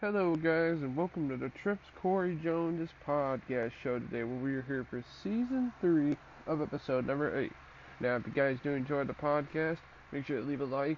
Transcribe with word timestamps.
Hello, 0.00 0.34
guys, 0.34 0.80
and 0.80 0.96
welcome 0.96 1.28
to 1.28 1.36
the 1.36 1.50
Trips 1.50 1.84
Corey 2.00 2.34
Jones 2.42 2.88
podcast 3.06 3.72
show 3.82 3.98
today, 3.98 4.24
where 4.24 4.42
we 4.42 4.54
are 4.54 4.62
here 4.62 4.86
for 4.88 5.04
season 5.22 5.74
three 5.78 6.16
of 6.46 6.62
episode 6.62 7.06
number 7.06 7.38
eight. 7.38 7.52
Now, 8.00 8.16
if 8.16 8.26
you 8.26 8.32
guys 8.32 8.56
do 8.62 8.70
enjoy 8.70 9.04
the 9.04 9.12
podcast, 9.12 9.76
make 10.10 10.24
sure 10.24 10.40
to 10.40 10.46
leave 10.46 10.62
a 10.62 10.64
like, 10.64 10.96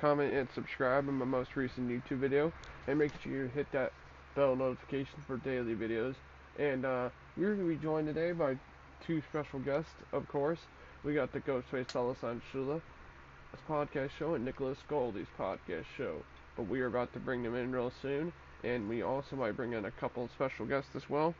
comment, 0.00 0.34
and 0.34 0.48
subscribe 0.52 1.06
on 1.06 1.14
my 1.14 1.24
most 1.24 1.54
recent 1.54 1.88
YouTube 1.88 2.18
video, 2.18 2.52
and 2.88 2.98
make 2.98 3.12
sure 3.22 3.30
you 3.30 3.46
hit 3.54 3.70
that 3.70 3.92
bell 4.34 4.56
notification 4.56 5.22
for 5.28 5.36
daily 5.36 5.76
videos. 5.76 6.16
And 6.58 6.84
uh, 6.84 7.10
we're 7.36 7.54
going 7.54 7.68
to 7.68 7.76
be 7.76 7.80
joined 7.80 8.08
today 8.08 8.32
by 8.32 8.58
two 9.06 9.22
special 9.30 9.60
guests, 9.60 9.92
of 10.12 10.26
course. 10.26 10.58
We 11.04 11.14
got 11.14 11.32
the 11.32 11.38
Ghostface 11.38 11.86
Alasan 11.94 12.40
Shula 12.52 12.82
podcast 13.68 14.10
show 14.18 14.34
and 14.34 14.44
Nicholas 14.44 14.78
Goldie's 14.88 15.28
podcast 15.38 15.84
show 15.96 16.16
but 16.56 16.68
we 16.68 16.80
are 16.80 16.86
about 16.86 17.12
to 17.12 17.18
bring 17.18 17.42
them 17.42 17.54
in 17.54 17.72
real 17.72 17.92
soon, 18.02 18.32
and 18.64 18.88
we 18.88 19.02
also 19.02 19.36
might 19.36 19.56
bring 19.56 19.72
in 19.72 19.84
a 19.84 19.90
couple 19.90 20.28
special 20.28 20.66
guests 20.66 20.90
as 20.94 21.08
well. 21.08 21.34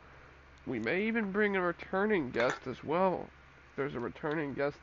We 0.67 0.79
may 0.79 1.03
even 1.03 1.31
bring 1.31 1.55
a 1.55 1.61
returning 1.61 2.31
guest 2.31 2.57
as 2.67 2.83
well. 2.83 3.27
There's 3.75 3.95
a 3.95 3.99
returning 3.99 4.53
guest 4.53 4.77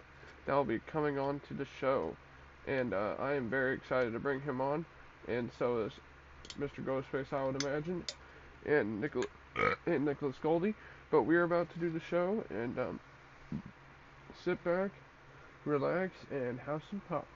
that 0.46 0.55
will 0.55 0.64
be 0.64 0.80
coming 0.80 1.19
on 1.19 1.41
to 1.48 1.55
the 1.55 1.66
show, 1.80 2.16
and 2.66 2.95
uh, 2.95 3.14
I 3.19 3.34
am 3.34 3.48
very 3.48 3.74
excited 3.74 4.12
to 4.12 4.19
bring 4.19 4.41
him 4.41 4.60
on, 4.60 4.84
and 5.28 5.50
so 5.59 5.78
is 5.84 5.92
Mr. 6.58 6.84
Ghostface, 6.84 7.33
I 7.33 7.45
would 7.45 7.56
imagine, 7.56 8.05
and 8.66 9.00
Nicholas 9.00 9.28
and 9.86 10.05
Nicholas 10.05 10.36
Goldie. 10.42 10.74
But 11.10 11.22
we're 11.22 11.45
about 11.45 11.72
to 11.72 11.78
do 11.78 11.91
the 11.91 12.00
show, 12.00 12.45
and 12.50 12.78
um, 12.78 13.00
sit 14.45 14.62
back, 14.62 14.91
relax, 15.64 16.12
and 16.30 16.60
have 16.60 16.83
some 16.91 17.00
pop, 17.08 17.27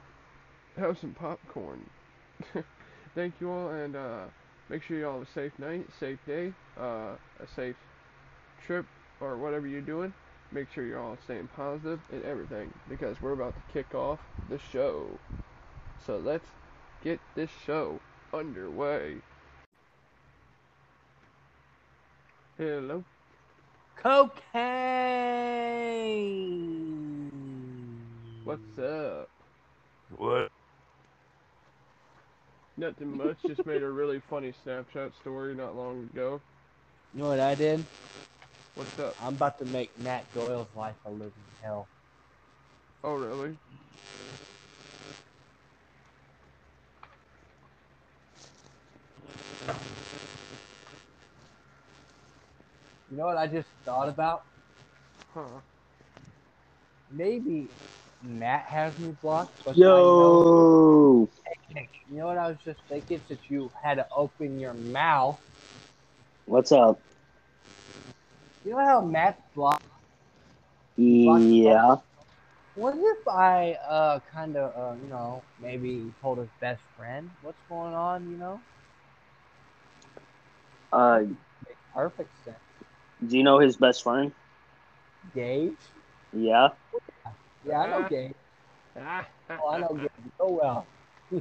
have 0.76 0.98
some 0.98 1.14
popcorn. 1.14 1.88
thank 3.14 3.34
you 3.40 3.50
all, 3.50 3.68
and 3.70 3.96
uh, 3.96 4.24
make 4.68 4.82
sure 4.82 4.96
you 4.96 5.06
all 5.06 5.18
have 5.18 5.28
a 5.28 5.32
safe 5.32 5.58
night, 5.58 5.86
safe 5.98 6.18
day, 6.26 6.52
uh, 6.78 7.16
a 7.40 7.46
safe 7.54 7.76
trip, 8.66 8.86
or 9.20 9.36
whatever 9.36 9.66
you're 9.66 9.80
doing. 9.80 10.12
Make 10.50 10.70
sure 10.70 10.84
you're 10.84 11.00
all 11.00 11.16
staying 11.24 11.48
positive 11.56 12.00
and 12.12 12.22
everything, 12.24 12.72
because 12.88 13.20
we're 13.22 13.32
about 13.32 13.54
to 13.54 13.62
kick 13.72 13.94
off 13.94 14.20
the 14.50 14.58
show. 14.58 15.06
So 16.06 16.18
let's 16.18 16.46
get 17.02 17.20
this 17.34 17.50
show 17.64 18.00
underway. 18.34 19.16
Hello. 22.58 23.04
Cocaine. 23.96 24.42
What's 28.44 28.78
up? 28.78 29.28
What? 30.16 30.50
Nothing 32.76 33.16
much. 33.16 33.36
Just 33.46 33.66
made 33.66 33.82
a 33.82 33.90
really 33.90 34.20
funny 34.30 34.52
Snapchat 34.64 35.14
story 35.20 35.54
not 35.54 35.76
long 35.76 36.08
ago. 36.12 36.40
You 37.14 37.22
know 37.22 37.28
what 37.28 37.40
I 37.40 37.54
did? 37.54 37.84
What's 38.74 38.98
up? 38.98 39.14
I'm 39.22 39.34
about 39.34 39.58
to 39.58 39.64
make 39.66 39.96
Matt 40.00 40.24
Doyle's 40.34 40.68
life 40.74 40.96
a 41.04 41.10
living 41.10 41.32
hell. 41.62 41.88
Oh, 43.04 43.14
really? 43.14 43.56
You 53.10 53.18
know 53.18 53.26
what 53.26 53.36
I 53.36 53.46
just 53.46 53.68
thought 53.84 54.08
about? 54.08 54.44
Huh. 55.34 55.60
Maybe 57.10 57.68
Matt 58.22 58.64
has 58.64 58.96
me 58.98 59.14
blocked. 59.20 59.62
But 59.64 59.76
I 59.84 60.02
know, 60.02 60.46
Yo. 60.46 61.28
Hey, 61.41 61.41
Nick, 61.74 61.90
you 62.08 62.18
know 62.18 62.26
what 62.26 62.38
I 62.38 62.48
was 62.48 62.58
just 62.64 62.80
thinking? 62.88 63.22
Since 63.28 63.40
you 63.48 63.70
had 63.82 63.94
to 63.96 64.06
open 64.16 64.58
your 64.58 64.74
mouth, 64.74 65.40
What's 66.46 66.72
up? 66.72 67.02
you 68.64 68.72
know 68.72 68.78
how 68.84 69.00
Matt's 69.02 69.40
blocked? 69.54 69.84
Yeah. 70.96 71.96
What 72.74 72.94
if 72.96 73.28
I 73.28 73.72
uh 73.88 74.20
kind 74.32 74.56
of 74.56 74.74
uh 74.76 74.94
you 75.00 75.08
know 75.08 75.44
maybe 75.58 76.14
told 76.20 76.38
his 76.38 76.50
best 76.60 76.82
friend 76.96 77.30
what's 77.40 77.62
going 77.68 77.94
on? 77.94 78.28
You 78.30 78.38
know, 78.38 78.64
Uh, 80.92 81.20
makes 81.66 81.80
perfect 81.94 82.36
sense. 82.44 82.56
do 83.26 83.36
you 83.36 83.42
know 83.44 83.58
his 83.58 83.76
best 83.76 84.02
friend? 84.02 84.32
Gage. 85.32 85.94
Yeah. 86.32 86.70
Yeah, 87.62 87.80
I 87.80 87.86
know 87.88 88.02
Gage. 88.02 88.32
Ah, 88.96 89.26
Oh, 89.58 89.68
I 89.70 89.78
know 89.78 89.94
Gage 89.94 90.32
so 90.38 90.50
well. 90.50 90.88
So 91.32 91.40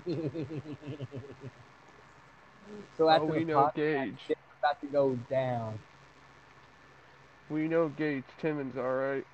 oh, 3.00 3.10
after 3.10 3.24
oh, 3.24 3.26
we 3.26 3.40
the 3.40 3.46
know 3.46 3.58
podcast, 3.58 3.76
Gage. 3.76 4.38
about 4.60 4.80
to 4.80 4.88
go 4.88 5.16
down. 5.30 5.78
We 7.50 7.68
know 7.68 7.90
Gage 7.90 8.24
Timmons, 8.40 8.78
alright. 8.78 9.26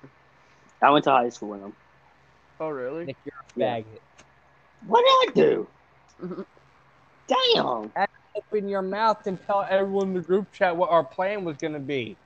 I 0.82 0.90
went 0.90 1.04
to 1.04 1.10
high 1.10 1.28
school 1.28 1.50
with 1.50 1.62
him. 1.62 1.72
Oh, 2.58 2.70
really? 2.70 3.04
Nick, 3.04 3.16
you're 3.24 3.34
a 3.56 3.80
faggot. 3.82 4.00
What 4.86 5.04
did 5.04 5.42
I 5.42 5.46
do? 5.46 5.68
Damn. 7.54 7.92
Open 8.34 8.68
your 8.68 8.82
mouth 8.82 9.26
and 9.26 9.38
tell 9.46 9.64
everyone 9.68 10.08
in 10.08 10.14
the 10.14 10.20
group 10.20 10.52
chat 10.52 10.76
what 10.76 10.90
our 10.90 11.04
plan 11.04 11.44
was 11.44 11.56
gonna 11.56 11.78
be. 11.78 12.16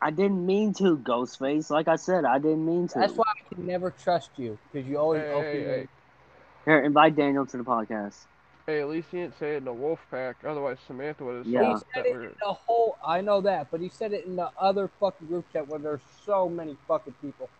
I 0.00 0.10
didn't 0.10 0.44
mean 0.44 0.72
to, 0.74 0.96
Ghostface. 0.98 1.70
Like 1.70 1.88
I 1.88 1.96
said, 1.96 2.24
I 2.24 2.38
didn't 2.38 2.66
mean 2.66 2.88
to. 2.88 2.98
That's 2.98 3.14
why 3.14 3.24
I 3.26 3.54
can 3.54 3.66
never 3.66 3.90
trust 3.90 4.30
you 4.36 4.58
because 4.72 4.88
you 4.88 4.98
always 4.98 5.22
Hey, 5.22 5.32
open 5.32 5.44
hey, 5.44 5.60
your 5.60 5.76
hey. 5.76 5.86
Here, 6.64 6.80
invite 6.84 7.16
Daniel 7.16 7.46
to 7.46 7.56
the 7.56 7.64
podcast. 7.64 8.26
Hey, 8.66 8.80
at 8.80 8.88
least 8.88 9.08
he 9.10 9.18
didn't 9.18 9.38
say 9.38 9.54
it 9.54 9.58
in 9.58 9.64
the 9.64 9.72
wolf 9.72 10.00
pack. 10.10 10.36
Otherwise, 10.44 10.78
Samantha 10.86 11.24
would 11.24 11.38
have 11.38 11.46
Yeah. 11.46 11.74
Said 11.78 11.86
that 11.94 12.06
it 12.06 12.12
we're. 12.12 12.24
in 12.24 12.34
the 12.40 12.52
whole. 12.52 12.96
I 13.04 13.20
know 13.20 13.40
that, 13.42 13.70
but 13.70 13.80
he 13.80 13.88
said 13.88 14.12
it 14.12 14.24
in 14.26 14.36
the 14.36 14.50
other 14.58 14.88
fucking 15.00 15.26
group 15.26 15.50
chat 15.52 15.68
where 15.68 15.80
there's 15.80 16.00
so 16.24 16.48
many 16.48 16.76
fucking 16.86 17.14
people. 17.20 17.50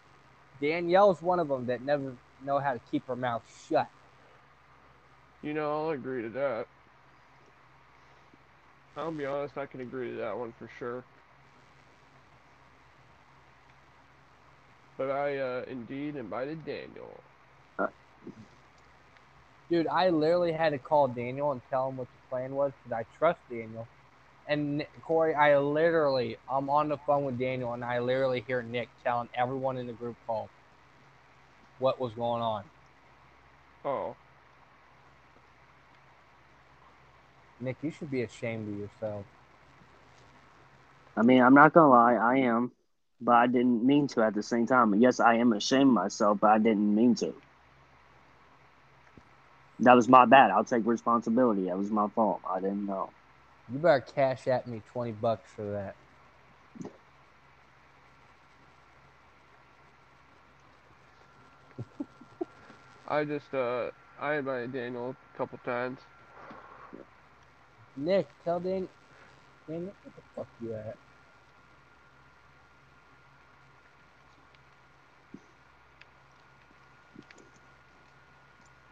Danielle's 0.60 1.20
one 1.20 1.40
of 1.40 1.48
them 1.48 1.66
that 1.66 1.82
never 1.82 2.16
know 2.44 2.58
how 2.60 2.72
to 2.74 2.80
keep 2.90 3.06
her 3.08 3.16
mouth 3.16 3.42
shut. 3.68 3.88
You 5.42 5.54
know, 5.54 5.86
I'll 5.86 5.90
agree 5.90 6.22
to 6.22 6.28
that. 6.30 6.66
I'll 8.96 9.10
be 9.10 9.26
honest, 9.26 9.56
I 9.58 9.66
can 9.66 9.80
agree 9.80 10.10
to 10.10 10.16
that 10.18 10.38
one 10.38 10.52
for 10.58 10.68
sure. 10.78 11.02
But 14.96 15.10
I 15.10 15.38
uh, 15.38 15.64
indeed 15.68 16.16
invited 16.16 16.64
Daniel. 16.64 17.18
Dude, 19.72 19.86
I 19.86 20.10
literally 20.10 20.52
had 20.52 20.72
to 20.72 20.78
call 20.78 21.08
Daniel 21.08 21.50
and 21.50 21.62
tell 21.70 21.88
him 21.88 21.96
what 21.96 22.06
the 22.06 22.28
plan 22.28 22.54
was 22.54 22.72
because 22.84 22.92
I 22.92 23.16
trust 23.18 23.40
Daniel. 23.48 23.88
And 24.46 24.84
Corey, 25.02 25.34
I 25.34 25.56
literally, 25.56 26.36
I'm 26.46 26.68
on 26.68 26.90
the 26.90 26.98
phone 26.98 27.24
with 27.24 27.38
Daniel 27.38 27.72
and 27.72 27.82
I 27.82 28.00
literally 28.00 28.44
hear 28.46 28.60
Nick 28.62 28.90
telling 29.02 29.30
everyone 29.34 29.78
in 29.78 29.86
the 29.86 29.94
group 29.94 30.16
call 30.26 30.50
what 31.78 31.98
was 31.98 32.12
going 32.12 32.42
on. 32.42 32.64
Oh, 33.82 34.14
Nick, 37.58 37.76
you 37.80 37.90
should 37.90 38.10
be 38.10 38.20
ashamed 38.20 38.68
of 38.68 38.78
yourself. 38.78 39.24
I 41.16 41.22
mean, 41.22 41.40
I'm 41.40 41.54
not 41.54 41.72
gonna 41.72 41.88
lie, 41.88 42.14
I 42.16 42.36
am, 42.40 42.72
but 43.22 43.36
I 43.36 43.46
didn't 43.46 43.86
mean 43.86 44.06
to 44.08 44.22
at 44.22 44.34
the 44.34 44.42
same 44.42 44.66
time. 44.66 44.94
Yes, 44.96 45.18
I 45.18 45.36
am 45.36 45.54
ashamed 45.54 45.88
of 45.88 45.94
myself, 45.94 46.40
but 46.40 46.50
I 46.50 46.58
didn't 46.58 46.94
mean 46.94 47.14
to. 47.16 47.34
That 49.80 49.94
was 49.94 50.08
my 50.08 50.24
bad. 50.26 50.50
I'll 50.50 50.64
take 50.64 50.86
responsibility. 50.86 51.66
That 51.66 51.78
was 51.78 51.90
my 51.90 52.08
fault. 52.08 52.42
I 52.48 52.60
didn't 52.60 52.86
know. 52.86 53.10
You 53.72 53.78
better 53.78 54.00
cash 54.00 54.46
at 54.48 54.66
me 54.66 54.82
20 54.92 55.12
bucks 55.12 55.50
for 55.54 55.64
that. 55.72 55.96
I 63.08 63.24
just 63.24 63.52
uh, 63.54 63.90
I 64.20 64.34
invited 64.36 64.72
Daniel 64.72 65.16
a 65.34 65.38
couple 65.38 65.58
times. 65.64 65.98
Nick, 67.96 68.28
tell 68.44 68.60
Dan, 68.60 68.88
Dan, 69.68 69.86
what 70.02 70.14
the 70.16 70.22
fuck 70.34 70.48
you 70.60 70.74
at? 70.74 70.96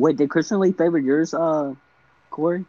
Wait, 0.01 0.17
did 0.17 0.31
Christian 0.31 0.61
Lee 0.61 0.73
favor 0.73 0.99
yours, 0.99 1.35
uh, 1.35 1.75
Corey? 2.31 2.65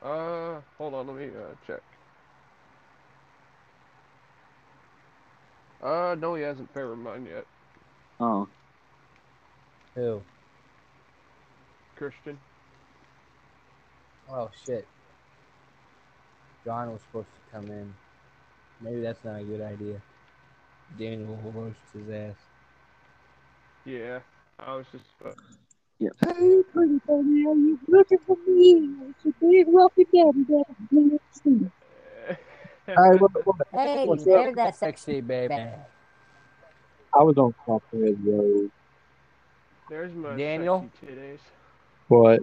Uh, 0.00 0.60
hold 0.78 0.94
on, 0.94 1.08
let 1.08 1.16
me 1.16 1.24
uh, 1.26 1.52
check. 1.66 1.80
Uh, 5.82 6.14
no, 6.16 6.36
he 6.36 6.42
hasn't 6.44 6.72
favored 6.72 6.96
mine 6.96 7.26
yet, 7.26 7.44
Oh, 8.20 8.46
Who? 9.96 10.20
Christian. 11.96 12.38
Oh 14.30 14.48
shit. 14.64 14.86
John 16.64 16.92
was 16.92 17.00
supposed 17.00 17.26
to 17.26 17.56
come 17.56 17.68
in. 17.68 17.92
Maybe 18.80 19.00
that's 19.00 19.24
not 19.24 19.40
a 19.40 19.44
good 19.44 19.60
idea. 19.60 20.00
Daniel 20.96 21.36
will 21.42 21.50
roast 21.50 21.78
his 21.92 22.08
ass. 22.08 22.36
Yeah, 23.84 24.20
I 24.60 24.76
was 24.76 24.86
just. 24.92 25.04
Uh, 25.24 25.30
Yeah. 26.00 26.10
Hey, 26.20 26.62
pretty 26.72 27.00
baby, 27.06 27.44
are 27.46 27.54
you 27.56 27.78
looking 27.88 28.18
for 28.26 28.36
me? 28.46 28.94
It's 29.10 29.24
a 29.26 29.32
big 29.44 29.66
rocky 29.68 30.04
daddy 30.04 30.44
that 30.48 30.64
I'm 30.68 30.88
gonna 30.94 31.18
see. 31.32 31.70
Hey, 32.86 32.94
what, 33.18 33.30
what, 33.44 33.56
Hey, 33.74 34.06
what's 34.06 34.24
there's 34.24 34.48
up? 34.48 34.54
that 34.54 34.74
sexy 34.76 35.20
baby. 35.20 35.54
I 35.54 37.22
was 37.22 37.36
on 37.36 37.52
top 37.66 37.82
of 37.92 38.00
the 38.00 38.16
road. 38.24 38.70
There's 39.90 40.14
my 40.14 40.34
Daniel? 40.36 40.88
sexy 40.98 41.14
titties. 41.14 41.40
What? 42.08 42.40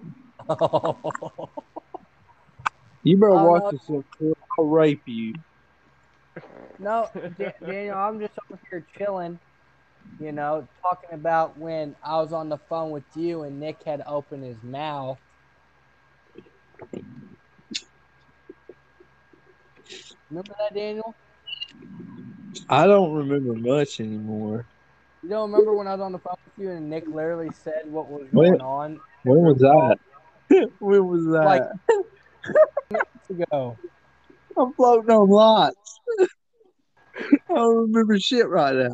You 3.04 3.18
better 3.18 3.34
Oh, 3.34 3.46
watch 3.48 3.62
no. 3.62 3.72
yourself. 3.72 4.06
kid. 4.19 4.34
I'll 4.57 4.66
rape 4.66 5.04
you. 5.06 5.34
no, 6.80 7.07
Da- 7.38 7.52
Daniel, 7.63 7.96
I'm 7.96 8.19
just 8.19 8.34
over 8.52 8.60
here 8.72 8.86
chilling. 8.98 9.40
You 10.19 10.31
know, 10.31 10.68
talking 10.81 11.10
about 11.13 11.57
when 11.57 11.96
I 12.04 12.18
was 12.22 12.31
on 12.31 12.48
the 12.50 12.57
phone 12.69 12.92
with 12.92 13.04
you 13.16 13.44
and 13.44 13.60
Nick 13.60 13.84
had 13.86 14.02
opened 14.07 14.44
his 14.46 14.62
mouth. 14.63 15.19
Remember 20.30 20.54
that, 20.60 20.74
Daniel? 20.74 21.16
I 22.69 22.88
don't 22.88 23.13
remember 23.13 23.54
much 23.56 24.00
anymore. 24.00 24.66
You 25.22 25.30
don't 25.30 25.52
remember 25.52 25.74
when 25.75 25.88
I 25.88 25.92
was 25.94 26.02
on 26.02 26.12
the 26.13 26.19
phone 26.19 26.36
with 26.46 26.54
you 26.57 26.72
and 26.72 26.90
Nick 26.90 27.07
literally 27.07 27.50
said 27.52 27.84
what 27.86 28.10
was 28.10 28.28
When- 28.31 28.57
going 28.57 28.62
on 28.62 29.00
When 29.24 29.40
was 29.42 29.57
that? 29.60 29.98
when 30.80 31.06
was 31.07 31.25
that? 31.25 31.46
Like- 31.46 31.63
months 32.92 33.30
ago? 33.30 33.78
I'm 34.57 34.74
floating 34.75 35.10
on 35.10 35.30
lots. 35.30 36.00
I 37.18 37.56
don't 37.56 37.92
remember 37.92 38.18
shit 38.19 38.48
right 38.48 38.75
now. 38.75 38.94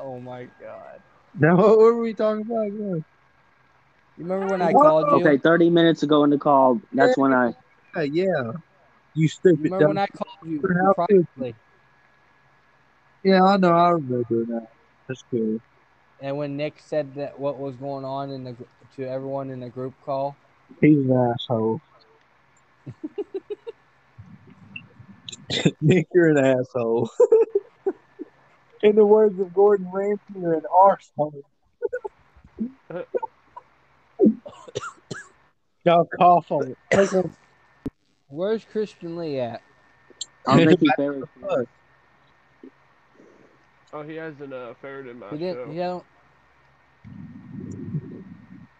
Oh 0.00 0.18
my 0.18 0.44
god! 0.60 1.02
Now, 1.38 1.56
what 1.56 1.78
were 1.78 2.00
we 2.00 2.12
talking 2.12 2.42
about 2.42 2.66
again? 2.66 3.04
You 4.16 4.24
remember 4.24 4.48
when 4.48 4.62
I 4.62 4.72
called 4.72 5.06
you? 5.12 5.16
Okay, 5.18 5.38
30 5.38 5.70
minutes 5.70 6.02
ago 6.02 6.24
in 6.24 6.30
the 6.30 6.38
call, 6.38 6.80
that's 6.92 7.16
when 7.16 7.32
I. 7.32 7.52
Yeah, 7.94 8.02
yeah. 8.02 8.24
You 8.24 8.54
You 9.14 9.28
stupid 9.28 9.60
remember 9.62 9.88
when. 9.88 9.98
I 9.98 10.06
called 10.08 10.28
you 10.44 10.62
privately? 10.96 11.54
Yeah, 13.22 13.42
I 13.42 13.56
know. 13.58 13.70
I 13.70 13.90
remember 13.90 14.24
that. 14.28 14.66
That's 15.08 15.22
cool. 15.30 15.58
And 16.20 16.36
when 16.36 16.56
Nick 16.56 16.80
said 16.80 17.14
that 17.14 17.38
what 17.38 17.58
was 17.58 17.76
going 17.76 18.04
on 18.04 18.30
in 18.30 18.44
the 18.44 18.56
to 18.96 19.08
everyone 19.08 19.50
in 19.50 19.60
the 19.60 19.68
group 19.68 19.94
call, 20.00 20.36
He's 20.80 20.98
an 20.98 21.32
asshole. 21.32 21.80
Nick, 25.80 26.06
you're 26.12 26.30
an 26.30 26.38
asshole. 26.38 27.08
In 28.82 28.96
the 28.96 29.04
words 29.04 29.38
of 29.38 29.52
Gordon 29.52 29.90
Ramsay, 29.92 30.22
you're 30.34 30.54
an 30.54 30.62
arsehole. 30.72 31.42
Y'all 35.84 36.08
cough 36.18 36.50
on 36.50 36.74
it. 36.92 37.10
Where's 38.28 38.64
Christian 38.64 39.16
Lee 39.16 39.38
at? 39.38 39.62
I'll 40.46 40.64
make 40.64 40.80
you 40.80 40.90
very. 40.96 41.22
Oh, 43.92 44.02
he 44.02 44.14
has 44.16 44.40
an 44.40 44.52
uh, 44.52 44.74
ferret 44.80 45.08
in 45.08 45.18
my 45.18 45.30
He 45.30 45.38
show. 45.38 45.38
didn't. 45.38 45.72
He 45.72 45.78
don't. 45.78 46.04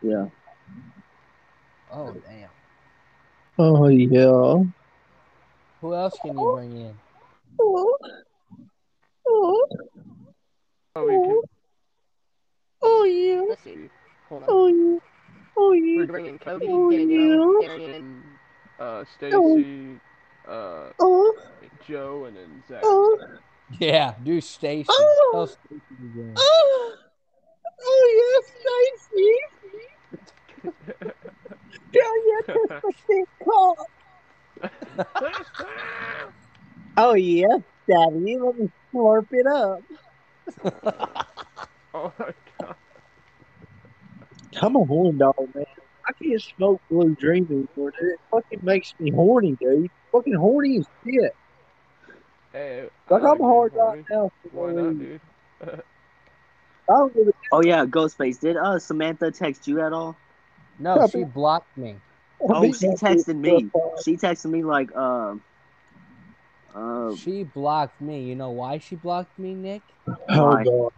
Yeah. 0.02 0.26
Oh 1.92 2.14
damn! 2.26 2.48
Oh, 3.58 3.88
yeah. 3.88 4.62
Who 5.80 5.94
else 5.94 6.16
can 6.22 6.38
you 6.38 6.52
bring 6.54 6.76
in? 6.76 6.94
Oh, 9.32 9.66
oh, 9.70 9.76
Oh, 10.96 11.06
we 11.06 11.12
can. 11.12 11.40
oh, 12.82 13.04
yeah. 13.04 13.42
Let's 13.48 13.62
see. 13.62 13.88
Hold 14.28 14.42
on. 14.42 14.48
Oh, 14.50 14.66
yeah. 14.66 14.98
Oh, 15.56 15.72
yeah. 15.72 15.96
We're 15.98 16.06
bringing 16.06 16.38
Cody, 16.38 16.66
Oh, 16.68 16.90
Danielle, 16.90 17.54
yeah. 17.60 17.68
Darian, 17.68 18.22
uh, 18.78 19.04
Stacy, 19.16 20.00
uh, 20.48 20.90
Oh, 20.98 21.34
Joe, 21.86 22.24
and 22.26 22.36
then 22.36 22.62
Zach. 22.68 22.82
oh, 22.84 23.18
Yeah, 23.78 24.14
do 24.24 24.40
Stacy. 24.40 24.86
Oh. 24.90 25.30
Tell 25.32 25.46
Stacy 25.46 25.80
oh. 26.36 26.94
Oh, 27.82 28.42
yes, 28.42 28.44
Stacy. 29.10 29.32
Tell 31.92 32.26
your 32.26 32.42
Christmas 32.42 32.96
stick 33.04 33.28
call. 33.44 33.76
Oh, 36.96 37.14
yeah, 37.14 37.46
Daddy. 37.90 38.38
Let 38.38 38.58
me 38.58 38.70
slurp 38.92 39.26
it 39.32 39.46
up. 39.46 39.82
oh 41.94 42.12
my 42.18 42.32
god. 42.60 42.74
I'm 44.62 44.76
a 44.76 44.84
horn 44.84 45.18
dog, 45.18 45.34
man. 45.54 45.64
I 46.08 46.12
can't 46.12 46.42
smoke 46.42 46.80
Blue 46.90 47.14
Dream 47.14 47.46
anymore, 47.50 47.92
dude. 47.98 48.12
It 48.12 48.20
fucking 48.30 48.60
makes 48.62 48.94
me 48.98 49.10
horny, 49.10 49.56
dude. 49.60 49.90
Fucking 50.12 50.34
horny 50.34 50.78
as 50.78 50.86
shit. 51.04 51.34
Hey, 52.52 52.88
Like, 53.08 53.22
like 53.22 53.30
I'm 53.30 53.38
being 53.38 53.48
hard 53.48 53.72
horny. 53.72 53.98
right 54.00 54.06
now. 54.10 54.32
Why 54.52 54.72
not, 54.72 54.98
dude? 54.98 55.20
I 55.62 55.76
don't 56.88 57.14
give 57.14 57.28
a 57.28 57.32
Oh, 57.52 57.62
yeah, 57.64 57.84
Ghostface. 57.86 58.40
Did 58.40 58.56
uh 58.56 58.78
Samantha 58.78 59.30
text 59.30 59.68
you 59.68 59.80
at 59.80 59.92
all? 59.92 60.16
No, 60.78 61.06
she 61.08 61.22
blocked 61.24 61.76
me. 61.78 61.96
Oh, 62.40 62.64
she 62.72 62.88
texted 62.88 63.36
me. 63.36 63.70
She 64.04 64.16
texted 64.16 64.50
me, 64.50 64.64
like, 64.64 64.94
um. 64.96 65.42
Uh, 66.74 67.14
She 67.16 67.42
blocked 67.42 68.00
me. 68.00 68.24
You 68.24 68.36
know 68.36 68.50
why 68.50 68.78
she 68.78 68.96
blocked 68.96 69.38
me, 69.38 69.54
Nick? 69.54 69.82
Oh, 70.30 70.62
God. 70.62 70.92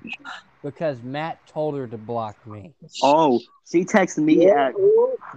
Because 0.63 1.03
Matt 1.03 1.39
told 1.47 1.77
her 1.77 1.87
to 1.87 1.99
block 1.99 2.47
me. 2.47 2.75
oh, 3.03 3.41
she 3.69 3.85
texted 3.85 4.19
me 4.25 4.49
at. 4.49 4.75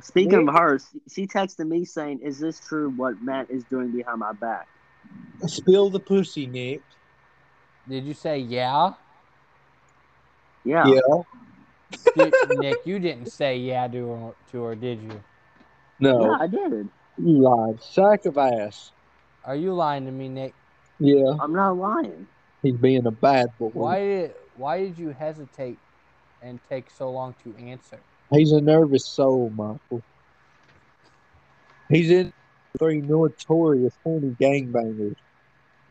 Speaking 0.02 0.48
of 0.48 0.54
her, 0.54 0.80
she 1.10 1.26
texted 1.26 1.68
me 1.68 1.86
saying, 1.86 2.20
"Is 2.20 2.40
this 2.40 2.60
true? 2.60 2.90
What 2.90 3.16
Matt 3.22 3.50
is 3.50 3.64
doing 3.64 3.92
behind 3.92 4.20
my 4.20 4.34
back?" 4.34 4.68
Spill 5.48 5.90
the 5.90 6.00
pussy, 6.00 6.48
Nick. 6.48 6.82
Did 7.88 8.04
you 8.04 8.14
say 8.14 8.40
yeah? 8.40 8.92
Yeah. 10.64 10.86
Yeah. 10.88 11.22
Dude, 12.18 12.34
Nick, 12.60 12.78
you 12.86 13.00
didn't 13.00 13.32
say 13.32 13.58
yeah 13.58 13.88
to 13.88 14.10
her, 14.10 14.32
to 14.52 14.64
her, 14.64 14.76
did 14.76 15.02
you? 15.02 15.22
No. 16.00 16.22
Yeah, 16.22 16.38
I 16.40 16.48
did. 16.48 16.90
You 17.18 17.42
lied. 17.42 17.82
Sack 17.82 18.26
of 18.26 18.38
ass. 18.38 18.92
Are 19.46 19.56
you 19.56 19.74
lying 19.74 20.06
to 20.06 20.12
me, 20.12 20.28
Nick? 20.28 20.54
Yeah. 21.00 21.36
I'm 21.40 21.54
not 21.54 21.78
lying. 21.78 22.26
He's 22.64 22.78
being 22.78 23.06
a 23.06 23.12
bad 23.12 23.48
boy. 23.60 23.70
Why 23.74 24.00
did 24.00 24.34
why 24.58 24.80
did 24.80 24.98
you 24.98 25.10
hesitate 25.10 25.78
and 26.42 26.60
take 26.70 26.90
so 26.90 27.12
long 27.12 27.36
to 27.44 27.56
answer? 27.68 28.00
He's 28.32 28.52
a 28.52 28.62
nervous 28.62 29.08
soul, 29.08 29.52
Michael. 29.56 30.02
He's 31.90 32.10
in 32.10 32.34
three 32.80 33.02
notorious 33.02 33.94
horny 34.04 34.36
gangbangers. 34.42 35.16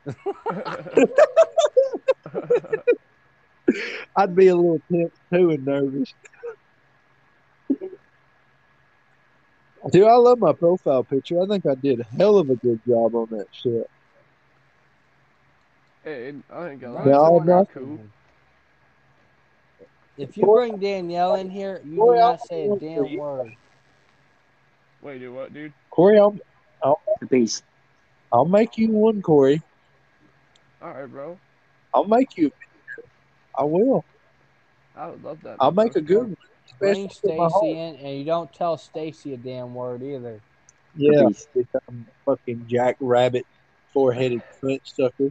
I'd 4.17 4.35
be 4.35 4.49
a 4.49 4.57
little 4.57 4.81
tense 4.91 5.15
too 5.33 5.51
and 5.51 5.65
nervous. 5.65 6.13
Dude, 9.91 10.07
I 10.07 10.15
love 10.15 10.39
my 10.39 10.53
profile 10.53 11.05
picture. 11.05 11.43
I 11.43 11.47
think 11.47 11.67
I 11.67 11.75
did 11.75 12.01
a 12.01 12.05
hell 12.17 12.39
of 12.39 12.49
a 12.49 12.57
good 12.57 12.81
job 12.87 13.15
on 13.15 13.29
that 13.31 13.47
shit. 13.53 13.87
hey, 16.05 16.33
I 16.51 16.71
ain't 16.71 16.81
gonna. 16.81 17.05
No, 17.07 17.39
not- 17.39 17.69
cool. 17.73 18.01
If 20.17 20.37
you 20.37 20.47
bring 20.47 20.79
Danielle 20.79 21.35
in 21.35 21.51
here, 21.51 21.83
you 21.85 21.97
do 21.97 22.15
not 22.15 22.41
say 22.41 22.69
a 22.69 22.77
damn 22.77 23.17
word. 23.17 23.53
Wait, 25.03 25.19
do 25.19 25.33
what, 25.33 25.53
dude? 25.53 25.73
Corey, 25.91 26.19
I'll, 26.19 26.37
Peace. 27.29 27.63
I'll 28.33 28.45
make 28.45 28.79
you 28.79 28.91
one, 28.91 29.23
Corey. 29.23 29.61
Alright, 30.83 31.11
bro. 31.11 31.37
I'll 31.93 32.05
make 32.05 32.37
you. 32.37 32.51
I 33.59 33.65
will. 33.65 34.05
I 34.97 35.09
would 35.09 35.25
love 35.25 35.43
that. 35.43 35.57
I'll 35.61 35.73
make 35.73 35.97
a 35.97 36.01
good 36.01 36.19
one. 36.19 36.37
Bring 36.79 37.07
especially 37.07 37.37
for 37.37 37.43
my 37.43 37.49
Stacy 37.49 37.79
in, 37.79 37.97
and 37.97 38.19
you 38.19 38.25
don't 38.25 38.53
tell 38.53 38.77
Stacy 38.77 39.35
a 39.35 39.37
damn 39.37 39.75
word 39.75 40.03
either. 40.03 40.41
Yeah, 40.97 41.29
Peace. 41.29 41.47
I'm 41.89 42.07
fucking 42.25 42.67
Jack 42.69 42.97
Rabbit, 43.01 43.47
four-headed 43.93 44.43
cunt 44.63 44.81
sucker. 44.85 45.31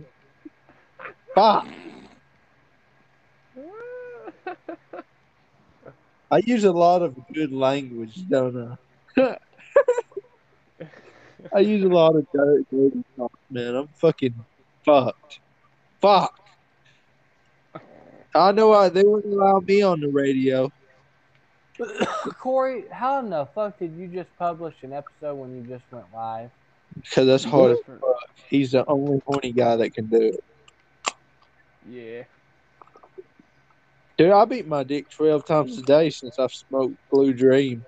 Fuck. 1.36 1.68
I 6.32 6.38
use 6.38 6.64
a 6.64 6.72
lot 6.72 7.02
of 7.02 7.16
good 7.34 7.54
language, 7.54 8.28
don't 8.28 8.78
I? 9.18 9.38
I 11.54 11.60
use 11.60 11.84
a 11.84 11.90
lot 11.90 12.16
of 12.16 12.26
dirty, 12.34 12.66
dirty 12.72 13.04
talk, 13.16 13.32
man. 13.50 13.76
I'm 13.76 13.88
fucking 13.96 14.34
fucked. 14.84 15.40
Fuck. 16.02 16.40
I 18.36 18.52
know 18.52 18.70
why 18.70 18.90
they 18.90 19.04
wouldn't 19.04 19.34
allow 19.34 19.60
me 19.60 19.82
on 19.84 20.00
the 20.00 20.08
radio. 20.08 20.72
Corey, 22.40 22.86
how 22.92 23.20
in 23.20 23.30
the 23.30 23.46
fuck 23.56 23.80
did 23.80 23.96
you 23.96 24.08
just 24.08 24.30
publish 24.38 24.76
an 24.84 24.94
episode 24.94 25.36
when 25.36 25.56
you 25.56 25.62
just 25.64 25.84
went 25.92 26.06
live? 26.14 26.50
Because 27.02 27.26
that's 27.26 27.44
hard 27.44 27.72
as 27.72 27.78
fuck. 27.86 28.30
He's 28.48 28.72
the 28.72 28.86
only 28.86 29.22
horny 29.26 29.52
guy 29.52 29.76
that 29.78 29.94
can 29.94 30.06
do 30.06 30.22
it. 30.22 30.44
Yeah. 31.90 32.24
Dude, 34.18 34.32
I 34.32 34.46
beat 34.46 34.68
my 34.68 34.84
dick 34.84 35.10
12 35.10 35.46
times 35.46 35.78
a 35.78 35.82
day 35.82 36.10
since 36.12 36.38
I've 36.38 36.54
smoked 36.54 36.96
Blue 37.10 37.34
Dream. 37.34 37.84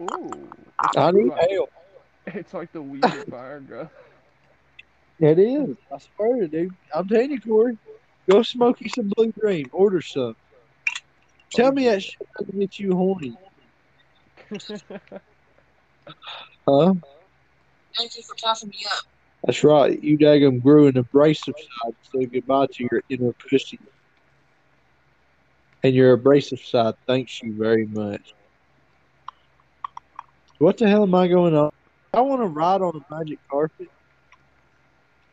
Ooh. 0.00 0.48
I 0.96 1.12
need 1.12 1.28
like, 1.28 1.50
help. 1.50 1.70
It's 2.26 2.54
like 2.54 2.72
the 2.72 2.80
weed 2.82 3.04
of 3.04 3.26
Viagra. 3.26 3.88
It 5.20 5.38
is. 5.38 5.76
I 5.92 5.98
swear, 5.98 6.48
dude. 6.48 6.74
I'm 6.94 7.06
telling 7.06 7.30
you, 7.30 7.40
Corey. 7.40 7.78
Go 8.28 8.42
smoke 8.42 8.80
you 8.80 8.88
some 8.88 9.12
Blue 9.14 9.30
Dream. 9.32 9.68
Order 9.72 10.00
some. 10.00 10.34
Tell 11.54 11.72
me 11.72 11.84
that 11.86 12.02
shit 12.02 12.28
doesn't 12.38 12.58
get 12.58 12.78
you 12.78 12.92
horny. 12.92 13.36
Huh? 16.66 16.94
Thank 17.98 18.16
you 18.16 18.22
for 18.22 18.34
tossing 18.36 18.70
me 18.70 18.86
up. 18.90 19.04
That's 19.44 19.62
right. 19.62 20.02
You 20.02 20.16
daggum 20.16 20.62
grew 20.62 20.86
an 20.86 20.96
abrasive 20.96 21.54
side 21.54 21.92
to 21.92 22.18
say 22.18 22.26
goodbye 22.26 22.66
to 22.72 22.88
your 22.90 23.02
inner 23.10 23.32
pussy. 23.34 23.78
And 25.82 25.94
your 25.94 26.14
abrasive 26.14 26.60
side 26.60 26.94
thanks 27.06 27.42
you 27.42 27.54
very 27.58 27.86
much. 27.86 28.32
What 30.58 30.78
the 30.78 30.88
hell 30.88 31.02
am 31.02 31.14
I 31.14 31.28
going 31.28 31.54
on? 31.54 31.70
I 32.14 32.22
want 32.22 32.40
to 32.40 32.46
ride 32.46 32.80
on 32.80 32.96
a 32.96 33.14
magic 33.14 33.38
carpet. 33.50 33.88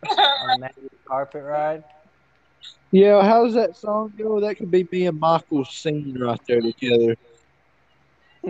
On 0.09 0.55
a 0.55 0.59
magic 0.59 0.83
carpet 1.07 1.43
ride. 1.43 1.83
Yeah, 2.91 3.23
how 3.23 3.45
does 3.45 3.53
that 3.53 3.77
song 3.77 4.13
go? 4.17 4.41
That 4.41 4.55
could 4.55 4.69
be 4.69 4.87
me 4.91 5.07
and 5.07 5.19
Michael 5.19 5.63
singing 5.63 6.19
right 6.19 6.39
there 6.47 6.61
together. 6.61 7.15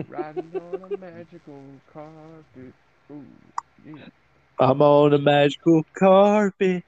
Riding 0.08 0.50
on 0.56 0.92
a 0.92 0.96
magical 0.96 1.62
carpet. 1.92 2.74
Ooh, 3.10 3.24
yeah. 3.84 4.06
I'm 4.58 4.82
on 4.82 5.12
a 5.12 5.18
magical 5.18 5.84
carpet. 5.96 6.84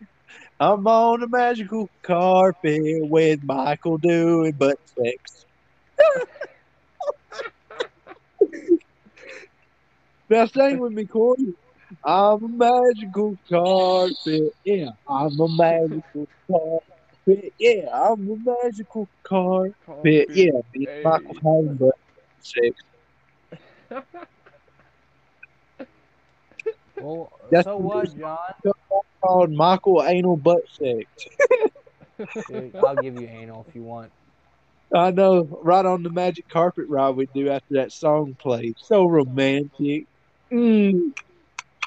I'm 0.58 0.86
on 0.86 1.22
a 1.22 1.28
magical 1.28 1.90
carpet 2.02 2.80
with 3.08 3.40
Michael 3.44 3.98
doing 3.98 4.52
butt 4.52 4.78
sex. 4.86 5.46
now 10.30 10.46
sing 10.46 10.78
with 10.78 10.92
me, 10.92 11.06
Corey. 11.06 11.54
I'm 12.04 12.42
a 12.42 12.48
magical 12.48 13.38
carpet. 13.48 14.54
Yeah, 14.64 14.90
I'm 15.08 15.38
a 15.38 15.48
magical 15.48 16.28
carpet. 16.50 16.93
Yeah, 17.26 17.88
I'm 17.92 18.30
a 18.30 18.36
magical 18.62 19.08
carpet. 19.22 19.74
Carpet. 19.86 20.30
Yeah, 20.30 20.60
Hey. 20.74 21.02
Michael 21.04 21.62
butt 21.74 21.94
sex. 22.40 22.76
Well, 27.00 27.32
That's 27.50 27.64
so 27.64 27.76
what 27.76 28.08
what, 28.16 28.18
John? 28.18 28.72
Called 29.20 29.52
Michael 29.52 30.02
Anal 30.02 30.36
Butt 30.36 30.62
Sex. 30.70 31.04
Dude, 32.48 32.76
I'll 32.76 32.96
give 32.96 33.20
you 33.20 33.26
anal 33.26 33.64
if 33.68 33.74
you 33.74 33.82
want. 33.82 34.12
I 34.94 35.10
know, 35.10 35.42
right 35.62 35.84
on 35.84 36.02
the 36.02 36.10
magic 36.10 36.48
carpet 36.48 36.86
ride 36.88 37.16
we 37.16 37.26
do 37.34 37.50
after 37.50 37.74
that 37.74 37.92
song 37.92 38.36
plays. 38.38 38.74
So 38.78 39.06
romantic. 39.06 40.06
Mm. 40.52 41.12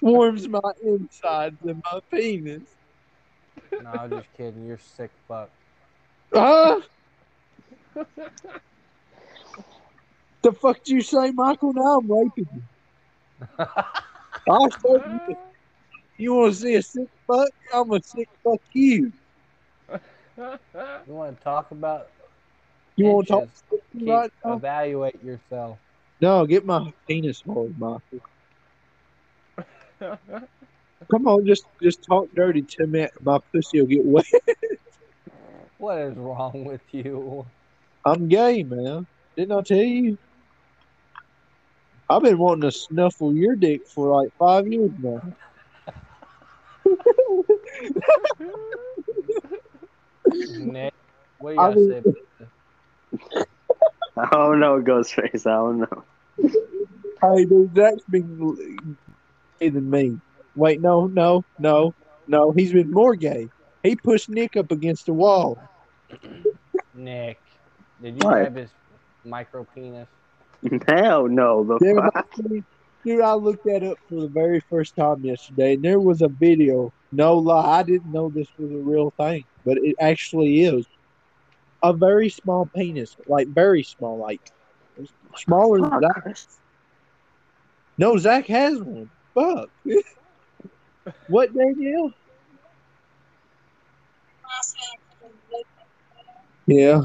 Warms 0.01 0.48
my 0.48 0.60
insides 0.84 1.58
and 1.63 1.82
my 1.91 2.00
penis. 2.12 2.63
No, 3.83 3.89
I'm 3.89 4.09
just 4.09 4.27
kidding. 4.36 4.65
You're 4.65 4.79
sick 4.79 5.12
fuck. 5.27 5.50
Huh? 6.33 6.81
the 10.43 10.51
fuck 10.53 10.83
do 10.83 10.95
you 10.95 11.01
say, 11.01 11.31
Michael? 11.31 11.74
Now 11.74 12.00
I'm 12.00 12.12
raping 12.12 12.47
you. 12.53 12.63
I 13.59 14.69
said, 14.69 15.01
you, 15.27 15.36
you 16.17 16.33
want 16.33 16.53
to 16.53 16.59
see 16.59 16.75
a 16.75 16.81
sick 16.81 17.09
fuck? 17.27 17.50
I'm 17.74 17.91
a 17.91 18.00
sick 18.03 18.29
fuck 18.43 18.62
you. 18.74 19.12
You 19.89 21.13
want 21.13 21.38
to 21.38 21.43
talk 21.43 21.71
about? 21.71 22.12
You 22.95 23.05
want 23.05 23.27
to 23.27 23.33
talk 23.33 23.43
Inches. 23.43 23.63
to 23.69 23.79
me 23.93 24.12
right 24.12 24.31
evaluate 24.45 25.24
yourself. 25.24 25.77
No, 26.21 26.45
get 26.45 26.65
my 26.65 26.91
penis 27.07 27.43
hard, 27.45 27.75
Michael. 27.77 28.01
Come 31.11 31.27
on, 31.27 31.45
just 31.45 31.65
just 31.81 31.99
talk 32.09 32.27
dirty 32.35 32.63
to 32.63 32.87
me. 32.87 33.07
My 33.21 33.39
pussy 33.53 33.79
will 33.81 33.87
get 33.87 34.05
wet. 34.05 34.25
What 35.79 35.99
is 35.99 36.17
wrong 36.17 36.65
with 36.65 36.81
you? 36.91 37.45
I'm 38.03 38.27
gay, 38.27 38.63
man. 38.63 39.05
Didn't 39.35 39.51
I 39.59 39.61
tell 39.61 39.77
you? 39.77 40.17
I've 42.09 42.23
been 42.23 42.39
wanting 42.39 42.61
to 42.63 42.71
snuffle 42.71 43.35
your 43.35 43.55
dick 43.55 43.81
for 43.93 44.09
like 44.19 44.29
five 44.39 44.67
years 44.67 44.89
now. 44.97 45.21
Nick, 50.59 50.93
what 51.37 51.51
do 51.51 51.55
you 51.55 51.61
I 51.61 51.67
got 51.67 51.73
to 51.73 51.79
mean- 51.79 51.91
say? 51.91 51.97
about 51.99 52.15
this? 52.39 53.45
I 54.17 54.29
don't 54.31 54.59
know, 54.59 54.81
Ghostface. 54.81 55.45
I 55.45 55.55
don't 55.57 55.79
know. 55.81 56.03
Hey, 57.21 57.45
dude, 57.45 57.75
Zach's 57.75 58.03
been 58.09 58.97
gay 59.59 59.69
than 59.69 59.89
me. 59.89 60.19
Wait, 60.57 60.81
no, 60.81 61.07
no, 61.07 61.45
no, 61.59 61.95
no. 62.27 62.51
He's 62.51 62.73
been 62.73 62.91
more 62.91 63.15
gay. 63.15 63.51
He 63.83 63.95
pushed 63.95 64.29
Nick 64.29 64.57
up 64.57 64.71
against 64.71 65.05
the 65.07 65.13
wall. 65.13 65.59
Nick, 66.93 67.41
did 68.01 68.17
you 68.17 68.25
What? 68.25 68.35
grab 68.35 68.55
his 68.55 68.73
micro 69.23 69.65
penis? 69.65 70.09
Hell 70.87 71.27
no. 71.27 71.63
The 71.63 71.79
Dude, 71.79 71.95
fuck? 71.95 72.15
actually, 72.15 72.63
dude, 73.05 73.21
I 73.21 73.33
looked 73.33 73.63
that 73.65 73.83
up 73.83 73.99
for 74.09 74.21
the 74.21 74.27
very 74.27 74.59
first 74.69 74.95
time 74.95 75.23
yesterday, 75.23 75.73
and 75.73 75.83
there 75.83 75.99
was 75.99 76.21
a 76.21 76.29
video. 76.29 76.93
No 77.11 77.37
lie, 77.37 77.79
I 77.79 77.83
didn't 77.83 78.11
know 78.11 78.29
this 78.29 78.49
was 78.57 78.71
a 78.71 78.77
real 78.77 79.11
thing, 79.17 79.45
but 79.65 79.77
it 79.77 79.95
actually 79.99 80.61
is. 80.61 80.85
A 81.83 81.93
very 81.93 82.29
small 82.29 82.65
penis, 82.75 83.15
like 83.27 83.47
very 83.47 83.83
small, 83.83 84.17
like 84.17 84.41
smaller 85.35 85.81
than 85.81 85.91
Fuck. 85.91 86.01
Zach. 86.01 86.37
No, 87.97 88.17
Zach 88.17 88.47
has 88.47 88.81
one. 88.81 89.09
Fuck. 89.33 89.69
what, 91.27 91.53
Danielle? 91.53 92.13
Yeah, 96.65 97.01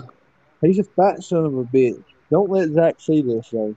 he's 0.61 0.79
a 0.81 0.85
fat 0.85 1.23
son 1.23 1.45
of 1.45 1.57
a 1.57 1.65
bitch. 1.65 2.03
Don't 2.31 2.51
let 2.51 2.71
Zach 2.71 2.97
see 2.99 3.23
this 3.23 3.49
though. 3.53 3.77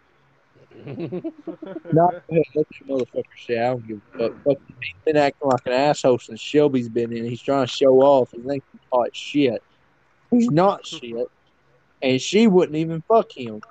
Not 0.86 2.14
let 2.30 2.44
that 2.56 2.66
motherfucker 2.88 3.24
say 3.46 3.60
I 3.60 3.70
don't 3.70 3.88
give 3.88 3.98
a 3.98 4.24
fuck. 4.30 4.34
Fuck. 4.44 4.58
He's 4.68 4.96
been 5.06 5.18
acting 5.18 5.50
like 5.50 5.62
an 5.66 5.74
asshole 5.74 6.20
since 6.20 6.42
Shelby's 6.42 6.90
been 6.90 7.14
in. 7.14 7.26
He's 7.26 7.42
trying 7.42 7.66
to 7.66 7.72
show 7.72 8.02
off. 8.02 8.30
He 8.32 8.42
thinks 8.42 8.66
he's 8.72 8.82
hot 8.92 9.16
shit. 9.16 9.62
He's 10.32 10.50
not 10.50 10.86
shit. 10.86 11.28
And 12.02 12.22
she 12.22 12.48
wouldn't 12.48 12.76
even 12.76 13.04
fuck 13.08 13.28
him. 13.36 13.62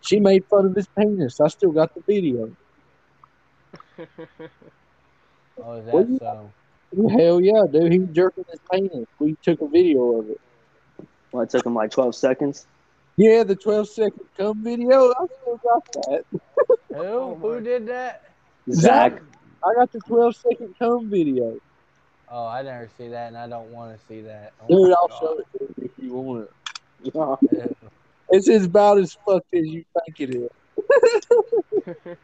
She 0.00 0.20
made 0.20 0.44
fun 0.50 0.66
of 0.66 0.74
his 0.74 0.88
penis. 0.98 1.40
I 1.40 1.48
still 1.48 1.72
got 1.72 1.94
the 1.94 2.02
video. 2.06 2.50
Oh, 5.62 5.74
is 5.74 5.84
that 5.86 6.08
you- 6.08 6.18
so? 6.18 6.50
Hell 7.10 7.40
yeah, 7.40 7.64
dude. 7.70 7.92
He 7.92 7.98
was 8.00 8.08
jerking 8.12 8.44
his 8.50 8.58
penis. 8.72 9.06
We 9.18 9.36
took 9.42 9.60
a 9.60 9.68
video 9.68 10.18
of 10.18 10.30
it. 10.30 10.40
Well, 11.30 11.42
it 11.42 11.50
took 11.50 11.64
him 11.66 11.74
like 11.74 11.90
12 11.90 12.14
seconds. 12.14 12.66
Yeah, 13.16 13.44
the 13.44 13.54
12 13.54 13.88
second 13.88 14.20
cum 14.36 14.64
video. 14.64 15.10
I 15.10 15.26
still 15.42 15.60
got 15.62 15.92
that. 15.92 16.24
Who? 16.88 16.94
Oh 16.96 17.34
Who 17.40 17.60
did 17.60 17.86
that? 17.88 18.30
Zach. 18.72 19.20
I 19.64 19.74
got 19.74 19.92
the 19.92 20.00
12 20.00 20.34
second 20.36 20.74
cum 20.78 21.10
video. 21.10 21.58
Oh, 22.30 22.46
I 22.46 22.62
never 22.62 22.88
see 22.96 23.08
that, 23.08 23.28
and 23.28 23.36
I 23.36 23.46
don't 23.48 23.70
want 23.70 23.98
to 23.98 24.06
see 24.06 24.22
that. 24.22 24.52
Oh 24.62 24.66
Dude, 24.68 24.94
I'll 24.94 25.08
God. 25.08 25.18
show 25.20 25.38
it 25.38 25.46
to 25.58 25.64
you 25.82 25.90
if 25.96 26.04
you 26.04 26.12
want 26.14 26.48
it. 27.52 27.76
It's 28.32 28.48
as 28.48 28.64
about 28.66 28.98
as 28.98 29.16
fucked 29.26 29.52
as 29.52 29.66
you 29.66 29.84
think 30.06 30.20
it 30.20 30.34
is. 30.36 32.16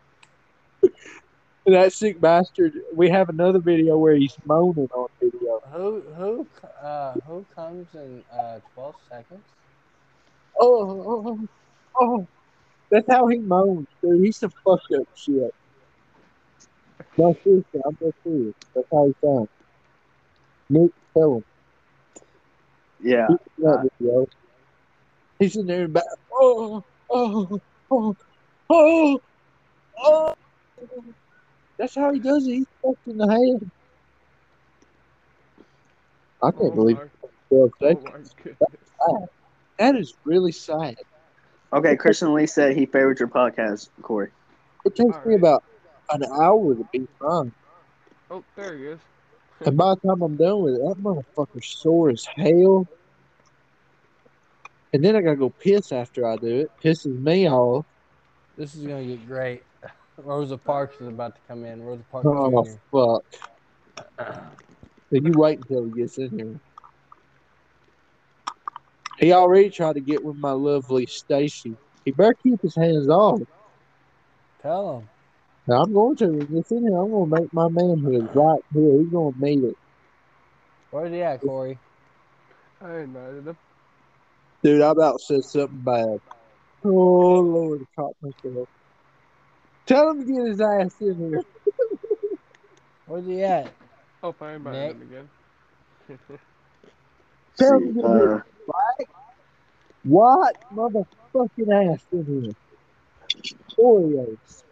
And 1.67 1.75
that 1.75 1.93
sick 1.93 2.21
bastard. 2.21 2.75
We 2.95 3.11
have 3.11 3.29
another 3.29 3.59
video 3.59 3.99
where 3.99 4.15
he's 4.15 4.37
moaning 4.45 4.89
on 4.95 5.09
video. 5.21 5.61
Who 5.73 6.01
who 6.17 6.47
uh 6.83 7.15
who 7.27 7.45
comes 7.55 7.89
in 7.95 8.25
uh 8.33 8.61
twelve 8.75 8.97
seconds? 9.11 9.45
Oh, 10.59 11.27
oh, 11.27 11.49
oh. 12.01 12.27
That's 12.91 13.07
how 13.11 13.27
he 13.29 13.39
moans, 13.39 13.89
dude. 14.01 14.25
He's 14.25 14.37
some 14.37 14.53
fucked 14.65 14.93
up 14.93 15.09
shit. 15.17 15.55
No, 17.19 17.37
seriously, 17.43 17.81
I'm 17.85 17.97
not 18.01 18.15
serious. 18.23 18.55
That's 18.75 18.87
how 18.93 19.07
he 19.09 19.15
sounds. 19.25 19.49
Nick, 20.69 20.93
tell 21.15 21.37
him. 21.37 21.45
yeah. 23.01 23.27
He's 23.29 23.39
in 23.59 23.91
video. 23.99 24.27
He's 25.39 25.57
in 25.57 25.67
there 25.67 25.85
and 25.85 25.93
back. 25.93 26.05
Oh, 26.33 26.85
oh, 27.11 27.61
oh, 27.91 28.17
oh, 28.71 29.21
oh. 29.99 30.35
That's 31.79 31.95
how 31.95 32.13
he 32.13 32.21
does 32.21 32.47
it. 32.47 32.53
He's 32.53 32.67
fucked 32.83 33.07
in 33.07 33.19
the 33.19 33.29
head. 33.29 33.71
I 36.43 36.51
can't 36.51 36.65
oh 36.65 36.71
believe 36.71 36.97
my, 36.97 37.03
it. 37.03 37.11
Oh 37.53 37.71
that, 37.81 39.29
that 39.79 39.95
is 39.97 40.15
really 40.25 40.53
sad. 40.53 40.97
Okay, 41.73 41.97
Christian 41.97 42.35
Lee 42.35 42.47
said 42.47 42.77
he 42.77 42.87
favored 42.87 43.19
your 43.19 43.29
podcast, 43.29 43.89
Corey. 44.03 44.31
It 44.85 44.95
takes 44.95 45.17
me 45.25 45.35
about 45.35 45.65
an 46.11 46.25
hour 46.41 46.75
to 46.75 46.89
be 46.93 47.07
fine. 47.21 47.53
Oh, 48.31 48.45
there 48.57 48.77
he 48.77 48.87
is. 48.87 49.01
And 49.65 49.77
by 49.77 49.95
the 49.95 50.09
time 50.09 50.23
I'm 50.23 50.37
done 50.37 50.63
with 50.63 50.75
it, 50.75 50.81
that 50.81 50.97
motherfucker's 51.03 51.67
sore 51.67 52.11
as 52.11 52.27
hell. 52.37 52.87
and 54.93 55.05
then 55.05 55.17
I 55.17 55.21
gotta 55.21 55.37
go 55.37 55.51
piss 55.51 55.93
after 55.93 56.27
I 56.27 56.37
do 56.37 56.61
it. 56.61 56.71
Pisses 56.83 57.19
me 57.21 57.49
off. 57.49 57.85
This 58.57 58.75
is 58.75 58.87
gonna 58.87 59.05
get 59.05 59.27
great. 59.27 59.63
Rosa 60.19 60.57
Parks 60.57 60.97
is 61.01 61.09
about 61.09 61.35
to 61.35 61.41
come 61.47 61.65
in. 61.65 61.83
Rosa 61.83 62.03
Parks 62.11 62.27
Oh 62.29 62.65
Jr. 62.65 62.71
fuck! 62.91 63.25
Then 65.11 65.27
you 65.27 65.33
wait 65.37 65.59
until 65.59 65.85
he 65.85 65.91
gets 65.93 66.19
in 66.19 66.31
here. 66.39 66.61
He 69.19 69.33
already 69.33 69.71
tried 69.71 69.95
to 69.95 70.01
get 70.01 70.25
with 70.25 70.37
my 70.37 70.53
lovely 70.53 71.07
Stacy. 71.07 71.77
He 72.05 72.11
better 72.11 72.35
keep 72.43 72.61
his 72.61 72.75
hands 72.75 73.09
off. 73.09 73.41
Tell 74.63 74.99
him. 74.99 75.09
Now, 75.67 75.83
I'm 75.83 75.93
going 75.93 76.17
to. 76.17 76.29
When 76.29 76.47
he 76.47 76.55
gets 76.55 76.71
in 76.71 76.83
here, 76.87 76.99
I'm 76.99 77.11
going 77.11 77.31
to 77.31 77.41
make 77.41 77.53
my 77.53 77.69
manhood 77.69 78.29
right 78.35 78.61
here. 78.75 78.99
He's 78.99 79.09
going 79.09 79.33
to 79.33 79.41
meet 79.41 79.65
it. 79.65 79.77
Where's 80.91 81.13
he 81.13 81.23
at, 81.23 81.41
Corey? 81.41 81.79
I 82.81 82.99
invited 82.99 83.49
him. 83.49 83.57
Dude, 84.63 84.83
I 84.83 84.91
about 84.91 85.21
said 85.21 85.45
something 85.45 85.81
bad. 85.81 86.21
Oh, 86.85 86.89
Lord, 86.91 87.81
I 87.83 88.01
caught 88.01 88.17
myself. 88.23 88.69
Tell 89.87 90.11
him 90.11 90.21
to 90.21 90.33
get 90.33 90.47
his 90.49 90.61
ass 90.61 91.01
in 91.01 91.15
here. 91.17 91.41
Where's 93.07 93.27
he 93.27 93.43
at? 93.43 93.73
Oh, 94.23 94.35
I 94.41 94.53
invited 94.55 94.89
Nick? 94.89 94.97
him 94.97 95.03
again. 95.03 95.29
Tell 97.59 97.75
him 97.77 97.95
to 97.95 98.03
get 98.03 98.05
his 98.05 98.31
Uh, 98.33 98.41
what 100.05 100.57
motherfucking 100.75 101.93
ass 101.95 102.05
in 102.13 102.25
here. 102.27 102.55
Oreos. 103.79 104.63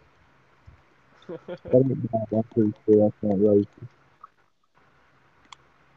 That. 1.63 2.27
I'm 2.31 2.43
pretty 2.53 2.73
sure 2.85 3.09
that's 3.09 3.23
not 3.23 3.37
racist. 3.37 3.87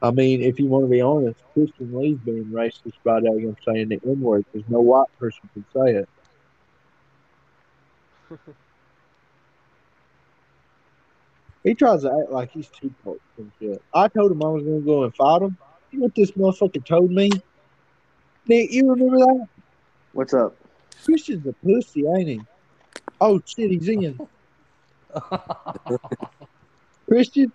I 0.01 0.11
mean, 0.13 0.43
if 0.43 0.59
you 0.61 0.67
want 0.67 0.85
to 0.85 0.89
be 0.89 1.01
honest, 1.01 1.41
Christian 1.55 1.93
Lee's 1.93 2.19
being 2.19 2.45
racist 2.47 2.95
by 3.05 3.21
daggum 3.21 3.57
saying 3.67 3.89
the 3.89 4.01
N 4.07 4.21
word 4.21 4.45
because 4.53 4.69
no 4.71 4.81
white 4.81 5.09
person 5.19 5.49
can 5.55 5.65
say 5.75 5.97
it. 5.97 6.09
He 11.69 11.75
tries 11.75 12.01
to 12.01 12.09
act 12.09 12.33
like 12.33 12.51
he's 12.51 12.69
too 12.69 12.91
close 13.03 13.19
and 13.37 13.53
shit. 13.61 13.83
I 13.93 14.09
told 14.09 14.33
him 14.33 14.43
I 14.43 14.49
was 14.49 14.65
going 14.65 14.81
to 14.81 14.87
go 14.87 15.05
and 15.05 15.15
fight 15.15 15.43
him. 15.43 15.59
You 15.91 15.99
know 15.99 16.05
what 16.05 16.15
this 16.15 16.31
motherfucker 16.31 16.83
told 16.83 17.11
me? 17.11 17.31
Nick, 18.47 18.73
you 18.73 18.89
remember 18.91 19.19
that? 19.19 19.49
what's 20.15 20.33
up? 20.33 20.57
Christian's 21.05 21.47
a 21.47 21.53
pussy, 21.53 22.07
ain't 22.17 22.29
he? 22.29 22.41
Oh 23.21 23.39
shit, 23.45 23.71
he's 23.71 23.87
in. 23.87 24.19
Christian, 27.07 27.53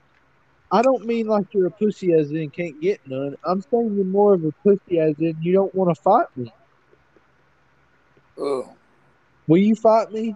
I 0.71 0.83
don't 0.83 1.07
mean 1.07 1.25
like 1.25 1.51
you're 1.51 1.65
a 1.65 1.71
pussy 1.71 2.13
as 2.13 2.29
in 2.29 2.51
can't 2.51 2.79
get 2.79 3.01
none. 3.07 3.35
I'm 3.43 3.61
saying 3.61 3.95
you're 3.95 4.05
more 4.05 4.35
of 4.35 4.43
a 4.43 4.51
pussy 4.63 4.99
as 4.99 5.15
in 5.17 5.35
you 5.41 5.53
don't 5.53 5.73
want 5.73 5.89
to 5.89 5.99
fight 5.99 6.27
me. 6.35 6.53
Ugh. 8.39 8.69
Will 9.47 9.57
you 9.57 9.73
fight 9.73 10.11
me? 10.11 10.35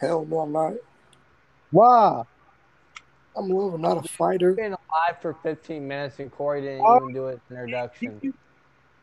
Hell 0.00 0.26
no, 0.28 0.40
I'm 0.40 0.52
not. 0.52 0.72
Why? 1.70 2.24
I'm 3.36 3.50
a 3.50 3.54
lover, 3.54 3.78
not 3.78 3.96
a 3.98 4.00
oh, 4.00 4.02
fighter. 4.02 4.54
been 4.54 4.72
alive 4.72 5.20
for 5.22 5.34
15 5.42 5.86
minutes 5.86 6.18
and 6.18 6.30
Corey 6.30 6.62
didn't 6.62 6.84
Oh. 6.84 6.96
even 6.96 7.14
do 7.14 7.24
his 7.26 7.38
Did 7.48 7.54
introduction. 7.56 8.20
you, 8.22 8.34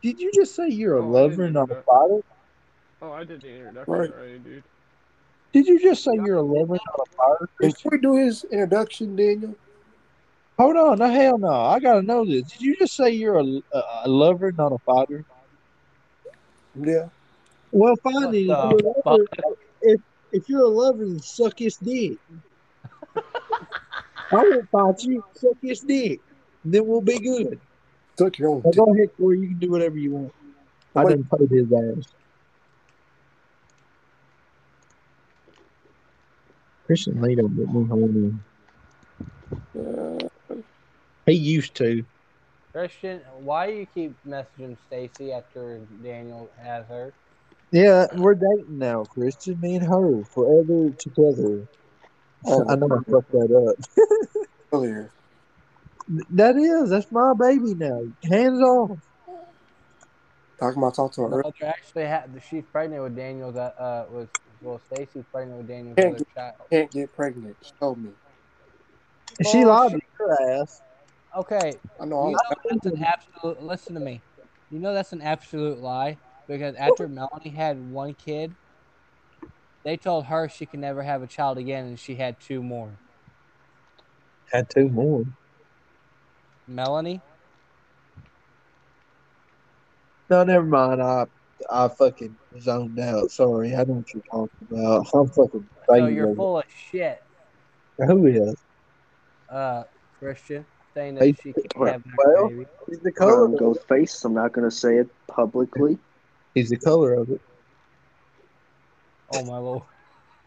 did 0.02 0.20
you 0.20 0.30
just 0.32 0.54
say 0.54 0.68
you're 0.68 0.96
a 0.96 1.00
Oh, 1.00 1.08
I 1.08 1.20
lover, 1.22 1.36
didn't 1.36 1.52
not 1.54 1.70
a 1.70 1.74
that. 1.74 1.84
fighter? 1.84 2.20
oh, 3.02 3.12
I 3.12 3.24
did 3.24 3.40
the 3.42 3.48
introduction 3.48 3.94
Right. 3.94 4.10
already, 4.10 4.38
dude. 4.38 4.64
Did 5.52 5.66
you 5.66 5.80
just 5.80 6.04
say 6.04 6.10
you're 6.14 6.36
a 6.36 6.42
lover, 6.42 6.74
not 6.74 7.00
a 7.00 7.16
fighter? 7.16 7.48
Before 7.58 7.90
we 7.92 7.98
do 8.00 8.16
his 8.16 8.44
introduction, 8.44 9.16
Daniel, 9.16 9.56
Hold 10.58 10.76
on, 10.76 10.98
no 10.98 11.08
hell 11.08 11.38
no. 11.38 11.52
I 11.52 11.78
gotta 11.78 12.02
know 12.02 12.24
this. 12.24 12.42
Did 12.50 12.60
you 12.60 12.76
just 12.76 12.96
say 12.96 13.10
you're 13.10 13.38
a, 13.38 13.44
a, 13.44 13.82
a 14.04 14.08
lover, 14.08 14.50
not 14.50 14.72
a 14.72 14.78
fighter? 14.78 15.24
yeah, 16.74 17.08
Well, 17.70 17.94
fine. 18.02 18.32
then. 18.32 18.34
If, 18.34 18.44
you're 18.44 18.58
a 18.58 19.08
lover, 19.08 19.24
if 19.82 20.00
if 20.32 20.48
you're 20.48 20.62
a 20.64 20.68
lover, 20.68 21.06
then 21.06 21.20
suck 21.20 21.58
his 21.60 21.76
dick. 21.76 22.18
I 24.30 24.36
won't 24.36 24.70
fight 24.70 25.02
you. 25.04 25.24
Suck 25.34 25.56
his 25.62 25.80
dick. 25.80 26.20
Then 26.64 26.86
we'll 26.86 27.00
be 27.00 27.18
good. 27.18 27.60
took 28.16 28.38
your 28.38 28.50
own. 28.50 28.62
Now 28.64 28.70
dick. 28.70 28.78
go 28.78 28.94
ahead, 28.94 29.10
Corey. 29.16 29.40
You 29.40 29.48
can 29.48 29.58
do 29.58 29.70
whatever 29.70 29.96
you 29.96 30.12
want. 30.12 30.34
I 30.94 31.04
didn't 31.04 31.30
played 31.30 31.50
his 31.50 31.72
ass. 31.72 32.12
Christian 36.86 37.20
Lee 37.20 37.34
don't 37.34 37.54
get 37.54 37.72
me 37.72 37.84
horny. 37.86 38.34
Uh, 39.78 40.56
He 41.26 41.32
used 41.34 41.74
to. 41.76 42.04
Christian, 42.72 43.20
why 43.40 43.66
do 43.66 43.72
you 43.74 43.86
keep 43.94 44.14
messaging 44.26 44.76
Stacy 44.86 45.32
after 45.32 45.80
Daniel 46.02 46.50
has 46.62 46.86
her? 46.86 47.12
Yeah, 47.70 48.06
we're 48.16 48.34
dating 48.34 48.78
now, 48.78 49.04
Christian. 49.04 49.60
Me 49.60 49.76
and 49.76 49.86
her 49.86 50.24
forever 50.24 50.90
together. 50.90 51.66
Oh. 52.44 52.64
I 52.68 52.76
know 52.76 52.86
I 52.86 53.10
fucked 53.10 53.32
that 53.32 53.76
up. 53.76 54.46
earlier. 54.72 55.10
That 56.30 56.56
is, 56.56 56.90
that's 56.90 57.10
my 57.12 57.34
baby 57.38 57.74
now. 57.74 58.02
Hands 58.24 58.60
off. 58.60 58.98
Talking 60.58 60.82
about 60.82 60.94
talk 60.94 61.12
to 61.14 61.22
her. 61.22 61.42
No, 61.42 61.52
they're 61.60 61.68
actually 61.68 62.06
ha- 62.06 62.24
she's 62.48 62.64
pregnant 62.72 63.02
with 63.02 63.14
Daniel's. 63.14 63.56
Uh, 63.56 63.70
uh, 63.78 64.06
was 64.10 64.28
well, 64.60 64.80
Stacy's 64.92 65.24
pregnant 65.30 65.58
with 65.58 65.68
Daniel's 65.68 65.96
Can't 65.96 66.14
other 66.16 66.24
child. 66.34 66.54
Can't 66.70 66.90
get 66.90 67.14
pregnant. 67.14 67.56
She 67.62 67.72
told 67.78 68.02
me. 68.02 68.10
She 69.52 69.64
Oh, 69.64 69.68
lied 69.68 69.92
to 69.92 70.00
your 70.18 70.60
ass. 70.60 70.82
Okay, 71.36 71.74
I 72.00 72.04
know. 72.06 72.26
you 72.26 72.32
know 72.32 72.38
that's 72.70 72.86
an 72.86 73.04
absolute. 73.04 73.62
Listen 73.62 73.94
to 73.94 74.00
me. 74.00 74.20
You 74.70 74.80
know 74.80 74.94
that's 74.94 75.12
an 75.12 75.22
absolute 75.22 75.78
lie 75.78 76.16
because 76.48 76.74
after 76.74 77.06
Melanie 77.06 77.50
had 77.50 77.78
one 77.92 78.14
kid, 78.14 78.52
they 79.84 79.96
told 79.96 80.26
her 80.26 80.48
she 80.48 80.66
could 80.66 80.80
never 80.80 81.02
have 81.02 81.22
a 81.22 81.26
child 81.26 81.58
again, 81.58 81.86
and 81.86 81.98
she 81.98 82.14
had 82.16 82.40
two 82.40 82.62
more. 82.62 82.90
Had 84.52 84.68
two 84.70 84.88
more. 84.88 85.24
Melanie. 86.66 87.20
No, 90.30 90.44
never 90.44 90.66
mind. 90.66 91.02
I 91.02 91.24
I 91.70 91.88
fucking 91.88 92.36
zoned 92.60 92.98
out. 93.00 93.30
Sorry, 93.30 93.74
I 93.74 93.78
know 93.84 93.94
what 93.94 94.14
you're 94.14 94.22
talking 94.30 94.68
about. 94.70 95.06
I'm 95.14 95.26
fucking 95.28 95.68
So 95.88 96.06
you're 96.06 96.26
over- 96.28 96.36
full 96.36 96.58
of 96.58 96.64
shit, 96.68 97.18
Who 97.98 98.26
is? 98.26 98.54
uh, 99.48 99.84
Christian, 100.18 100.66
saying 100.94 101.16
Hey, 101.16 101.32
that 101.32 101.42
she 101.42 101.52
can't 101.52 101.76
well- 101.76 101.92
have 101.92 102.02
another 102.04 102.34
well, 102.34 102.48
baby. 102.48 102.66
He's 102.88 103.00
the 103.00 103.12
color. 103.12 103.44
Um, 103.46 103.54
of 103.54 103.60
it. 103.60 103.60
Ghostface. 103.88 104.24
I'm 104.24 104.34
not 104.34 104.52
gonna 104.52 104.70
say 104.70 104.98
it 104.98 105.08
publicly. 105.26 105.98
He's 106.54 106.68
the 106.70 106.78
color 106.78 107.14
of 107.14 107.30
it. 107.30 107.40
Oh 109.30 109.44
my 109.44 109.58
lord. 109.58 109.82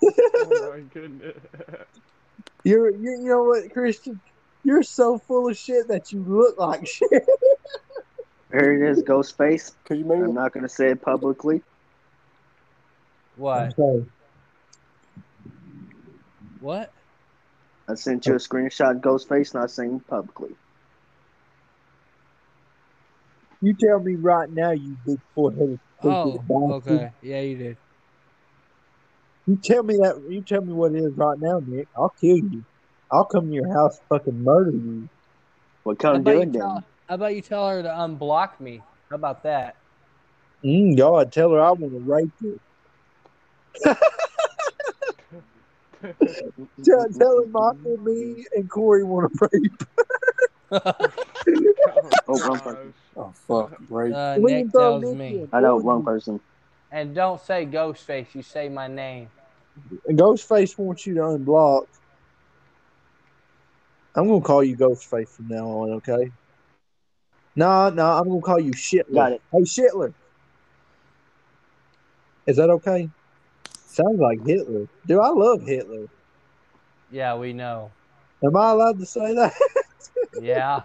Oh 0.03 0.73
my 0.73 0.81
goodness. 0.81 1.37
You're 2.63 2.89
you, 2.89 3.19
you 3.21 3.29
know 3.29 3.43
what, 3.43 3.71
Christian? 3.71 4.19
You're 4.63 4.83
so 4.83 5.19
full 5.27 5.49
of 5.49 5.57
shit 5.57 5.87
that 5.89 6.11
you 6.11 6.23
look 6.27 6.57
like 6.57 6.87
shit. 6.87 7.23
Here 8.51 8.83
it 8.83 8.91
is, 8.91 9.03
Ghostface. 9.03 9.71
Cause 9.87 9.97
you 9.97 10.05
made 10.05 10.21
I'm 10.21 10.33
not 10.33 10.53
gonna 10.53 10.69
say 10.69 10.89
it 10.89 11.01
publicly. 11.01 11.61
What? 13.35 13.75
sorry. 13.75 14.05
What? 16.59 16.91
I 17.89 17.95
sent 17.95 18.25
you 18.25 18.33
a 18.33 18.37
screenshot, 18.37 19.01
Ghostface, 19.01 19.53
not 19.53 19.71
saying 19.71 20.01
publicly. 20.07 20.55
You 23.61 23.75
tell 23.79 23.99
me 23.99 24.15
right 24.15 24.49
now, 24.51 24.71
you 24.71 24.95
big 25.05 25.19
four-headed. 25.35 25.79
Oh, 26.03 26.31
stupid 26.31 26.51
okay. 26.51 27.11
Yeah, 27.21 27.41
you 27.41 27.57
did. 27.57 27.77
You 29.47 29.59
tell 29.63 29.83
me 29.83 29.95
that. 29.97 30.21
You 30.29 30.43
tell 30.43 30.61
me 30.61 30.73
what 30.73 30.93
it 30.93 30.99
is 30.99 31.13
right 31.15 31.37
now, 31.39 31.61
Nick. 31.65 31.87
I'll 31.97 32.13
kill 32.21 32.37
you. 32.37 32.63
I'll 33.11 33.25
come 33.25 33.47
to 33.47 33.53
your 33.53 33.73
house, 33.73 33.99
fucking 34.09 34.43
murder 34.43 34.71
you. 34.71 35.09
What 35.83 35.99
kind 35.99 36.15
of 36.15 36.21
about, 36.21 36.51
do 36.51 36.59
then? 36.59 36.83
how 37.09 37.15
about 37.15 37.35
you 37.35 37.41
tell 37.41 37.67
her 37.67 37.81
to 37.81 37.89
unblock 37.89 38.59
me? 38.59 38.81
How 39.09 39.15
about 39.15 39.43
that? 39.43 39.75
Mm, 40.63 40.97
God, 40.97 41.31
tell 41.31 41.49
her 41.51 41.59
I 41.59 41.71
want 41.71 41.91
to 41.91 42.01
rape 42.05 42.33
you. 42.39 42.59
Tell, 46.83 47.07
tell 47.17 47.37
her 47.37 47.45
Michael, 47.51 47.97
me, 48.03 48.43
and 48.55 48.69
Corey 48.69 49.03
want 49.03 49.31
to 49.33 49.49
rape. 49.53 49.83
Oh, 52.27 52.37
one 52.37 52.57
Gosh. 52.57 52.63
person. 52.63 52.93
Oh 53.15 53.33
fuck, 53.47 53.73
right. 53.89 54.13
Uh, 54.13 54.37
Nick 54.39 54.71
tells 54.71 55.03
Nick 55.03 55.17
me. 55.17 55.45
I 55.51 55.59
know 55.59 55.77
one 55.77 56.03
person. 56.03 56.39
And 56.91 57.15
don't 57.15 57.39
say 57.39 57.65
Ghostface. 57.65 58.35
You 58.35 58.41
say 58.43 58.67
my 58.67 58.87
name. 58.87 59.29
And 60.07 60.19
Ghostface 60.19 60.77
wants 60.77 61.05
you 61.05 61.13
to 61.15 61.21
unblock. 61.21 61.87
I'm 64.15 64.27
gonna 64.27 64.41
call 64.41 64.63
you 64.63 64.75
Ghostface 64.75 65.29
from 65.29 65.47
now 65.47 65.67
on, 65.67 65.91
okay? 65.93 66.31
Nah, 67.55 67.89
nah, 67.91 68.19
I'm 68.19 68.27
gonna 68.27 68.41
call 68.41 68.59
you 68.59 68.71
Shitler. 68.71 69.13
Got 69.13 69.31
it. 69.33 69.41
Hey, 69.51 69.61
Shitler. 69.61 70.13
Is 72.45 72.57
that 72.57 72.69
okay? 72.69 73.09
Sounds 73.85 74.19
like 74.19 74.45
Hitler. 74.45 74.87
Dude, 75.05 75.19
I 75.19 75.29
love 75.29 75.61
Hitler. 75.63 76.07
Yeah, 77.09 77.35
we 77.35 77.53
know. 77.53 77.91
Am 78.43 78.55
I 78.55 78.71
allowed 78.71 78.99
to 78.99 79.05
say 79.05 79.33
that? 79.35 79.53
Yeah. 80.41 80.83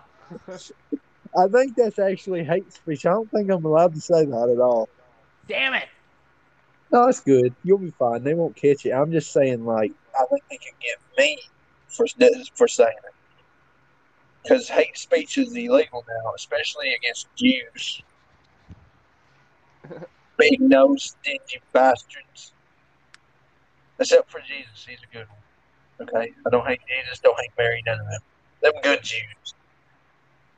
I 1.39 1.49
think 1.49 1.77
that's 1.77 1.99
actually 1.99 2.45
hate 2.45 2.73
speech. 2.73 3.07
I 3.07 3.11
don't 3.11 3.31
think 3.31 3.51
I'm 3.51 3.65
allowed 3.65 3.95
to 3.95 4.01
say 4.01 4.25
that 4.25 4.55
at 4.55 4.61
all. 4.61 4.89
Damn 5.47 5.75
it! 5.75 5.89
No, 6.93 7.09
it's 7.09 7.21
good. 7.21 7.55
You'll 7.63 7.79
be 7.79 7.93
fine. 7.99 8.23
They 8.23 8.35
won't 8.35 8.57
catch 8.57 8.87
it. 8.87 8.93
I'm 8.93 9.11
just 9.11 9.33
saying, 9.33 9.65
like, 9.65 9.93
I 10.15 10.25
think 10.31 10.43
they 10.51 10.59
can 10.59 10.73
get 10.81 10.99
me 11.19 11.39
for 11.89 12.07
for 12.57 12.69
saying 12.69 12.91
it 12.91 13.17
because 14.43 14.69
hate 14.69 14.97
speech 14.97 15.39
is 15.39 15.55
illegal 15.55 16.05
now, 16.09 16.33
especially 16.37 16.95
against 16.95 17.29
Jews. 17.37 18.03
Big 20.39 20.61
nose, 20.61 21.15
stingy 21.21 21.63
bastards. 21.73 22.53
Except 23.99 24.31
for 24.31 24.41
Jesus, 24.41 24.85
he's 24.87 24.99
a 25.11 25.17
good 25.17 25.27
one. 25.29 26.09
Okay, 26.09 26.33
I 26.47 26.51
don't 26.51 26.67
hate 26.67 26.81
Jesus. 26.89 27.19
Don't 27.21 27.39
hate 27.39 27.51
Mary. 27.59 27.83
None 27.87 27.99
of 27.99 28.07
them. 28.07 28.21
Them 28.63 28.73
good 28.83 29.03
Jews. 29.03 29.55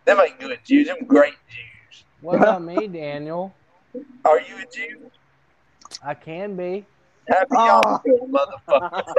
Them 0.05 0.21
ain't 0.21 0.41
good 0.41 0.59
Jews. 0.67 0.88
Them 0.88 1.07
great 1.07 1.35
Jews. 1.49 2.05
What 2.21 2.37
about 2.37 2.62
me, 2.62 2.88
Daniel? 2.88 3.55
Are 4.25 4.41
you 4.41 4.57
a 4.57 4.64
Jew? 4.75 5.11
I 6.03 6.15
can 6.15 6.57
be. 6.57 6.85
Happy 7.29 7.47
ah. 7.53 7.81
Oh. 7.85 8.01
Yom 8.07 8.33
motherfucker. 8.69 9.15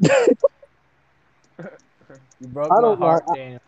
You 2.40 2.48
broke 2.48 2.72
I 2.72 2.76
my 2.76 2.80
don't 2.80 2.98
heart, 2.98 3.24
like- 3.28 3.36
Daniel. 3.38 3.60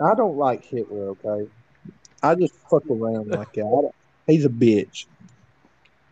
I 0.00 0.14
don't 0.14 0.36
like 0.36 0.64
Hitler. 0.64 1.10
Okay, 1.10 1.50
I 2.22 2.34
just 2.34 2.54
fuck 2.70 2.84
around 2.90 3.28
like 3.28 3.52
that. 3.52 3.60
I 3.66 3.82
don't- 3.82 3.94
He's 4.26 4.44
a 4.44 4.48
bitch. 4.48 5.06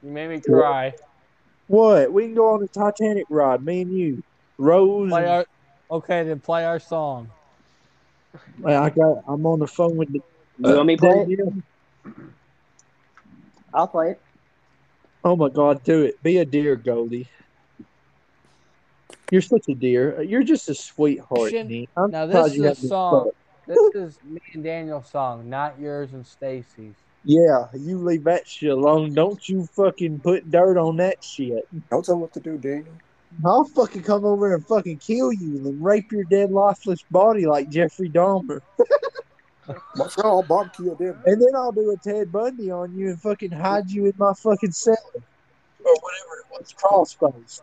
You 0.02 0.10
made 0.10 0.28
me 0.28 0.40
cry. 0.40 0.94
What? 1.68 2.12
We 2.12 2.24
can 2.24 2.34
go 2.34 2.54
on 2.54 2.60
the 2.60 2.68
Titanic 2.68 3.26
ride, 3.28 3.64
me 3.64 3.82
and 3.82 3.92
you, 3.92 4.22
Rose. 4.58 5.10
Play 5.10 5.22
and- 5.22 5.30
our, 5.30 5.46
okay, 5.90 6.22
then 6.24 6.40
play 6.40 6.64
our 6.64 6.78
song. 6.78 7.30
I 8.64 8.90
got. 8.90 9.22
I'm 9.26 9.46
on 9.46 9.58
the 9.60 9.66
phone 9.66 9.96
with. 9.96 10.12
You 10.12 10.22
want 10.58 10.86
me 10.86 10.96
to 10.96 11.00
play 11.00 11.10
it? 11.10 11.28
Danielle. 11.36 11.62
I'll 13.74 13.88
play 13.88 14.12
it. 14.12 14.20
Oh 15.24 15.36
my 15.36 15.48
God, 15.48 15.82
do 15.82 16.02
it. 16.02 16.22
Be 16.22 16.38
a 16.38 16.44
dear, 16.44 16.76
Goldie. 16.76 17.28
You're 19.30 19.42
such 19.42 19.64
a 19.68 19.74
dear. 19.74 20.22
You're 20.22 20.44
just 20.44 20.68
a 20.68 20.74
sweetheart, 20.74 21.50
Shouldn't- 21.50 21.88
I'm 21.96 22.10
now, 22.10 22.26
this 22.26 22.54
is 22.54 22.84
a 22.84 22.88
song. 22.88 23.30
This 23.66 23.78
is 23.94 24.18
me 24.24 24.38
and 24.54 24.62
Daniel's 24.62 25.10
song, 25.10 25.50
not 25.50 25.80
yours 25.80 26.12
and 26.12 26.24
Stacy's. 26.24 26.94
Yeah, 27.24 27.64
you 27.74 27.98
leave 27.98 28.22
that 28.24 28.46
shit 28.46 28.70
alone. 28.70 29.12
Don't 29.12 29.48
you 29.48 29.66
fucking 29.74 30.20
put 30.20 30.48
dirt 30.48 30.78
on 30.78 30.96
that 30.98 31.24
shit. 31.24 31.66
Don't 31.90 32.04
tell 32.04 32.14
him 32.14 32.20
what 32.20 32.32
to 32.34 32.40
do, 32.40 32.56
Daniel. 32.56 32.94
I'll 33.44 33.64
fucking 33.64 34.02
come 34.04 34.24
over 34.24 34.54
and 34.54 34.64
fucking 34.66 34.98
kill 34.98 35.32
you 35.32 35.56
and 35.56 35.66
then 35.66 35.82
rape 35.82 36.10
your 36.12 36.22
dead, 36.30 36.52
lifeless 36.52 37.02
body 37.10 37.44
like 37.46 37.68
Jeffrey 37.68 38.08
Dahmer. 38.08 38.60
My 39.68 40.08
friend, 40.08 40.26
I'll 40.26 40.42
barbecue 40.42 40.94
them. 40.96 41.20
And 41.26 41.40
then 41.40 41.54
I'll 41.56 41.72
do 41.72 41.90
a 41.90 41.96
Ted 41.96 42.30
Bundy 42.30 42.70
on 42.70 42.96
you 42.96 43.08
and 43.08 43.20
fucking 43.20 43.50
hide 43.52 43.90
you 43.90 44.06
in 44.06 44.12
my 44.16 44.32
fucking 44.34 44.72
cell. 44.72 44.96
Or 45.14 45.94
whatever 46.00 46.34
it 46.40 46.46
was, 46.60 46.72
crawl 46.76 47.04
space. 47.06 47.60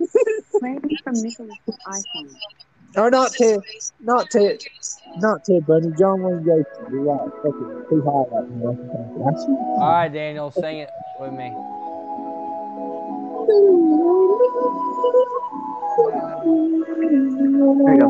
Maybe 0.62 0.98
from 1.04 1.14
Nicholas's 1.14 1.78
iPhone. 1.88 2.36
or 2.98 3.10
not 3.10 3.32
Ted, 3.32 3.60
not 4.00 4.30
Ted, 4.30 4.60
not 5.18 5.44
Ted 5.46 5.66
Bundy, 5.66 5.92
John 5.98 6.22
Wayne 6.22 6.44
Gacy. 6.44 6.92
You're 6.92 7.04
right. 7.04 7.30
Fucking 7.44 7.86
too 7.90 8.02
high 8.02 8.26
right 8.36 8.50
now. 8.50 8.78
All 9.82 9.92
right, 9.92 10.12
Daniel, 10.12 10.52
sing 10.52 10.80
it 10.80 10.90
with 11.20 11.32
me. 11.34 11.54
There 17.84 17.94
you 17.96 18.00
go. 18.00 18.10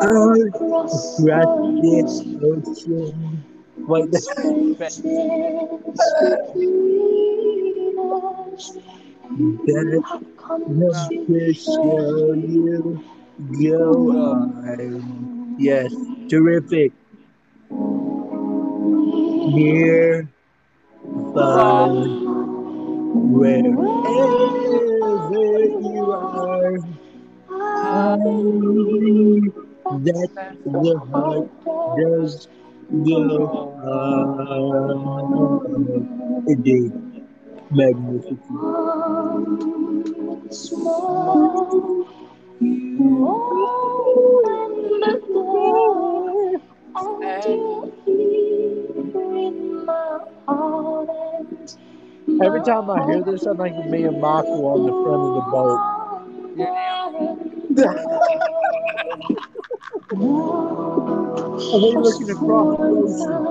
Across 0.00 1.20
Gracias, 1.22 2.22
ocean. 2.42 3.44
Wait, 3.88 4.10
come 10.36 10.76
to 11.26 11.54
show 11.54 12.32
you. 12.34 13.02
Go 13.60 14.10
on. 14.12 15.56
Yes, 15.58 15.92
terrific. 16.28 16.92
Near, 19.50 20.28
far, 21.34 21.88
wherever 23.34 23.74
you 25.82 26.12
are. 26.12 26.78
I 27.50 28.18
that 29.90 30.28
the 30.64 31.00
heart 31.12 31.48
does 31.96 32.48
go 33.04 33.74
on. 33.82 35.60
Indeed, 36.46 36.92
magnificent. 37.70 38.40
once 40.18 40.72
more. 40.72 42.06
You 42.60 43.28
open 43.28 45.00
the 45.00 45.22
door, 45.32 46.60
and 46.96 47.44
you're 47.44 47.92
here 48.04 49.46
in 49.46 49.86
my 49.86 50.18
heart. 50.46 51.76
And 52.26 52.42
Every 52.42 52.62
time 52.62 52.90
I 52.90 53.04
hear 53.06 53.22
this, 53.22 53.46
I 53.46 53.54
think 53.54 53.78
of 53.78 53.86
me 53.86 54.04
and 54.04 54.20
Michael 54.20 54.66
on 54.66 54.86
the 54.86 54.94
front 55.02 55.24
of 55.24 55.34
the 55.34 55.42
boat. 55.50 55.82
Are 61.70 61.80
we 61.80 61.96
looking 61.96 62.30
across 62.30 62.68
the 62.78 62.86
ocean? 62.88 63.42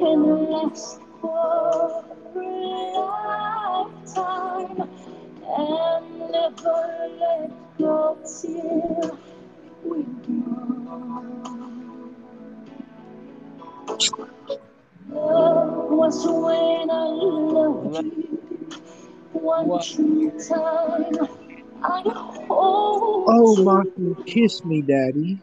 And 0.00 0.50
last 0.50 1.00
for 1.20 2.04
a 2.36 3.00
lifetime 3.00 4.90
and 5.46 6.32
never 6.32 7.10
let 7.20 7.78
go 7.78 8.18
till 8.42 9.18
we 9.84 10.06
Love 15.10 15.90
was 15.90 16.26
when 16.26 16.90
I 16.90 17.04
loved 17.08 17.98
you 17.98 18.40
one 19.32 19.80
true 19.80 20.32
time. 20.48 21.28
I 21.82 22.02
hold 22.48 23.26
Oh, 23.26 23.56
you 23.56 23.64
Michael, 23.64 24.16
kiss 24.26 24.64
me, 24.64 24.82
Daddy. 24.82 25.42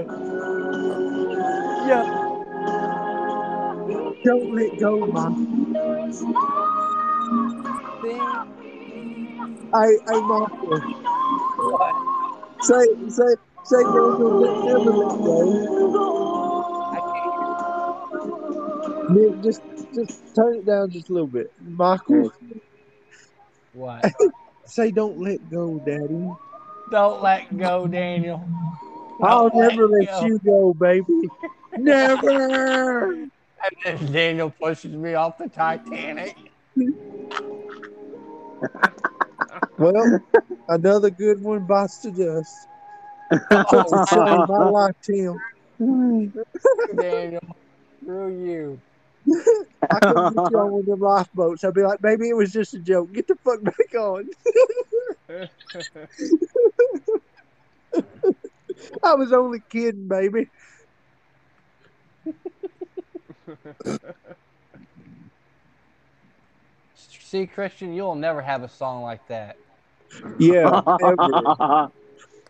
It. 0.00 0.08
Yeah. 1.86 2.04
Don't 4.24 4.54
let 4.54 4.78
go, 4.80 5.06
mom. 5.06 5.34
I, 9.74 9.86
I 10.08 10.20
Martha. 10.20 10.76
Say, 12.60 12.86
say, 13.08 13.34
say, 13.64 13.82
Daniel, 13.82 14.40
let- 14.40 14.64
never 14.64 14.92
let 14.92 15.18
go. 15.24 15.36
Can't 19.08 19.44
just, 19.44 19.62
just 19.94 20.34
turn 20.34 20.56
it 20.56 20.66
down 20.66 20.90
just 20.90 21.10
a 21.10 21.12
little 21.12 21.28
bit. 21.28 21.52
Michael, 21.60 22.30
What? 23.72 24.04
say, 24.66 24.90
don't 24.90 25.18
let 25.18 25.38
go, 25.50 25.78
Daddy. 25.84 26.30
Don't 26.90 27.22
let 27.22 27.56
go, 27.56 27.86
Daniel. 27.86 28.48
I'll 29.22 29.50
never 29.54 29.88
let 29.88 30.06
go. 30.06 30.26
you 30.26 30.38
go, 30.38 30.74
baby. 30.74 31.28
Never. 31.76 33.12
And 33.12 33.30
then 33.84 34.12
Daniel 34.12 34.50
pushes 34.50 34.92
me 34.92 35.14
off 35.14 35.38
the 35.38 35.48
Titanic. 35.48 36.36
Well, 39.78 40.20
another 40.68 41.10
good 41.10 41.42
one 41.42 41.66
bites 41.66 41.98
the 41.98 42.10
dust. 42.10 42.68
Oh, 43.50 44.06
shame. 44.06 44.20
I 44.20 44.68
liked 44.68 45.08
him. 45.08 45.40
Daniel. 46.96 47.56
Screw 48.02 48.46
you. 48.46 48.80
I 49.90 49.98
couldn't 50.00 50.34
get 50.34 50.54
on 50.54 50.72
with 50.72 50.86
them 50.86 51.00
lifeboats. 51.00 51.64
I'd 51.64 51.74
be 51.74 51.82
like, 51.82 52.02
maybe 52.02 52.28
it 52.28 52.36
was 52.36 52.52
just 52.52 52.74
a 52.74 52.78
joke. 52.78 53.12
Get 53.12 53.26
the 53.26 53.36
fuck 53.36 53.62
back 53.62 53.94
on. 53.94 54.28
I 59.04 59.14
was 59.14 59.32
only 59.32 59.60
kidding, 59.70 60.08
baby. 60.08 60.48
See, 66.94 67.46
Christian, 67.46 67.92
you'll 67.92 68.14
never 68.14 68.40
have 68.40 68.62
a 68.62 68.68
song 68.68 69.02
like 69.02 69.26
that. 69.28 69.56
Yeah, 70.38 70.66
ever. 71.02 71.88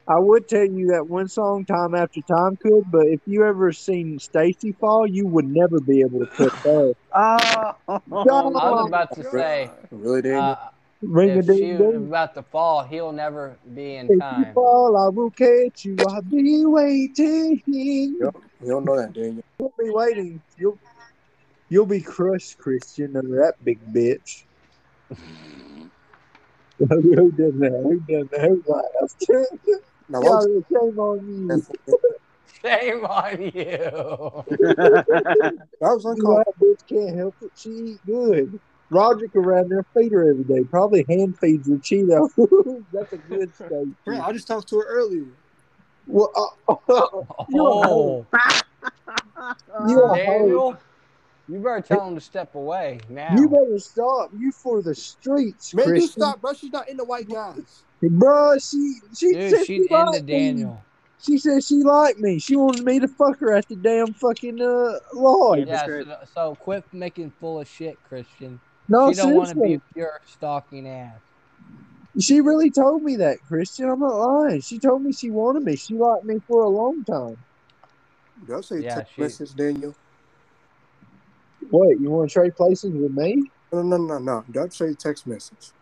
I 0.06 0.18
would 0.18 0.46
tell 0.48 0.66
you 0.66 0.88
that 0.92 1.08
one 1.08 1.28
song 1.28 1.64
time 1.64 1.94
after 1.94 2.20
time 2.30 2.56
could, 2.60 2.82
but 2.90 3.06
if 3.06 3.20
you 3.24 3.44
ever 3.44 3.72
seen 3.72 4.18
Stacy 4.20 4.74
fall, 4.78 5.06
you 5.08 5.26
would 5.26 5.46
never 5.46 5.80
be 5.80 6.00
able 6.00 6.20
to 6.20 6.26
put 6.36 6.52
that. 6.64 6.94
I 7.14 7.72
was 8.70 8.86
about 8.86 9.14
to 9.14 9.24
say, 9.24 9.70
Really, 9.90 10.20
Daniel? 10.20 10.56
uh, 10.60 10.68
Ring 11.08 11.36
a 11.38 11.42
if 11.42 11.50
she 11.50 11.72
ding 11.72 11.76
ding. 11.76 12.08
about 12.08 12.34
to 12.34 12.42
fall, 12.42 12.84
he'll 12.84 13.12
never 13.12 13.58
be 13.74 13.96
in 13.96 14.10
If 14.10 14.24
you 14.30 14.46
time. 14.46 14.54
fall, 14.54 14.96
I 14.96 15.08
will 15.10 15.30
catch 15.30 15.84
you. 15.84 16.04
I'll 16.08 16.22
be 16.22 16.64
waiting. 16.66 17.62
Yep. 18.20 18.34
You 18.60 18.68
don't 18.70 18.84
know 18.86 18.96
that, 18.96 19.12
Daniel. 19.14 19.44
You'll 19.60 19.74
be 19.78 19.90
waiting. 19.90 20.42
You'll 20.56 20.80
you'll 21.68 21.86
be 21.86 22.02
crushed, 22.02 22.58
Christian, 22.58 23.16
under 23.16 23.36
that 23.42 23.54
big 23.64 23.80
bitch. 23.94 24.44
Who 26.78 27.32
done 27.32 27.58
that? 27.60 27.80
Who 27.84 28.00
done 28.00 28.28
that? 28.32 28.40
Who 28.42 28.62
laughed? 28.66 29.26
Now, 30.08 30.22
what 30.22 30.40
God, 30.40 30.46
shame 30.72 30.98
on 30.98 31.26
you. 31.26 31.66
Shame 32.62 33.04
on 33.06 33.42
you. 33.42 33.52
that 34.60 35.04
was 35.80 36.04
You 36.10 36.12
uncalled. 36.12 36.44
that 36.46 36.54
bitch 36.62 36.80
can't 36.88 37.16
help 37.18 37.36
it. 37.42 37.52
She 37.54 37.70
eat 37.70 38.00
good. 38.06 38.60
Roderick 38.90 39.34
around 39.34 39.70
there 39.70 39.84
feed 39.96 40.12
her 40.12 40.30
every 40.30 40.44
day. 40.44 40.64
Probably 40.70 41.04
hand 41.08 41.38
feeds 41.38 41.68
her 41.68 41.76
Cheeto. 41.76 42.28
That's 42.92 43.12
a 43.12 43.18
good 43.18 43.54
steak. 43.54 43.70
Bro, 44.04 44.20
I 44.20 44.32
just 44.32 44.46
talked 44.46 44.68
to 44.68 44.76
her 44.78 44.86
earlier. 44.86 45.24
Well, 46.06 46.30
uh, 46.68 46.74
You're 47.48 47.66
a 47.66 47.74
Oh, 47.86 48.26
you 49.88 50.04
a. 50.04 50.16
Daniel, 50.16 50.76
you 51.48 51.58
better 51.58 51.80
tell 51.80 52.08
him 52.08 52.14
to 52.14 52.20
step 52.20 52.54
away 52.54 53.00
now. 53.08 53.34
You 53.36 53.48
better 53.48 53.78
stop. 53.78 54.30
You 54.36 54.52
for 54.52 54.82
the 54.82 54.94
streets, 54.94 55.74
Man, 55.74 55.86
you 55.86 55.92
Christian. 55.92 56.22
stop, 56.22 56.40
bro. 56.40 56.52
She's 56.52 56.72
not 56.72 56.88
into 56.88 57.04
white 57.04 57.28
guys. 57.28 57.84
Bro, 58.02 58.58
she 58.58 58.98
she 59.16 59.32
Dude, 59.32 59.50
she's 59.50 59.66
she 59.66 59.76
into 59.76 59.94
liked 59.94 60.24
me. 60.24 60.32
Daniel. 60.32 60.84
She 61.18 61.38
said 61.38 61.64
she 61.64 61.76
liked 61.76 62.18
me. 62.18 62.38
She 62.38 62.54
wanted 62.54 62.84
me 62.84 63.00
to 63.00 63.08
fuck 63.08 63.38
her 63.40 63.54
at 63.54 63.66
the 63.68 63.76
damn 63.76 64.12
fucking 64.12 64.60
uh 64.60 64.98
lodge. 65.14 65.66
Yeah, 65.66 65.86
so, 65.86 66.16
so 66.34 66.54
quit 66.56 66.84
making 66.92 67.30
full 67.40 67.60
of 67.60 67.68
shit, 67.68 67.96
Christian. 68.08 68.60
No, 68.88 69.10
she 69.10 69.16
don't 69.16 69.34
want 69.34 69.50
to 69.50 69.54
seriously. 69.54 69.76
be 69.78 69.82
pure 69.94 70.20
stalking 70.26 70.88
ass. 70.88 71.20
She 72.20 72.40
really 72.40 72.70
told 72.70 73.02
me 73.02 73.16
that, 73.16 73.38
Christian. 73.48 73.88
I'm 73.90 73.98
not 73.98 74.14
lying. 74.14 74.60
She 74.60 74.78
told 74.78 75.02
me 75.02 75.12
she 75.12 75.30
wanted 75.30 75.64
me. 75.64 75.74
She 75.76 75.94
liked 75.94 76.24
me 76.24 76.36
for 76.46 76.62
a 76.62 76.68
long 76.68 77.02
time. 77.04 77.36
Did 78.46 78.54
I 78.56 78.60
say 78.60 78.80
Yeah, 78.80 78.94
text 78.96 79.14
she- 79.14 79.22
message, 79.22 79.54
Daniel? 79.54 79.96
What, 81.70 81.98
you 81.98 82.10
want 82.10 82.30
to 82.30 82.34
trade 82.34 82.54
places 82.56 82.92
with 82.94 83.12
me? 83.12 83.50
No, 83.72 83.82
no, 83.82 83.96
no, 83.96 84.18
no. 84.18 84.44
Don't 84.52 84.72
say 84.72 84.94
text 84.94 85.26
message? 85.26 85.72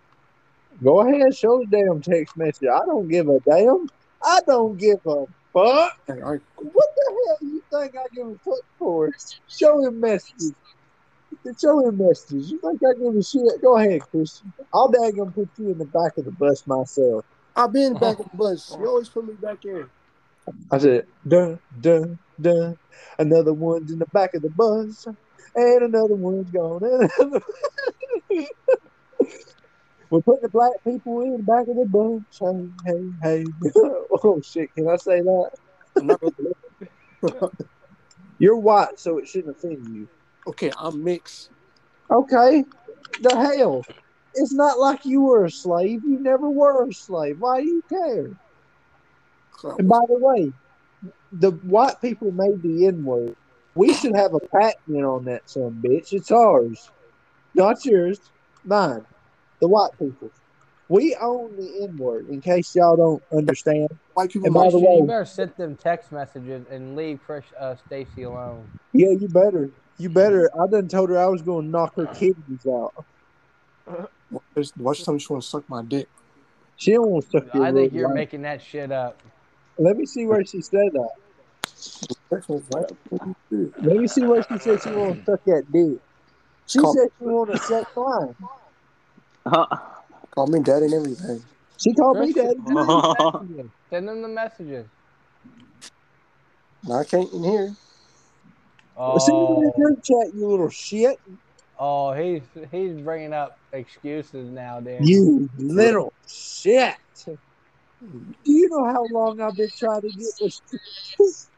Go 0.83 1.01
ahead, 1.01 1.35
show 1.37 1.59
the 1.59 1.67
damn 1.67 2.01
text 2.01 2.37
message. 2.37 2.69
I 2.73 2.79
don't 2.87 3.09
give 3.09 3.29
a 3.29 3.39
damn. 3.41 3.87
I 4.23 4.41
don't 4.47 4.79
give 4.79 4.99
a 5.07 5.25
fuck. 5.53 5.93
Hey, 6.07 6.15
all 6.23 6.33
right. 6.33 6.41
What 6.57 6.89
the 6.97 7.05
hell 7.27 7.37
do 7.41 7.47
you 7.47 7.63
think 7.71 7.95
I 7.97 8.05
give 8.15 8.27
a 8.27 8.37
fuck 8.45 8.65
for? 8.79 9.11
Show 9.49 9.85
him 9.85 10.01
messages. 10.01 10.55
Show 11.61 11.87
him 11.87 11.99
messages. 11.99 12.51
You 12.51 12.61
think 12.61 12.81
I 12.83 12.95
give 12.99 13.17
a 13.17 13.23
shit? 13.23 13.63
Go 13.63 13.77
ahead, 13.77 14.01
Christian. 14.03 14.53
I'll 14.73 14.91
daggum 14.91 15.35
put 15.35 15.49
you 15.59 15.71
in 15.71 15.79
the 15.79 15.87
back 15.87 16.17
of 16.17 16.25
the 16.25 16.31
bus 16.33 16.67
myself. 16.67 17.25
I've 17.57 17.73
been 17.73 17.95
back 17.95 18.19
in 18.19 18.27
the 18.31 18.37
bus. 18.37 18.77
You 18.81 18.87
always 18.87 19.09
put 19.09 19.27
me 19.27 19.35
back 19.35 19.65
in. 19.65 19.89
I 20.71 20.79
said, 20.79 21.07
dun, 21.27 21.59
dun, 21.81 22.19
dun. 22.41 22.77
Another 23.19 23.53
one's 23.53 23.93
in 23.93 23.99
the 23.99 24.07
back 24.07 24.35
of 24.35 24.43
the 24.43 24.51
bus, 24.51 25.07
and 25.55 25.83
another 25.83 26.15
one's 26.15 26.51
gone. 26.51 26.83
And 26.83 27.11
another... 27.19 27.45
We're 30.11 30.21
putting 30.21 30.43
the 30.43 30.49
black 30.49 30.73
people 30.85 31.23
in 31.23 31.33
the 31.33 31.43
back 31.43 31.67
of 31.69 31.77
the 31.77 31.87
bus. 31.87 32.21
Hey, 32.85 33.03
hey, 33.23 33.45
hey. 33.45 33.73
oh, 34.25 34.41
shit. 34.45 34.73
Can 34.75 34.89
I 34.89 34.97
say 34.97 35.21
that? 35.21 35.51
I'm 35.97 36.07
not 36.07 36.21
gonna- 36.21 37.51
You're 38.39 38.57
white, 38.57 38.99
so 38.99 39.19
it 39.19 39.29
shouldn't 39.29 39.57
offend 39.57 39.87
you. 39.95 40.09
Okay, 40.47 40.73
I'm 40.79 41.03
mixed. 41.05 41.51
Okay. 42.11 42.65
The 43.21 43.37
hell? 43.37 43.83
It's 44.35 44.55
not 44.55 44.79
like 44.79 45.01
you 45.05 45.23
were 45.23 45.45
a 45.45 45.51
slave. 45.51 46.01
You 46.05 46.19
never 46.21 46.51
were 46.51 46.87
a 46.89 46.93
slave. 46.93 47.37
Why 47.39 47.61
do 47.61 47.67
you 47.67 47.83
care? 47.89 48.27
And 49.79 49.89
by 49.89 50.01
the 50.09 50.19
way, 50.19 50.53
the 51.33 51.51
white 51.51 52.01
people 52.01 52.33
made 52.33 52.63
the 52.63 52.87
N 52.87 53.05
word. 53.05 53.35
We 53.75 53.93
should 53.95 54.17
have 54.17 54.33
a 54.35 54.41
patent 54.59 55.05
on 55.05 55.25
that 55.27 55.49
son 55.49 55.83
bitch. 55.85 56.09
It's 56.13 56.31
ours. 56.31 56.91
Not 57.55 57.85
yours. 57.85 58.21
Mine. 58.65 59.03
The 59.61 59.69
white 59.69 59.93
people. 59.99 60.31
We 60.89 61.17
own 61.21 61.57
the 61.57 61.85
N 61.85 61.97
word, 61.97 62.27
in 62.31 62.41
case 62.41 62.75
y'all 62.75 62.97
don't 62.97 63.23
understand. 63.37 63.89
White 64.15 64.31
people 64.31 64.47
And 64.47 64.55
by 64.55 64.71
the 64.71 64.79
way- 64.79 64.97
you 64.99 65.05
better 65.07 65.25
send 65.25 65.53
them 65.57 65.77
text 65.77 66.13
messages 66.13 66.67
and 66.71 66.97
leave 66.97 67.21
Chris, 67.25 67.45
uh, 67.59 67.77
Stacy 67.87 68.23
alone. 68.25 68.69
Yeah, 68.93 69.11
you 69.11 69.29
better. 69.29 69.71
You 69.99 70.09
better. 70.11 70.51
I 70.61 70.67
done 70.67 70.89
told 70.89 71.11
her 71.11 71.19
I 71.19 71.27
was 71.27 71.43
going 71.43 71.67
to 71.67 71.71
knock 71.71 71.95
her 71.97 72.07
kidneys 72.07 72.67
out. 72.67 72.93
Watch, 74.57 74.71
watch 74.79 75.05
tell 75.05 75.15
me 75.15 75.21
she 75.21 75.33
want 75.33 75.43
to 75.43 75.49
suck 75.49 75.69
my 75.69 75.83
dick. 75.83 76.09
She 76.77 76.93
don't 76.93 77.09
want 77.11 77.25
to 77.25 77.31
suck 77.31 77.55
your 77.55 77.65
I 77.65 77.73
think 77.73 77.93
you're 77.93 78.09
light. 78.09 78.15
making 78.15 78.43
that 78.43 78.61
shit 78.63 78.91
up. 78.93 79.21
Let 79.79 79.97
me 79.97 80.05
see 80.07 80.27
where 80.27 80.45
she 80.45 80.61
said 80.63 80.91
that. 80.93 81.11
Text 82.31 82.49
message, 82.51 82.65
right? 82.75 82.91
Let 83.51 83.97
me 83.99 84.07
see 84.09 84.23
where 84.25 84.43
she 84.43 84.59
said 84.59 84.83
she 84.83 84.91
want 84.91 85.19
to 85.25 85.25
suck 85.33 85.45
that 85.45 85.65
dick. 85.73 85.99
She 86.67 86.79
Call- 86.79 86.95
said 86.95 87.09
she 87.19 87.25
want 87.27 87.51
to 87.53 87.59
suck 87.59 87.97
mine. 87.97 88.35
Call 90.35 90.47
me 90.49 90.61
daddy 90.61 90.87
and 90.87 90.95
everything. 90.95 91.43
She 91.83 91.95
called 91.95 92.19
me 92.19 92.33
daddy. 92.33 92.49
Send 92.67 92.69
them 92.69 92.87
the 92.87 93.03
messages. 93.19 93.71
Send 93.91 94.09
them 94.09 94.23
the 94.23 94.29
messages. 94.29 94.87
No, 96.85 96.95
I 96.97 97.05
can't 97.05 97.29
oh. 97.33 97.37
in 97.37 97.45
here. 97.45 97.75
Send 99.21 99.37
it 99.37 99.51
in 99.51 99.61
the 99.61 99.71
Oh, 99.71 99.73
group 99.77 99.99
chat, 100.05 100.35
you 100.35 100.47
little 100.49 100.71
shit. 100.71 101.17
oh, 101.79 102.13
he's 102.13 102.43
he's 102.71 102.95
bringing 103.03 103.33
up 103.33 103.57
excuses 103.73 104.51
now, 104.51 104.81
Dan. 104.81 105.07
You 105.07 105.49
little 105.59 106.13
shit. 106.29 106.95
Do 107.25 108.19
you 108.45 108.69
know 108.71 108.85
how 108.93 109.07
long 109.11 109.41
I've 109.41 109.57
been 109.57 109.69
trying 109.79 110.01
to 110.03 110.09
get 110.09 110.33
this? 110.41 110.63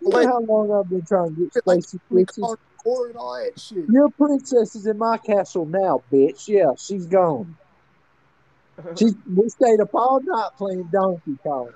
you 0.00 0.10
know 0.10 0.26
how 0.26 0.40
long 0.40 0.72
I've 0.72 0.90
been 0.90 1.04
trying 1.06 1.34
to 1.34 1.42
get 1.42 1.52
Stacy 1.52 1.98
We 2.10 2.22
bitches? 2.22 2.40
call 2.40 2.56
court 2.82 3.10
and 3.10 3.18
all 3.18 3.34
that 3.36 3.58
shit. 3.58 3.84
Your 3.88 4.08
princess 4.18 4.74
is 4.74 4.86
in 4.86 4.98
my 4.98 5.18
castle 5.18 5.66
now, 5.66 6.02
bitch. 6.12 6.48
Yeah, 6.48 6.72
she's 6.78 7.06
gone. 7.06 7.56
She 8.98 9.06
we 9.34 9.48
stayed 9.48 9.80
up 9.80 9.94
all 9.94 10.20
night 10.20 10.50
playing 10.56 10.88
Donkey 10.92 11.38
Kong. 11.42 11.72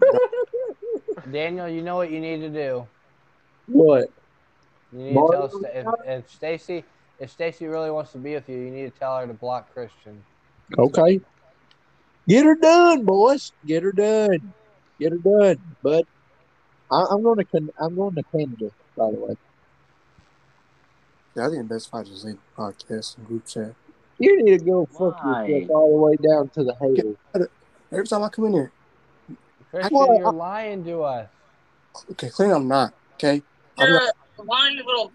Daniel, 1.30 1.68
you 1.68 1.82
know 1.82 1.96
what 1.96 2.10
you 2.10 2.20
need 2.20 2.40
to 2.40 2.48
do. 2.48 2.86
What? 3.66 4.10
You 4.92 4.98
need 4.98 5.14
Mario 5.14 5.46
to 5.46 5.48
tell 5.48 5.60
Sta- 5.60 5.68
if, 5.74 5.86
if 6.06 6.30
Stacy 6.30 6.84
if 7.18 7.30
Stacy 7.30 7.66
really 7.66 7.90
wants 7.90 8.12
to 8.12 8.18
be 8.18 8.34
with 8.34 8.48
you, 8.48 8.56
you 8.56 8.70
need 8.70 8.92
to 8.92 8.98
tell 8.98 9.18
her 9.18 9.26
to 9.26 9.34
block 9.34 9.72
Christian. 9.72 10.22
Okay. 10.76 11.20
Get 12.26 12.44
her 12.44 12.56
done, 12.56 13.04
boys. 13.04 13.52
Get 13.66 13.82
her 13.82 13.92
done. 13.92 14.52
Get 14.98 15.12
her 15.12 15.18
done. 15.18 15.58
But 15.82 16.06
I, 16.90 17.04
I'm 17.10 17.22
going 17.22 17.38
to 17.38 17.44
Can- 17.44 17.70
I'm 17.80 17.94
going 17.94 18.14
to 18.14 18.22
Canada, 18.24 18.70
by 18.96 19.10
the 19.10 19.16
way. 19.16 19.36
Yeah, 21.36 21.46
I 21.46 21.50
think 21.50 21.68
the 21.68 21.74
best 21.74 21.90
fight 21.90 22.08
is 22.08 22.24
leave 22.24 22.36
the 22.56 22.62
podcast 22.62 23.16
and 23.16 23.26
group 23.26 23.46
chat. 23.46 23.74
You 24.22 24.44
need 24.44 24.60
to 24.60 24.64
go 24.64 24.86
fuck 24.86 25.20
Why? 25.24 25.46
yourself 25.46 25.70
all 25.70 25.96
the 25.96 26.02
way 26.02 26.16
down 26.16 26.48
to 26.50 26.62
the 26.62 26.74
hater. 26.80 27.48
Every 27.90 28.06
time 28.06 28.22
I 28.22 28.28
come 28.28 28.44
in 28.46 28.52
here, 28.52 28.72
Christian, 29.70 29.96
Well, 29.98 30.16
you're 30.16 30.32
lying 30.32 30.84
to 30.84 31.02
us. 31.02 31.28
okay, 32.12 32.30
clearly 32.30 32.54
I'm 32.54 32.68
not. 32.68 32.94
Okay, 33.14 33.42
I'm 33.78 33.88
You're 33.88 34.00
not. 34.00 34.14
a 34.38 34.42
one 34.44 34.76
little 34.76 35.12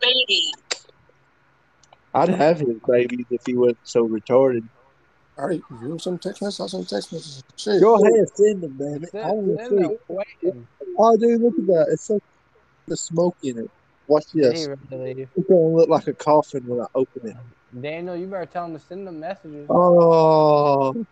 baby. 0.00 0.52
I'd 2.14 2.28
have 2.28 2.60
his 2.60 2.78
babies 2.86 3.26
if 3.30 3.42
he 3.46 3.56
wasn't 3.56 3.78
so 3.82 4.06
retarded. 4.08 4.68
All 5.36 5.48
right, 5.48 5.62
you 5.82 5.88
want 5.88 6.02
some 6.02 6.18
text 6.18 6.40
messages, 6.40 6.60
I'll 6.60 6.68
send 6.68 6.88
text 6.88 7.12
messages. 7.12 7.42
Shit. 7.56 7.80
Go 7.80 7.96
ahead, 7.96 8.28
send 8.34 8.62
them, 8.62 8.76
damn 8.78 9.02
it. 9.02 9.10
I 9.12 9.28
Send, 9.28 9.32
want 9.32 9.58
to 9.58 9.68
see. 9.68 10.48
them. 10.48 10.68
Oh, 10.98 11.16
dude, 11.16 11.40
look 11.40 11.54
at 11.58 11.66
that. 11.66 11.86
It's 11.92 12.06
so 12.06 12.20
the 12.86 12.96
smoke 12.96 13.36
in 13.42 13.58
it. 13.58 13.70
Watch 14.06 14.26
this. 14.34 14.66
he 14.66 14.66
really 14.96 15.14
leave? 15.14 15.28
It's 15.34 15.48
gonna 15.48 15.60
look 15.60 15.88
like 15.88 16.06
a 16.06 16.14
coffin 16.14 16.64
when 16.66 16.80
I 16.80 16.86
open 16.94 17.28
it. 17.28 17.36
Daniel, 17.78 18.16
you 18.16 18.26
better 18.26 18.46
tell 18.46 18.64
him 18.66 18.72
to 18.74 18.80
send 18.80 19.06
them 19.06 19.20
messages. 19.20 19.66
Oh, 19.70 21.06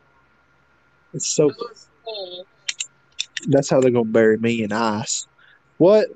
it's 1.12 1.34
so. 1.34 1.52
That's 3.48 3.70
how 3.70 3.80
they're 3.80 3.92
gonna 3.92 4.04
bury 4.04 4.38
me 4.38 4.64
in 4.64 4.72
ice. 4.72 5.26
What? 5.76 6.08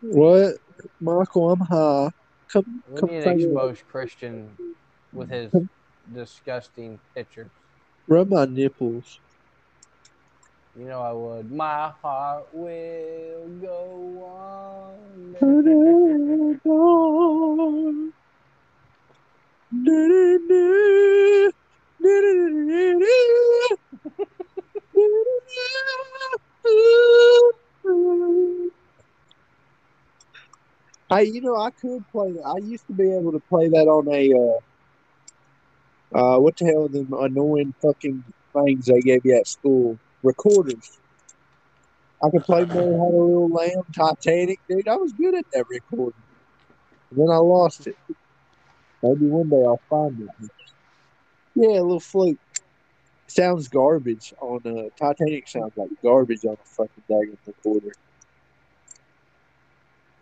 What? 0.00 0.56
Michael, 1.00 1.52
I'm 1.52 1.60
high. 1.60 2.10
Come, 2.52 2.82
We 2.88 3.00
come 3.00 3.10
need 3.10 3.22
to 3.22 3.24
take 3.24 3.40
it. 3.40 3.44
expose 3.44 3.82
Christian 3.90 4.50
with 5.12 5.30
his 5.30 5.52
disgusting 6.14 7.00
pictures. 7.14 7.48
Rub 8.06 8.28
my 8.28 8.44
nipples. 8.44 9.20
You 10.78 10.84
know 10.84 11.00
I 11.00 11.12
would. 11.12 11.50
My 11.50 11.90
heart 12.02 12.46
will 12.52 13.48
go 13.60 14.22
on. 14.24 15.34
Hey, 31.10 31.24
you 31.24 31.40
know, 31.40 31.56
I 31.56 31.70
could 31.80 32.04
play 32.12 32.32
that. 32.32 32.44
I 32.44 32.58
used 32.62 32.86
to 32.88 32.92
be 32.92 33.10
able 33.10 33.32
to 33.32 33.40
play 33.48 33.68
that 33.68 33.86
on 33.88 34.06
a, 34.12 34.30
uh, 36.14 36.36
uh, 36.36 36.38
what 36.38 36.54
the 36.58 36.66
hell 36.66 36.88
them 36.88 37.08
annoying 37.18 37.72
fucking 37.80 38.22
things 38.52 38.84
they 38.84 39.00
gave 39.00 39.20
you 39.24 39.38
at 39.38 39.46
school? 39.46 39.98
Recorders. 40.22 41.00
I 42.22 42.28
could 42.30 42.42
play 42.42 42.66
Mary 42.66 42.84
Had 42.84 43.14
a 43.14 43.16
Little 43.16 43.48
Lamb, 43.50 43.84
Titanic, 43.96 44.60
dude. 44.68 44.86
I 44.86 44.96
was 44.96 45.14
good 45.14 45.34
at 45.34 45.46
that 45.54 45.64
recording. 45.70 46.22
And 47.10 47.20
then 47.20 47.30
I 47.30 47.38
lost 47.38 47.86
it. 47.86 47.96
Maybe 49.02 49.26
one 49.26 49.48
day 49.48 49.62
I'll 49.64 49.80
find 49.88 50.20
it. 50.20 50.50
Yeah, 51.54 51.80
a 51.80 51.82
little 51.82 52.00
fluke. 52.00 52.38
Sounds 53.28 53.68
garbage 53.68 54.32
on 54.40 54.60
uh, 54.64 54.88
Titanic. 54.98 55.48
Sounds 55.48 55.72
like 55.76 55.90
garbage 56.02 56.44
on 56.44 56.54
a 56.54 56.64
fucking 56.64 57.04
daggone 57.10 57.36
recorder. 57.46 57.92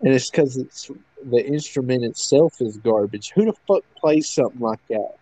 And 0.02 0.12
it's 0.14 0.30
because 0.30 0.56
it's 0.56 0.90
the 1.30 1.46
instrument 1.46 2.04
itself 2.04 2.52
is 2.60 2.76
garbage. 2.78 3.32
Who 3.34 3.46
the 3.46 3.54
fuck 3.66 3.82
plays 3.98 4.30
something 4.32 4.60
like 4.60 4.80
that? 4.90 5.14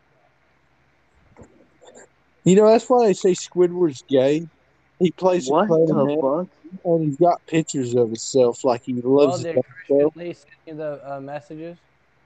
You 2.45 2.57
know 2.57 2.69
that's 2.69 2.87
why 2.87 3.07
they 3.07 3.14
say 3.14 3.33
Squidward's 3.35 4.03
gay. 4.09 4.47
He 4.99 5.11
plays 5.12 5.49
What 5.49 5.69
the 5.69 5.77
the 5.87 6.19
fuck? 6.21 6.49
and 6.85 7.05
he's 7.05 7.17
got 7.17 7.45
pictures 7.47 7.95
of 7.95 8.09
himself 8.09 8.64
like 8.64 8.83
he 8.85 8.95
loves 9.03 9.43
did 9.43 9.57
it. 9.57 9.64
Christian 9.87 10.11
Lee 10.14 10.33
send 10.33 10.47
you 10.67 10.75
the 10.75 11.14
uh, 11.14 11.21
messages? 11.21 11.79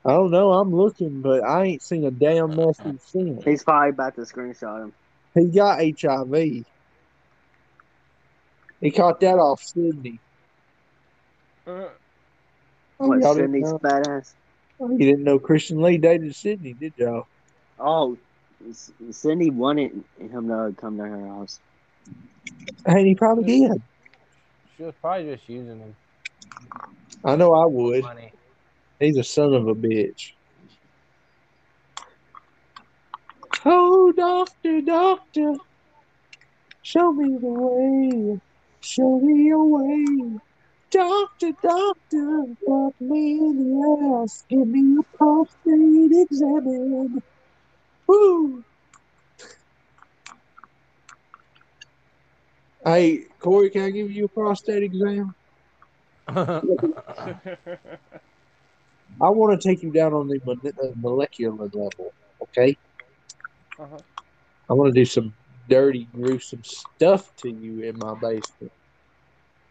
I 0.05 0.13
don't 0.13 0.31
know. 0.31 0.53
I'm 0.53 0.71
looking, 0.71 1.21
but 1.23 1.45
I 1.45 1.65
ain't 1.65 1.83
seen 1.83 2.05
a 2.05 2.11
damn 2.11 2.51
message 2.51 3.01
since. 3.01 3.45
He's 3.45 3.63
probably 3.63 3.91
about 3.91 4.15
to 4.15 4.23
screenshot 4.23 4.85
him. 4.85 4.93
He 5.35 5.51
got 5.51 5.81
HIV. 5.81 6.65
He 8.81 8.91
caught 8.91 9.21
that 9.21 9.35
off 9.35 9.61
Sydney. 9.63 10.21
Uh, 11.67 11.89
Oh, 13.01 13.09
What, 13.09 13.21
y'all 13.21 13.35
didn't 13.35 13.53
Sydney's 13.53 13.71
know? 13.71 13.79
badass? 13.79 14.35
You 14.81 14.99
didn't 14.99 15.25
know 15.25 15.39
Christian 15.39 15.81
Lee 15.83 15.99
dated 15.99 16.35
Sydney, 16.35 16.75
did 16.75 16.95
y'all? 16.97 17.25
Oh, 17.79 18.17
Sydney 19.11 19.51
wanted 19.51 19.93
him 20.19 20.49
to 20.49 20.75
come 20.81 20.97
to 20.97 21.05
her 21.05 21.27
house. 21.29 21.61
And 22.87 23.07
he 23.07 23.15
probably 23.15 23.45
did. 23.45 23.83
She 24.77 24.83
was 24.85 24.95
probably 25.01 25.33
just 25.35 25.49
using 25.49 25.81
him. 25.81 25.97
I 27.25 27.37
know 27.37 27.53
I 27.53 27.67
would. 27.67 28.03
Money. 28.03 28.33
He's 29.01 29.19
a 29.19 29.25
son 29.25 29.55
of 29.55 29.69
a 29.69 29.75
bitch. 29.75 30.33
Oh, 33.65 34.13
doctor, 34.17 34.81
doctor, 34.83 35.53
show 36.83 37.13
me 37.13 37.39
the 37.41 37.49
way. 37.49 38.41
Show 38.81 39.21
me 39.21 39.51
a 39.51 39.59
way. 39.59 40.39
Doctor, 40.91 41.53
doctor, 41.63 42.45
fuck 42.67 42.95
me 43.01 43.39
in 43.39 43.57
the 43.59 44.23
ass. 44.25 44.45
Give 44.49 44.67
me 44.67 44.99
a 45.01 45.17
prostate 45.17 46.13
examine. 46.13 47.19
Woo! 48.09 48.65
Hey, 52.85 53.25
Corey, 53.41 53.71
can 53.71 53.83
I 53.83 53.91
give 53.91 54.11
you 54.11 54.27
a 54.27 54.29
prostate 54.29 54.83
exam? 54.85 55.35
I 59.21 59.31
want 59.31 59.61
to 59.61 59.69
take 59.69 59.83
you 59.83 59.91
down 59.91 60.13
on 60.15 60.29
the 60.29 60.41
uh, 60.47 60.87
molecular 60.97 61.53
level, 61.53 62.13
okay? 62.43 62.77
uh-huh. 63.79 63.99
I 64.71 64.73
want 64.75 64.95
to 64.95 65.01
do 65.01 65.05
some 65.05 65.35
dirty, 65.69 66.09
gruesome 66.13 66.63
stuff 66.65 67.35
to 67.37 67.51
you 67.51 67.83
in 67.83 67.99
my 67.99 68.15
basement. 68.15 68.73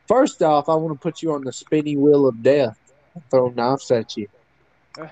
First 0.08 0.42
off, 0.42 0.70
I 0.70 0.76
want 0.76 0.94
to 0.94 1.00
put 1.00 1.22
you 1.22 1.34
on 1.34 1.44
the 1.44 1.54
spinning 1.54 2.02
wheel 2.02 2.28
of 2.28 2.42
death 2.42 2.78
and 3.14 3.24
throw 3.30 3.50
knives 3.50 3.92
at 3.92 4.16
you. 4.18 4.28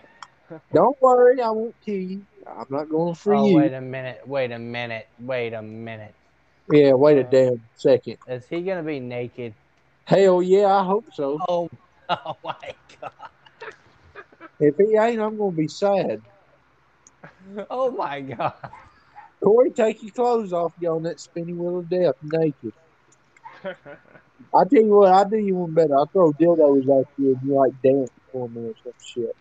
Don't 0.74 1.02
worry, 1.02 1.42
I 1.42 1.50
won't 1.50 1.76
kill 1.84 1.96
you. 1.96 2.26
I'm 2.48 2.66
not 2.70 2.90
going 2.90 3.16
for 3.16 3.34
oh, 3.34 3.48
you. 3.48 3.56
wait 3.56 3.74
a 3.74 3.82
minute. 3.82 4.22
Wait 4.26 4.52
a 4.52 4.60
minute. 4.60 5.08
Wait 5.20 5.54
a 5.54 5.62
minute. 5.62 6.14
Yeah, 6.72 6.94
wait 6.94 7.18
a 7.18 7.24
damn 7.24 7.62
second. 7.76 8.18
Is 8.28 8.48
he 8.48 8.62
going 8.62 8.78
to 8.78 8.84
be 8.84 9.00
naked? 9.00 9.54
Hell 10.06 10.42
yeah, 10.42 10.68
I 10.68 10.84
hope 10.84 11.06
so. 11.14 11.40
Oh, 11.48 11.70
oh 12.10 12.38
my 12.44 12.56
God. 13.02 13.12
If 14.60 14.76
he 14.78 14.98
ain't, 14.98 15.22
I'm 15.22 15.38
going 15.38 15.52
to 15.52 15.58
be 15.58 15.68
sad. 15.68 16.22
Oh 17.70 17.92
my 17.92 18.22
God. 18.22 18.54
Corey, 19.44 19.70
take 19.72 20.02
your 20.02 20.12
clothes 20.14 20.52
off, 20.52 20.74
get 20.80 20.88
on 20.88 21.04
that 21.04 21.20
spinning 21.20 21.58
wheel 21.58 21.80
of 21.80 21.90
death 21.90 22.16
naked. 22.24 22.74
I 23.64 24.64
tell 24.72 24.82
you 24.84 24.96
what, 24.96 25.14
I'll 25.14 25.30
do 25.30 25.38
you 25.38 25.56
one 25.56 25.74
better. 25.74 25.96
I'll 25.96 26.08
throw 26.08 26.32
dildos 26.34 26.82
at 26.82 27.06
you 27.18 27.28
and 27.34 27.40
you 27.44 27.56
like 27.56 27.72
dance 27.84 28.10
for 28.32 28.50
me 28.50 28.62
or 28.62 28.74
some 28.84 28.94
shit. 29.00 29.36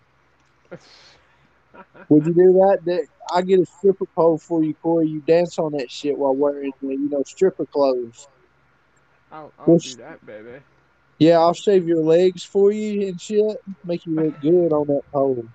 Would 2.10 2.26
you 2.26 2.34
do 2.34 2.52
that? 2.52 2.78
That- 2.84 3.06
I 3.32 3.40
get 3.42 3.58
a 3.58 3.64
stripper 3.78 4.04
pole 4.14 4.38
for 4.46 4.62
you, 4.62 4.74
Corey. 4.74 5.08
You 5.08 5.20
dance 5.22 5.58
on 5.58 5.72
that 5.72 5.90
shit 5.90 6.16
while 6.18 6.36
wearing, 6.36 6.72
uh, 6.84 6.88
you 6.88 7.08
know, 7.08 7.22
stripper 7.26 7.64
clothes. 7.66 8.28
I'll, 9.32 9.52
I'll 9.58 9.78
do 9.78 9.96
that, 9.96 10.24
baby. 10.26 10.60
Yeah, 11.18 11.38
I'll 11.38 11.54
shave 11.54 11.86
your 11.86 12.02
legs 12.02 12.44
for 12.44 12.70
you 12.72 13.06
and 13.08 13.20
shit. 13.20 13.56
Make 13.84 14.04
you 14.06 14.16
look 14.18 14.38
good 14.40 14.72
on 14.74 14.86
that 14.88 15.02
pole. 15.12 15.48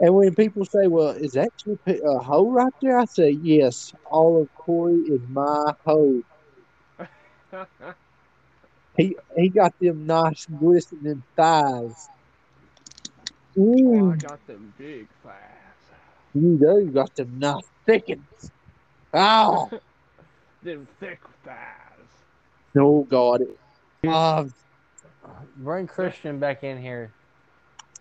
And 0.00 0.14
when 0.14 0.34
people 0.34 0.64
say, 0.64 0.86
"Well, 0.88 1.10
is 1.10 1.32
that 1.32 1.50
your 1.64 1.76
uh, 1.86 2.22
hoe 2.24 2.50
right 2.50 2.72
there?" 2.80 2.98
I 2.98 3.04
say, 3.06 3.30
"Yes, 3.30 3.92
all 4.04 4.40
of 4.42 4.52
Corey 4.54 5.00
is 5.06 5.20
my 5.28 5.74
hoe." 5.84 6.22
He 8.96 9.16
he 9.36 9.50
got 9.50 9.72
them 9.80 10.04
nice 10.06 10.46
glistening 10.46 11.24
thighs. 11.36 12.10
oh, 13.84 14.04
I 14.04 14.16
Mm, 14.16 14.16
got 14.16 14.44
them 14.46 14.72
big 14.76 15.08
thighs. 15.22 15.92
you 16.34 16.56
know 16.60 16.78
you 16.78 16.90
got 16.92 17.14
them 17.16 17.38
nice 17.38 17.70
thickens. 17.86 18.50
Oh 19.12 19.70
Them 20.62 20.86
thick 20.86 21.20
thighs. 21.42 21.83
No, 22.74 23.06
God! 23.08 23.40
Uh, 24.06 24.44
Bring 25.56 25.86
Christian 25.86 26.38
back 26.38 26.64
in 26.64 26.80
here. 26.80 27.12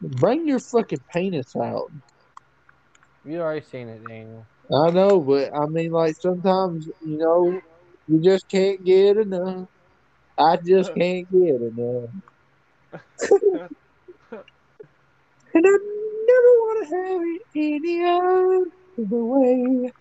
bring 0.02 0.48
your 0.48 0.60
fucking 0.60 1.00
penis 1.14 1.56
out. 1.56 1.92
You 3.26 3.40
already 3.42 3.66
seen 3.66 3.88
it, 3.90 4.06
Daniel. 4.08 4.46
I 4.72 4.92
know, 4.92 5.20
but 5.20 5.52
I 5.56 5.66
mean, 5.68 5.92
like 5.92 6.16
sometimes 6.20 6.88
you 7.06 7.18
know, 7.18 7.60
you 8.08 8.22
just 8.22 8.50
can't 8.50 8.84
get 8.84 9.18
enough. 9.18 9.68
I 10.38 10.58
just 10.66 10.94
can't 10.98 11.30
get 11.32 11.62
enough. 11.62 12.10
And 15.56 15.64
I 15.68 15.70
never 15.70 16.54
want 16.64 16.88
to 16.90 16.96
have 16.96 17.22
it 17.22 17.42
any 17.56 18.04
other 18.04 19.24
way. 19.24 19.92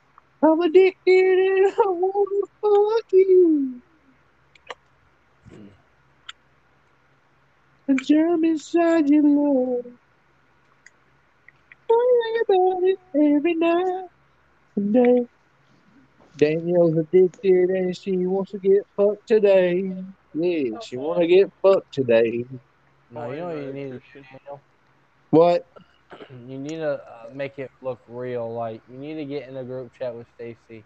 I'm 0.43 0.61
addicted 0.61 1.39
and 1.39 1.73
I 1.73 1.89
want 1.89 2.29
to 2.31 2.49
fuck 2.63 3.13
you. 3.13 3.83
And 7.89 8.05
jump 8.05 8.45
inside 8.45 9.09
your 9.09 9.25
love. 9.25 9.85
I 11.91 12.43
about 12.49 12.83
it 12.85 12.99
every 13.15 13.55
night 13.55 14.05
and 14.77 14.95
day. 14.95 15.27
Danielle's 16.37 16.97
addicted 16.97 17.71
and 17.71 17.97
she 17.97 18.17
wants 18.27 18.53
to 18.53 18.59
get 18.59 18.83
fucked 18.97 19.27
today. 19.27 19.93
Yeah, 20.35 20.79
she 20.81 20.97
want 20.97 21.21
to 21.21 21.27
get 21.27 21.53
fucked 21.61 21.93
today. 21.93 22.45
No, 23.11 23.31
you 23.31 23.41
know 23.41 23.51
you 23.51 23.73
need, 23.73 23.91
Christian. 23.91 24.25
Daniel? 24.33 24.63
What? 25.31 25.67
You 26.47 26.59
need 26.59 26.77
to 26.77 26.93
uh, 26.93 27.31
make 27.35 27.59
it 27.59 27.71
look 27.81 28.01
real. 28.07 28.53
Like 28.53 28.83
you 28.91 28.99
need 28.99 29.15
to 29.15 29.25
get 29.25 29.49
in 29.49 29.57
a 29.57 29.65
group 29.65 29.93
chat 29.95 30.15
with 30.15 30.27
Stacy 30.35 30.85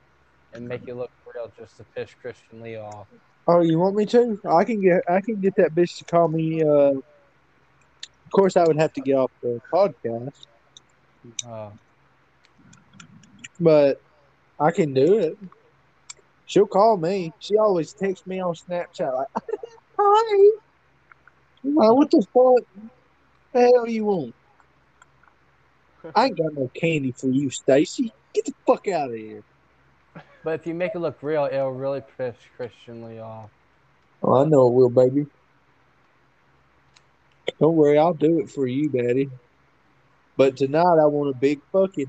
and 0.53 0.69
make 0.69 0.83
it 0.87 0.95
look 0.95 1.11
real, 1.35 1.53
just 1.59 1.77
to 1.79 1.85
piss 1.97 2.15
Christian 2.21 2.63
Lee 2.63 2.77
off. 2.77 3.09
Oh, 3.49 3.61
you 3.61 3.79
want 3.79 3.95
me 3.95 4.07
to? 4.07 4.41
I 4.49 4.65
can 4.65 4.81
get 4.81 5.03
I 5.09 5.21
can 5.21 5.41
get 5.41 5.55
that 5.57 5.75
bitch 5.75 5.99
to 5.99 6.05
call 6.05 6.29
me. 6.29 6.63
Uh, 6.63 6.95
of 6.97 8.33
course, 8.33 8.57
I 8.57 8.65
would 8.65 8.77
have 8.77 8.93
to 8.95 9.01
get 9.01 9.15
off 9.15 9.31
the 9.43 9.61
podcast, 9.73 10.47
Uh, 11.47 11.71
but 13.61 14.03
I 14.59 14.71
can 14.73 14.93
do 14.93 15.19
it. 15.19 15.39
She'll 16.47 16.67
call 16.67 16.97
me. 16.97 17.33
She 17.39 17.57
always 17.57 17.93
texts 17.93 18.27
me 18.27 18.41
on 18.41 18.55
Snapchat 18.55 19.15
like, 19.15 19.29
"Hi." 19.99 20.51
I'm 21.65 21.75
like, 21.75 21.93
what 21.93 22.11
the 22.11 22.25
fuck? 22.33 22.91
The 23.53 23.61
hell 23.61 23.89
you 23.89 24.05
want? 24.05 24.35
I 26.15 26.27
ain't 26.27 26.39
got 26.39 26.53
no 26.55 26.69
candy 26.75 27.13
for 27.13 27.29
you, 27.29 27.51
Stacy. 27.51 28.13
Get 28.33 28.45
the 28.45 28.55
fuck 28.67 28.87
out 28.89 29.11
of 29.11 29.17
here. 29.17 29.43
But 30.47 30.61
if 30.61 30.65
you 30.65 30.75
make 30.75 30.95
it 30.95 31.01
look 31.01 31.25
real, 31.25 31.49
it'll 31.51 31.73
really 31.73 32.01
piss 32.17 32.37
Christian 32.57 33.05
Lee 33.05 33.19
off. 33.19 33.51
Oh, 34.23 34.45
I 34.45 34.45
know 34.45 34.69
it 34.69 34.75
will, 34.75 34.89
baby. 34.89 35.27
Don't 37.59 37.75
worry, 37.75 37.99
I'll 37.99 38.15
do 38.15 38.39
it 38.39 38.49
for 38.49 38.65
you, 38.69 38.89
Daddy. 38.89 39.29
But 40.37 40.57
tonight 40.57 41.01
I 41.03 41.07
want 41.07 41.35
a 41.35 41.37
big 41.37 41.61
fucking. 41.73 42.09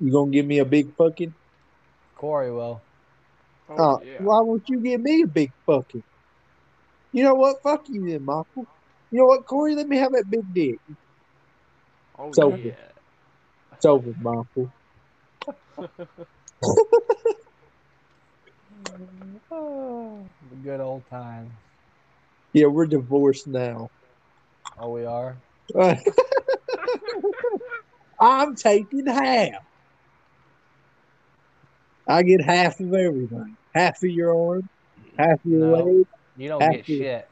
You 0.00 0.12
gonna 0.12 0.30
give 0.30 0.46
me 0.46 0.60
a 0.60 0.64
big 0.64 0.94
fucking? 0.94 1.34
Corey 2.14 2.52
will. 2.52 2.80
Oh, 3.70 3.76
Oh, 3.76 4.00
yeah. 4.04 4.22
why 4.22 4.42
won't 4.42 4.68
you 4.68 4.78
give 4.78 5.00
me 5.00 5.22
a 5.22 5.26
big 5.26 5.50
fucking? 5.66 6.04
You 7.10 7.24
know 7.24 7.34
what? 7.34 7.60
Fuck 7.64 7.88
you 7.88 8.08
then, 8.08 8.24
Michael. 8.24 8.68
You 9.10 9.18
know 9.18 9.24
what, 9.24 9.44
Corey? 9.44 9.74
Let 9.74 9.88
me 9.88 9.96
have 9.96 10.12
that 10.12 10.30
big 10.30 10.54
dick. 10.54 10.78
Oh, 12.16 12.30
So- 12.30 12.54
yeah. 12.54 12.74
It's 13.78 13.86
over, 13.86 14.10
Michael. 14.20 14.72
The 19.50 20.56
good 20.62 20.80
old 20.80 21.04
times. 21.10 21.52
Yeah, 22.52 22.66
we're 22.66 22.86
divorced 22.86 23.46
now. 23.46 23.90
Oh, 24.78 24.90
we 24.90 25.04
are. 25.04 25.38
I'm 28.20 28.56
taking 28.56 29.06
half. 29.06 29.50
I 32.08 32.22
get 32.22 32.42
half 32.44 32.74
of 32.80 32.92
everything. 32.92 33.56
Half 33.74 33.94
of 34.02 34.10
your 34.10 34.34
arm, 34.34 34.68
half 35.18 35.34
of 35.34 35.40
your 35.44 35.66
No. 35.66 35.84
leg. 35.84 36.06
You 36.36 36.48
don't 36.48 36.70
get 36.72 36.88
you. 36.88 36.98
shit. 36.98 37.24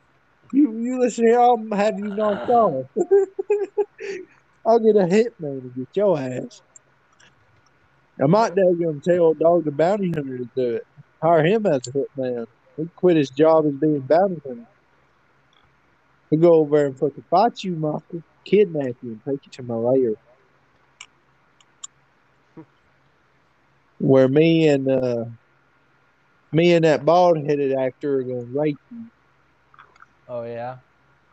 You 0.52 0.78
you 0.78 1.00
listen 1.00 1.26
here, 1.26 1.40
I'll 1.40 1.58
have 1.74 1.94
you 1.98 2.14
knocked 2.14 2.48
off. 2.50 2.86
I'll 4.66 4.80
get 4.80 4.96
a 4.96 5.06
hitman 5.06 5.62
to 5.62 5.72
get 5.76 5.88
your 5.94 6.18
ass. 6.18 6.60
I 8.20 8.26
might 8.26 8.54
daggone 8.54 9.02
tell 9.02 9.34
Dog 9.34 9.64
the 9.64 9.70
Bounty 9.70 10.10
Hunter 10.10 10.38
to 10.38 10.48
do 10.56 10.74
it. 10.76 10.86
Hire 11.22 11.44
him 11.44 11.66
as 11.66 11.86
a 11.86 11.92
hitman. 11.92 12.46
He 12.76 12.88
quit 12.96 13.16
his 13.16 13.30
job 13.30 13.66
as 13.66 13.72
being 13.74 14.00
bounty 14.00 14.40
hunter. 14.46 14.66
He'll 16.30 16.40
go 16.40 16.54
over 16.54 16.76
there 16.76 16.86
and 16.86 16.98
fucking 16.98 17.24
fight 17.30 17.62
you, 17.62 17.76
Michael. 17.76 18.22
Kidnap 18.44 18.96
you 19.02 19.12
and 19.12 19.20
take 19.24 19.46
you 19.46 19.52
to 19.52 19.62
my 19.62 19.74
lair. 19.74 20.14
Where 23.98 24.28
me 24.28 24.68
and 24.68 24.90
uh 24.90 25.24
me 26.52 26.74
and 26.74 26.84
that 26.84 27.04
bald 27.04 27.38
headed 27.38 27.74
actor 27.76 28.18
are 28.18 28.22
gonna 28.22 28.46
rape 28.54 28.78
you. 28.90 29.04
Oh 30.28 30.42
yeah. 30.44 30.78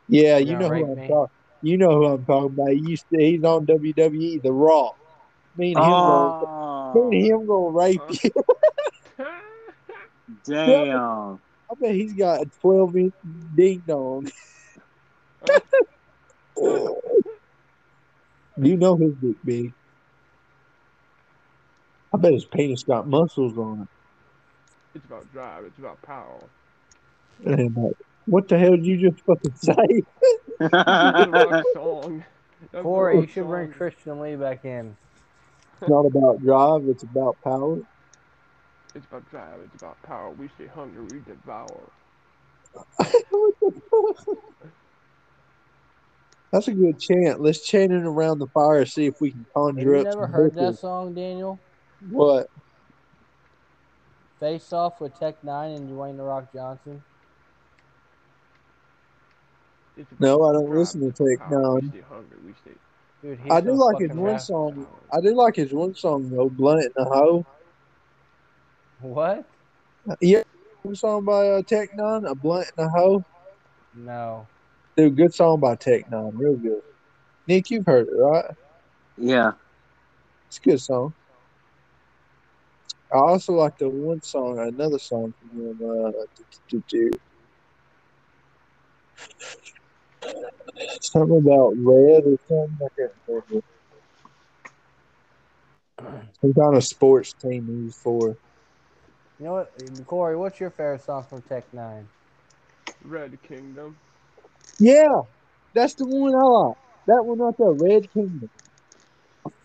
Yeah, 0.08 0.38
You're 0.38 0.48
you 0.48 0.60
know 0.60 0.70
who 0.70 0.92
I'm 0.92 1.08
talking. 1.08 1.43
You 1.64 1.78
know 1.78 1.90
who 1.92 2.06
I'm 2.08 2.26
talking 2.26 2.54
about. 2.54 2.70
He 2.70 2.80
used 2.92 3.06
to, 3.12 3.18
he's 3.18 3.44
on 3.44 3.66
WWE, 3.66 4.42
The 4.44 4.52
Raw. 4.52 4.92
Me 5.56 5.74
and 5.74 5.84
him, 5.84 5.90
gonna, 5.90 6.94
me 6.94 6.94
Oh, 6.96 7.10
and 7.12 7.26
him 7.26 7.50
oh. 7.50 7.72
gonna 7.72 7.78
rape 7.78 8.02
Huh? 9.18 9.42
you. 10.46 10.46
damn. 10.46 11.40
I 11.72 11.76
bet 11.80 11.96
he's 11.96 12.14
got 12.14 12.42
a 12.42 12.46
12 12.62 12.98
inch 12.98 13.14
ding 13.56 13.84
dong. 13.88 14.30
you 18.58 18.78
know 18.78 18.96
his 18.98 19.14
dick 19.16 19.38
big. 19.46 19.74
I 22.14 22.18
bet 22.18 22.34
his 22.34 22.46
penis 22.46 22.84
got 22.84 23.08
muscles 23.08 23.58
on 23.58 23.82
it. 23.84 23.88
it's 24.98 25.06
about 25.06 25.32
drive. 25.32 25.64
It's 25.66 25.80
about 25.80 26.02
power. 26.02 26.40
it. 27.46 27.60
And 27.60 27.76
like, 27.76 27.94
what 28.26 28.48
the 28.50 28.60
hell 28.60 28.72
did 28.72 28.86
you 28.86 29.10
just 29.10 29.24
fucking 29.26 29.56
say? 29.56 30.04
It's 30.60 30.74
a 30.74 31.30
rock 31.32 31.66
song. 31.74 32.26
That's 32.72 32.74
a 32.74 32.82
Corey, 32.82 33.16
you 33.16 33.22
rock 33.22 33.30
should 33.30 33.48
bring. 33.48 33.72
Christian 33.72 34.20
Lee 34.22 34.36
back 34.36 34.66
in. 34.66 34.96
It's 35.82 35.90
not 35.90 36.06
about 36.06 36.42
drive, 36.42 36.88
it's 36.88 37.04
about 37.04 37.38
power. 37.44 37.80
It's 38.96 39.06
about 39.08 39.30
drive. 39.30 39.60
It's 39.66 39.82
about 39.82 40.02
power. 40.04 40.30
We 40.32 40.48
stay 40.50 40.68
hungry. 40.68 41.04
We 41.04 41.20
devour. 41.20 41.90
What 43.32 43.54
the 43.60 43.82
fuck? 43.90 44.38
That's 46.52 46.68
a 46.68 46.72
good 46.72 47.00
chant. 47.00 47.42
Let's 47.42 47.66
chant 47.66 47.92
it 47.92 48.04
around 48.04 48.38
the 48.38 48.48
fire, 48.48 48.80
and 48.80 48.88
see 48.88 49.08
if 49.08 49.16
we 49.20 49.32
can 49.32 49.40
Have 49.40 49.54
conjure 49.56 49.96
you 49.96 50.02
up 50.02 50.06
never 50.06 50.22
some 50.24 50.32
heard 50.32 50.56
that 50.56 50.78
song, 50.78 51.16
Daniel? 51.16 51.60
What? 52.10 52.48
Face 54.40 54.72
Off 54.72 55.02
with 55.02 55.18
Tech 55.20 55.44
Nine 55.44 55.72
and 55.72 55.90
Dwayne 55.90 56.18
The 56.18 56.24
Rock 56.24 56.54
Johnson. 56.54 57.02
It's 59.98 60.10
No, 60.20 60.44
I 60.44 60.54
don't 60.54 60.66
drive. 60.66 60.78
listen 60.78 61.02
to 61.02 61.12
Tech 61.12 61.50
Nine. 61.50 61.80
We 61.82 61.88
stay 61.90 62.04
hungry. 62.10 62.38
We 62.46 62.54
stay. 62.54 62.78
Dude, 63.22 63.52
I 63.52 63.62
do 63.62 63.74
like 63.74 64.00
his 64.00 64.12
one 64.12 64.40
song. 64.40 64.88
I 65.14 65.22
do 65.22 65.36
like 65.36 65.56
his 65.56 65.74
one 65.74 65.94
song 65.96 66.30
though, 66.30 66.50
"Blunt 66.50 66.84
in 66.84 66.92
the 66.96 67.06
Hoe." 67.06 67.46
What? 69.02 69.46
Yeah, 70.20 70.44
one 70.82 70.96
song 70.96 71.24
by 71.24 71.48
uh, 71.48 71.62
Tech 71.62 71.90
Nine, 71.96 72.26
"A 72.26 72.36
Blunt 72.36 72.68
in 72.78 72.84
the 72.84 72.90
Hoe." 72.90 73.24
No. 73.96 74.48
Dude, 74.98 75.16
good 75.16 75.34
song 75.34 75.60
by 75.60 75.76
Tech 75.76 76.10
Nine, 76.12 76.32
real 76.36 76.56
good. 76.56 76.82
Nick, 77.48 77.70
you've 77.70 77.86
heard 77.86 78.08
it, 78.08 78.16
right? 78.16 78.46
Yeah. 79.18 79.52
It's 80.48 80.58
a 80.58 80.62
good 80.62 80.82
song. 80.82 81.14
I 83.14 83.18
also 83.18 83.54
like 83.54 83.78
the 83.78 83.90
one 83.90 84.22
song, 84.22 84.60
another 84.60 85.00
song 85.00 85.34
from 85.40 85.60
him. 85.60 85.78
Uh, 85.82 86.12
do, 86.70 86.82
do, 86.82 86.84
do. 86.88 87.12
Something 91.02 91.38
about 91.38 91.74
red 91.78 92.24
or 92.26 92.38
something. 92.48 92.78
I 92.82 92.88
can't 92.98 93.12
remember. 93.28 93.66
Some 96.42 96.54
kind 96.54 96.76
of 96.76 96.84
sports 96.84 97.34
team 97.34 97.68
he 97.68 97.86
was 97.86 97.98
for. 98.04 98.36
You 99.40 99.46
know 99.46 99.54
what, 99.54 100.08
Corey? 100.08 100.38
What's 100.38 100.60
your 100.60 100.70
favorite 100.70 101.04
song 101.04 101.26
from 101.30 101.42
Tech 101.42 101.74
Nine? 101.74 102.08
Red 103.04 103.38
Kingdom. 103.48 103.98
Yeah, 104.80 105.22
that's 105.74 105.96
the 105.96 106.06
one 106.06 106.34
I 106.34 106.44
like. 106.44 106.78
That 107.08 107.24
one 107.24 107.40
right 107.40 107.54
there, 107.58 107.72
Red 107.72 108.12
Kingdom. 108.14 108.50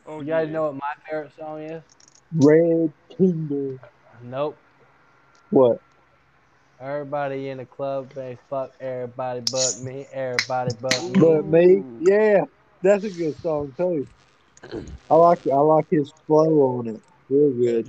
Oh, 0.07 0.21
You 0.21 0.27
guys 0.27 0.47
yeah. 0.49 0.53
know 0.55 0.63
what 0.65 0.75
my 0.75 0.93
favorite 1.09 1.33
song 1.39 1.63
is? 1.63 1.83
Red 2.35 2.93
Kingdom. 3.17 3.79
Nope. 4.23 4.59
What? 5.51 5.79
Everybody 6.81 7.49
in 7.51 7.59
the 7.59 7.67
club, 7.67 8.15
they 8.15 8.39
fuck 8.51 8.73
everybody 8.81 9.41
but 9.41 9.79
me. 9.79 10.07
Everybody 10.13 10.73
but 10.81 11.09
me. 11.09 11.21
But 11.21 11.47
me, 11.47 11.85
yeah, 12.01 12.43
that's 12.83 13.05
a 13.05 13.11
good 13.11 13.37
song 13.43 13.75
too. 13.77 14.09
I 15.11 15.15
like 15.17 15.41
I 15.53 15.59
like 15.59 15.87
his 15.91 16.13
flow 16.27 16.79
on 16.79 16.89
it. 16.89 17.03
Real 17.31 17.53
good. 17.53 17.89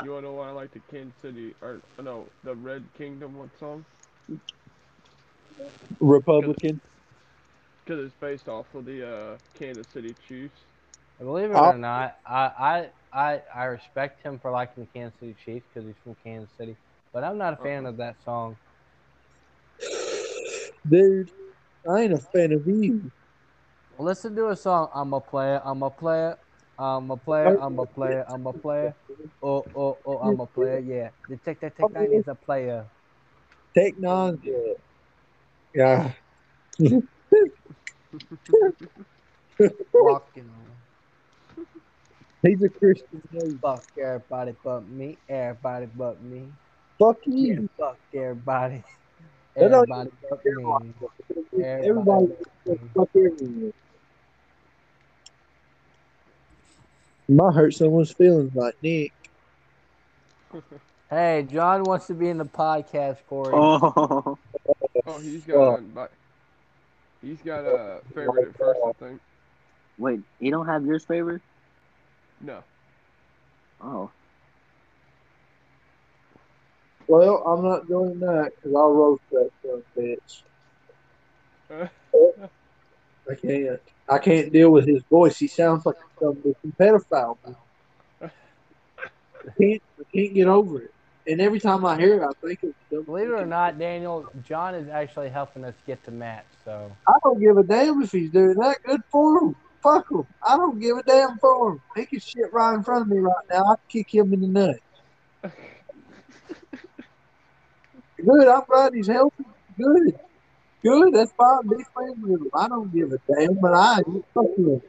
You 0.00 0.12
wanna 0.12 0.28
know 0.28 0.34
why 0.34 0.48
I 0.48 0.52
like 0.52 0.72
the 0.72 0.80
Kansas 0.90 1.20
City 1.22 1.54
or 1.62 1.82
no 2.00 2.32
the 2.44 2.54
Red 2.56 2.90
Kingdom 2.94 3.34
one 3.36 3.52
song? 3.58 3.86
Republican. 6.00 6.80
Because 7.84 8.04
it's 8.06 8.16
based 8.20 8.48
off 8.48 8.74
of 8.74 8.84
the 8.86 9.08
uh, 9.08 9.38
Kansas 9.58 9.88
City 9.92 10.14
Chiefs. 10.28 10.60
Believe 11.20 11.52
it 11.52 11.54
I'll- 11.54 11.64
or 11.64 11.78
not, 11.78 12.16
I, 12.26 12.52
I 12.58 12.90
I 13.12 13.42
I 13.54 13.64
respect 13.66 14.22
him 14.22 14.38
for 14.40 14.50
liking 14.52 14.84
the 14.84 14.90
Kansas 15.00 15.18
City 15.20 15.36
Chiefs 15.44 15.66
because 15.72 15.88
he's 15.88 15.96
from 16.04 16.16
Kansas 16.24 16.54
City. 16.58 16.76
But 17.12 17.24
I'm 17.24 17.38
not 17.38 17.54
a 17.54 17.56
fan 17.58 17.86
Uh-huh. 17.86 17.90
of 17.90 17.96
that 17.98 18.20
song. 18.22 18.58
Dude, 20.88 21.30
I 21.88 22.02
ain't 22.02 22.12
a 22.14 22.18
fan 22.18 22.52
of 22.52 22.66
you. 22.66 23.12
Listen 23.98 24.36
to 24.36 24.48
a 24.48 24.56
song. 24.56 24.90
I'm 24.94 25.12
a 25.14 25.20
player. 25.20 25.60
I'm 25.64 25.82
a 25.82 25.90
player. 25.90 26.36
I'm 26.78 27.10
a 27.10 27.16
player. 27.16 27.54
I'm 27.58 27.78
a 27.78 27.86
player. 27.86 28.24
I'm 28.28 28.46
a 28.46 28.52
player. 28.52 28.94
Oh, 29.42 29.66
oh, 29.74 29.98
oh, 30.06 30.18
I'm 30.18 30.40
a 30.40 30.46
player. 30.46 30.78
Yeah. 30.78 31.10
The 31.28 31.36
Tech 31.38 31.60
Tech 31.60 31.76
Tech 31.76 31.90
Nine 31.92 32.12
is 32.12 32.28
a 32.28 32.34
player. 32.34 32.86
Tech 33.76 33.94
Nine's 33.98 34.40
uh, 34.46 34.74
yeah. 35.74 36.12
Walking 39.96 40.50
on. 40.50 40.76
He's 42.42 42.62
a 42.62 42.68
Christian. 42.70 43.22
dude. 43.32 43.60
Fuck 43.62 43.86
everybody 43.98 44.54
but 44.64 44.88
me. 44.88 45.18
Everybody 45.28 45.86
but 45.86 46.22
me. 46.22 46.52
Fuck 46.98 47.18
Yeah, 47.26 47.34
you. 47.54 47.68
fuck 47.78 47.98
everybody. 48.14 48.82
They 49.54 49.68
don't 49.68 49.90
Everybody 49.90 50.10
but 50.30 50.44
me. 51.52 51.64
Everybody, 51.64 52.28
fuck 52.94 53.08
everyone. 53.16 53.72
Might 57.28 57.54
hurt 57.54 57.74
someone's 57.74 58.12
feelings 58.12 58.54
like 58.54 58.74
Nick. 58.82 59.12
Hey, 61.10 61.46
John 61.50 61.84
wants 61.84 62.06
to 62.08 62.12
be 62.14 62.28
in 62.28 62.36
the 62.36 62.44
podcast, 62.44 63.16
Corey. 63.30 63.50
Oh, 63.54 64.36
Oh, 65.06 65.18
he's 65.20 65.42
got. 65.44 65.80
Like, 65.94 66.10
he's 67.22 67.40
got 67.40 67.60
a 67.64 68.00
favorite 68.14 68.48
at 68.48 68.58
first, 68.58 68.78
I 68.86 68.92
think. 68.92 69.20
wait, 69.96 70.20
you 70.38 70.50
don't 70.50 70.66
have 70.66 70.84
yours 70.84 71.06
favorite? 71.06 71.40
No. 72.42 72.62
Oh, 73.80 74.10
Well, 77.08 77.42
I'm 77.46 77.64
not 77.64 77.88
doing 77.88 78.20
that 78.20 78.50
because 78.56 78.76
I'll 78.76 78.92
roast 78.92 79.22
that 79.30 79.50
son 79.62 79.82
of 79.82 79.84
a 79.96 80.00
bitch. 80.00 80.42
I 83.30 83.34
can't. 83.34 83.80
I 84.08 84.18
can't 84.18 84.52
deal 84.52 84.70
with 84.70 84.86
his 84.86 85.02
voice. 85.10 85.38
He 85.38 85.48
sounds 85.48 85.84
like 85.84 85.96
a 85.96 86.24
some 86.24 86.42
pedophile. 86.80 87.38
I 89.48 89.50
can't, 89.60 89.82
I 89.98 90.04
can't 90.14 90.34
get 90.34 90.48
over 90.48 90.82
it. 90.82 90.90
And 91.26 91.40
every 91.40 91.60
time 91.60 91.84
I 91.84 91.98
hear 91.98 92.22
it, 92.22 92.22
I 92.22 92.46
think 92.46 92.58
it's 92.62 92.74
Believe 93.06 93.28
it 93.28 93.32
or 93.32 93.46
not, 93.46 93.78
Daniel, 93.78 94.26
John 94.42 94.74
is 94.74 94.88
actually 94.88 95.28
helping 95.28 95.64
us 95.64 95.74
get 95.86 96.02
the 96.04 96.10
match. 96.10 96.46
So 96.64 96.96
I 97.06 97.12
don't 97.24 97.40
give 97.40 97.56
a 97.58 97.62
damn 97.62 98.02
if 98.02 98.12
he's 98.12 98.30
doing 98.30 98.54
that. 98.54 98.78
Good 98.84 99.00
for 99.12 99.38
him. 99.38 99.54
Fuck 99.82 100.06
him. 100.10 100.24
I 100.46 100.56
don't 100.56 100.78
give 100.80 100.96
a 100.96 101.02
damn 101.02 101.38
for 101.38 101.72
him. 101.72 101.78
He 101.96 102.06
can 102.06 102.18
shit 102.18 102.52
right 102.52 102.74
in 102.74 102.82
front 102.82 103.02
of 103.02 103.08
me 103.08 103.18
right 103.18 103.32
now. 103.50 103.62
I 103.62 103.74
can 103.90 104.04
kick 104.04 104.14
him 104.14 104.32
in 104.32 104.40
the 104.40 104.48
nuts. 104.48 104.78
Good. 108.24 108.48
I'm 108.48 108.62
glad 108.68 108.94
he's 108.94 109.06
healthy. 109.06 109.44
Good. 109.76 110.18
Good. 110.82 111.14
That's 111.14 111.32
fine. 111.32 111.68
Be 111.68 111.84
friends 111.94 112.16
with 112.20 112.40
him. 112.40 112.50
I 112.54 112.68
don't 112.68 112.92
give 112.92 113.12
a 113.12 113.18
damn, 113.32 113.54
but 113.60 113.74
I 113.74 113.98
ain't. 113.98 114.24
Fuck 114.34 114.46
him. 114.56 114.82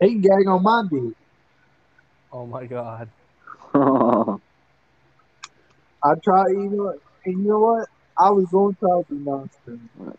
He 0.00 0.08
can 0.08 0.20
gag 0.20 0.48
on 0.48 0.62
my 0.62 0.82
dick. 0.90 1.14
oh 2.32 2.46
my 2.46 2.66
god. 2.66 3.08
I 6.04 6.14
try, 6.24 6.48
you 6.48 6.68
know 6.68 6.84
what? 6.84 6.98
And 7.24 7.38
you 7.38 7.48
know 7.48 7.60
what? 7.60 7.88
I 8.18 8.30
was 8.30 8.46
going 8.50 8.74
to 8.74 8.80
try 8.80 9.00
to 9.00 9.06
be 9.08 9.18
nice 9.18 9.48
to 9.66 9.70
him. 9.72 10.14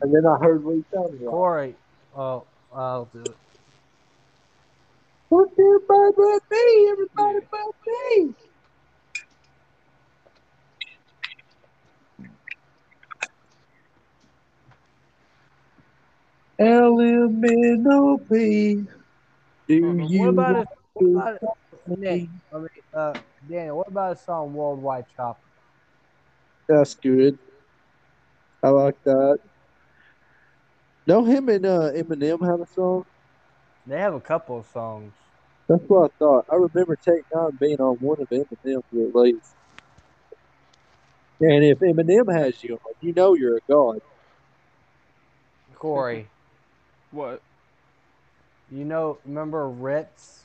And 0.00 0.14
then 0.14 0.26
I 0.26 0.38
heard 0.38 0.64
what 0.64 0.76
he 0.76 0.84
sounded 0.92 1.20
like. 1.20 1.30
Corey. 1.30 1.74
Oh, 2.16 2.44
I'll 2.74 3.04
do 3.12 3.22
it. 3.22 3.36
Fuck 5.30 5.48
everybody 5.58 6.12
but 6.16 6.42
me. 6.50 6.88
Everybody 6.90 7.40
but 7.50 7.74
me. 7.86 8.34
LMNOP. 16.60 18.28
Do 19.68 19.74
Uh-huh. 19.74 20.06
you 20.08 20.20
What 20.20 20.28
about 20.30 20.56
a 20.56 20.64
what 20.94 21.10
about 21.10 21.34
a, 21.34 21.38
Nick? 21.98 22.30
I 22.52 22.56
mean, 22.58 22.68
uh, 22.94 23.14
Daniel. 23.46 23.76
What 23.78 23.88
about 23.88 24.12
a 24.12 24.16
song 24.16 24.52
"Worldwide 24.54 25.04
Chopper"? 25.14 25.38
That's 26.68 26.94
good. 26.94 27.38
I 28.62 28.70
like 28.70 28.96
that. 29.04 29.38
No, 31.06 31.24
him 31.24 31.48
and 31.48 31.64
uh, 31.64 31.92
Eminem 31.94 32.44
have 32.46 32.60
a 32.60 32.66
song. 32.66 33.04
They 33.88 33.98
have 33.98 34.12
a 34.12 34.20
couple 34.20 34.58
of 34.58 34.66
songs. 34.66 35.14
That's 35.66 35.82
what 35.88 36.10
I 36.10 36.14
thought. 36.18 36.44
I 36.52 36.56
remember 36.56 36.94
Tech 36.96 37.24
Nine 37.34 37.56
being 37.58 37.80
on 37.80 37.96
one 37.96 38.18
of 38.20 38.28
Eminem's 38.28 38.84
at 38.92 39.14
least. 39.14 39.54
And 41.40 41.64
if 41.64 41.78
Eminem 41.78 42.30
has 42.36 42.62
you 42.62 42.74
on, 42.74 42.92
you 43.00 43.14
know 43.14 43.34
you're 43.34 43.56
a 43.56 43.60
god. 43.70 44.00
Corey, 45.74 46.28
What? 47.12 47.42
you 48.70 48.84
know, 48.84 49.20
remember 49.24 49.70
Ritz? 49.70 50.44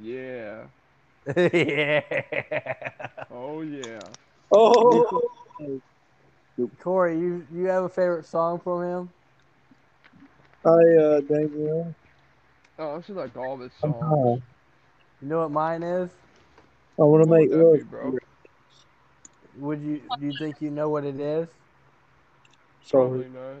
Yeah. 0.00 0.64
yeah. 1.36 2.00
Oh 3.30 3.60
yeah. 3.60 3.98
Oh, 4.50 5.04
Corey, 6.78 7.18
you 7.18 7.46
you 7.52 7.66
have 7.66 7.84
a 7.84 7.88
favorite 7.90 8.24
song 8.24 8.58
from 8.60 8.82
him? 8.82 9.10
I 10.64 10.70
uh, 10.70 11.20
Daniel. 11.20 11.94
Oh, 12.78 12.98
this 12.98 13.08
is 13.08 13.16
like 13.16 13.36
all 13.36 13.54
of 13.54 13.60
his 13.60 13.72
I'm 13.82 13.92
songs. 13.92 14.02
high. 14.02 14.42
You 15.22 15.28
know 15.28 15.40
what 15.40 15.50
mine 15.50 15.82
is? 15.82 16.10
I 16.98 17.02
want 17.02 17.22
to 17.24 17.28
What 17.28 17.38
make 17.38 17.50
would 17.50 17.58
that 17.58 17.64
love. 17.64 17.78
be, 17.78 17.82
bro? 17.82 18.16
Would 19.56 19.80
you 19.82 20.02
do 20.20 20.26
you 20.26 20.32
think 20.32 20.60
you 20.60 20.70
know 20.70 20.88
what 20.90 21.04
it 21.04 21.18
is? 21.18 21.48
Probably 22.90 23.28
not. 23.28 23.56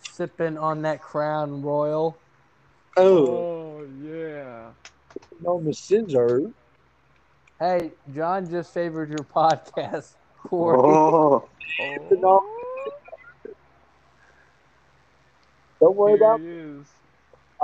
Sipping 0.00 0.56
on 0.56 0.82
that 0.82 1.02
Crown 1.02 1.62
Royal. 1.62 2.20
Oh, 2.96 3.26
Oh 3.26 3.84
yeah. 4.02 4.70
on 5.44 5.64
the 5.64 5.72
scissor. 5.74 6.42
Hey, 7.58 7.92
John 8.14 8.48
just 8.48 8.72
favored 8.72 9.08
your 9.10 9.18
podcast, 9.18 10.14
Corey. 10.38 10.78
oh, 10.78 11.48
Oh. 11.80 12.40
Don't 15.80 15.96
worry 15.96 16.16
Here 16.16 16.16
about. 16.16 16.40
he 16.40 16.46
is. 16.80 16.86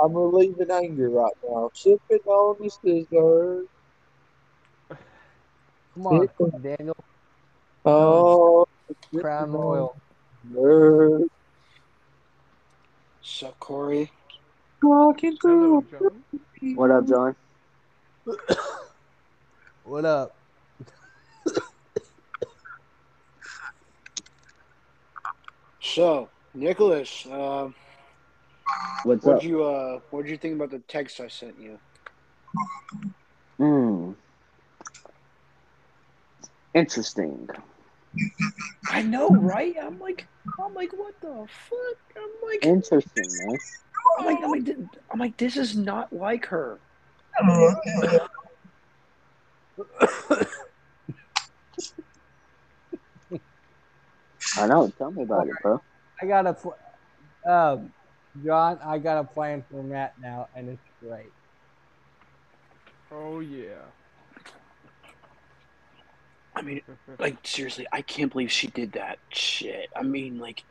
I'm 0.01 0.13
relieving 0.13 0.71
anger 0.71 1.09
right 1.09 1.33
now. 1.47 1.69
Sipping 1.73 2.19
on 2.25 2.57
the 2.59 2.69
scissor. 2.69 3.65
Come 5.93 6.07
on, 6.07 6.27
Daniel. 6.61 6.95
Oh, 7.85 8.65
Crown 9.19 9.51
Royal. 9.51 10.01
Nerd. 10.51 11.27
Sup, 13.21 13.59
Corey? 13.59 14.11
Talking 14.81 15.37
Hello, 15.41 15.81
to 15.81 16.75
what 16.75 16.89
up, 16.89 17.07
John? 17.07 17.35
What 19.83 20.05
up? 20.05 20.37
So, 25.81 26.29
Nicholas, 26.53 27.25
uh, 27.25 27.69
What's 29.03 29.25
what'd 29.25 29.39
up? 29.39 29.43
you 29.43 29.63
uh, 29.63 29.99
what'd 30.11 30.29
you 30.29 30.37
think 30.37 30.55
about 30.55 30.71
the 30.71 30.79
text 30.79 31.19
I 31.19 31.27
sent 31.27 31.59
you? 31.59 31.79
Hmm. 33.57 34.11
Interesting. 36.73 37.47
I 38.89 39.01
know, 39.01 39.29
right? 39.29 39.75
I'm 39.81 39.99
like, 39.99 40.27
I'm 40.63 40.73
like, 40.73 40.91
what 40.93 41.13
the 41.21 41.45
fuck? 41.47 41.97
I'm 42.17 42.29
like, 42.47 42.65
Interesting, 42.65 43.25
man. 43.45 43.57
I'm 44.19 44.25
like, 44.25 44.43
I'm 44.43 44.51
like, 44.51 44.67
I'm 45.11 45.19
like, 45.19 45.37
this 45.37 45.57
is 45.57 45.75
not 45.75 46.13
like 46.13 46.45
her. 46.47 46.79
I 54.57 54.67
know. 54.67 54.91
Tell 54.97 55.11
me 55.11 55.23
about 55.23 55.47
it, 55.47 55.53
bro. 55.61 55.81
I 56.21 56.25
got 56.25 56.45
a, 56.45 57.51
um, 57.51 57.93
John. 58.45 58.79
I 58.83 58.97
got 58.97 59.17
a 59.19 59.23
plan 59.23 59.63
for 59.69 59.83
Matt 59.83 60.13
now, 60.21 60.47
and 60.55 60.69
it's 60.69 60.81
great. 61.01 61.31
Oh 63.11 63.39
yeah. 63.39 63.75
I 66.55 66.61
mean, 66.61 66.81
like, 67.17 67.37
seriously, 67.43 67.87
I 67.91 68.01
can't 68.01 68.31
believe 68.31 68.51
she 68.51 68.67
did 68.67 68.91
that 68.93 69.19
shit. 69.29 69.89
I 69.95 70.03
mean, 70.03 70.37
like, 70.37 70.63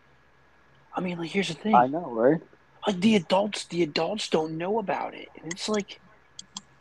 I 0.95 1.01
mean, 1.01 1.19
like, 1.19 1.31
here's 1.31 1.49
the 1.49 1.55
thing. 1.55 1.75
I 1.75 1.87
know, 1.87 2.11
right? 2.11 2.41
Like, 2.87 3.01
the 3.01 3.17
adults, 3.17 3.65
the 3.65 3.83
adults 3.83 4.29
don't 4.29 4.59
know 4.59 4.79
about 4.79 5.15
it, 5.15 5.29
and 5.43 5.51
it's 5.53 5.69
like, 5.69 6.01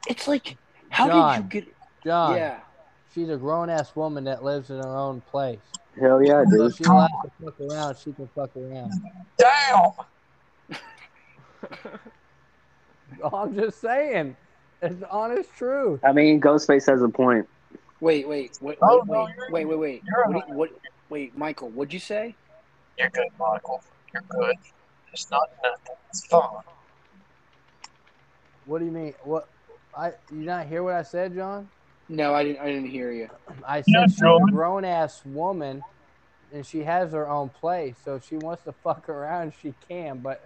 it's 0.07 0.27
like, 0.27 0.57
how 0.89 1.07
John. 1.07 1.36
did 1.36 1.53
you 1.55 1.61
get? 1.61 1.75
John, 2.03 2.36
Yeah, 2.36 2.59
she's 3.13 3.30
a 3.30 3.38
grown 3.38 3.69
ass 3.69 3.95
woman 3.95 4.25
that 4.25 4.43
lives 4.43 4.69
in 4.69 4.77
her 4.77 4.95
own 4.95 5.21
place. 5.21 5.59
Hell 5.99 6.23
yeah, 6.23 6.43
dude. 6.49 6.71
if 6.71 6.77
she 6.77 6.84
allowed 6.84 7.07
to 7.07 7.32
fuck 7.43 7.59
around, 7.61 7.97
she 7.97 8.11
can 8.13 8.30
fuck 8.36 8.55
around. 8.55 8.91
Damn. 9.38 9.91
I'm 13.34 13.55
just 13.55 13.82
saying. 13.82 14.36
It's 14.82 14.99
the 14.99 15.10
honest 15.10 15.49
truth. 15.57 15.99
I 16.05 16.14
mean, 16.14 16.39
Ghostface 16.39 16.89
has 16.89 17.01
a 17.01 17.10
point. 17.10 17.45
Wait, 17.99 18.28
wait, 18.28 18.51
wait, 18.62 18.78
Oh, 18.82 18.99
wait, 18.99 19.07
no, 19.07 19.24
wait, 19.24 19.36
you're- 19.36 19.47
wait, 19.51 19.66
wait, 19.66 19.80
wait. 19.80 20.03
you're 20.05 20.26
What, 20.28 20.45
do 20.45 20.51
you- 20.51 20.57
what? 20.57 20.70
Wait, 21.10 21.38
Michael, 21.38 21.70
what'd 21.70 21.91
you 21.93 21.99
say? 21.99 22.38
You're 22.97 23.10
good, 23.10 23.28
Michael. 23.38 23.84
You're 24.14 24.24
good. 24.30 24.55
It's 25.12 25.30
not 25.32 25.41
nothing. 25.64 25.95
It's 26.10 26.26
fun. 26.28 26.43
What 28.66 28.80
do 28.80 28.86
you 28.86 28.91
mean? 28.91 29.14
What? 29.24 29.49
I 29.97 30.10
you 30.32 30.45
not 30.45 30.68
hear 30.68 30.84
what 30.84 30.93
I 30.93 31.01
said, 31.01 31.34
John? 31.34 31.68
No, 32.07 32.34
I 32.34 32.43
didn't. 32.43 32.60
I 32.60 32.68
didn't 32.68 32.88
hear 32.89 33.12
you. 33.12 33.28
I 33.68 33.78
Yeah, 33.88 34.01
said 34.05 34.12
she's 34.12 34.22
a 34.22 34.26
John. 34.26 34.45
grown 34.51 34.86
ass 34.86 35.26
woman, 35.26 35.82
and 36.53 36.66
she 36.66 36.84
has 36.84 37.12
her 37.12 37.28
own 37.28 37.49
place. 37.49 37.97
So 38.03 38.16
if 38.16 38.24
she 38.24 38.38
wants 38.38 38.64
to 38.64 38.74
fuck 38.84 39.10
around, 39.10 39.53
she 39.55 39.74
can. 39.88 40.20
But 40.20 40.41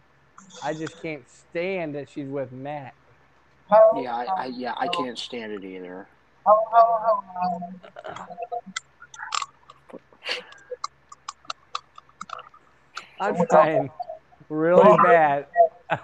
I 0.61 0.73
just 0.73 1.01
can't 1.01 1.23
stand 1.29 1.95
that 1.95 2.09
she's 2.09 2.27
with 2.27 2.51
Matt. 2.51 2.93
Yeah, 3.95 4.15
I, 4.15 4.27
I 4.37 4.45
yeah, 4.47 4.73
I 4.77 4.87
can't 4.87 5.17
stand 5.17 5.51
it 5.51 5.63
either. 5.63 6.07
I'm 13.19 13.45
trying 13.47 13.89
really 14.49 14.97
bad 15.03 15.47
to 15.91 15.99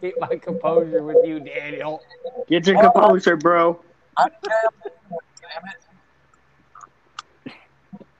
keep 0.00 0.14
my 0.20 0.36
composure 0.36 1.02
with 1.02 1.24
you, 1.24 1.40
Daniel. 1.40 2.02
Get 2.48 2.66
your 2.66 2.80
composure, 2.80 3.36
bro. 3.36 3.80
I 4.16 4.28
damn 4.42 4.50
it. 4.84 4.92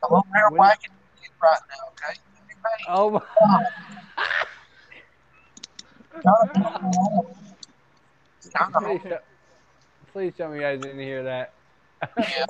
I'm 0.04 0.12
over 0.12 0.22
here 0.34 0.48
When- 0.50 0.58
whacking 0.58 0.92
right 1.42 1.58
now, 1.70 1.76
okay? 1.92 2.18
Let 2.34 2.46
me 2.46 2.54
make 2.54 2.86
Oh 2.88 3.10
my. 3.10 3.64
Please, 8.78 9.02
tell- 9.08 9.20
please 10.12 10.34
tell 10.36 10.50
me 10.50 10.58
you 10.58 10.64
guys 10.64 10.80
didn't 10.80 11.00
hear 11.00 11.24
that. 11.24 11.54
Yeah. 12.18 12.46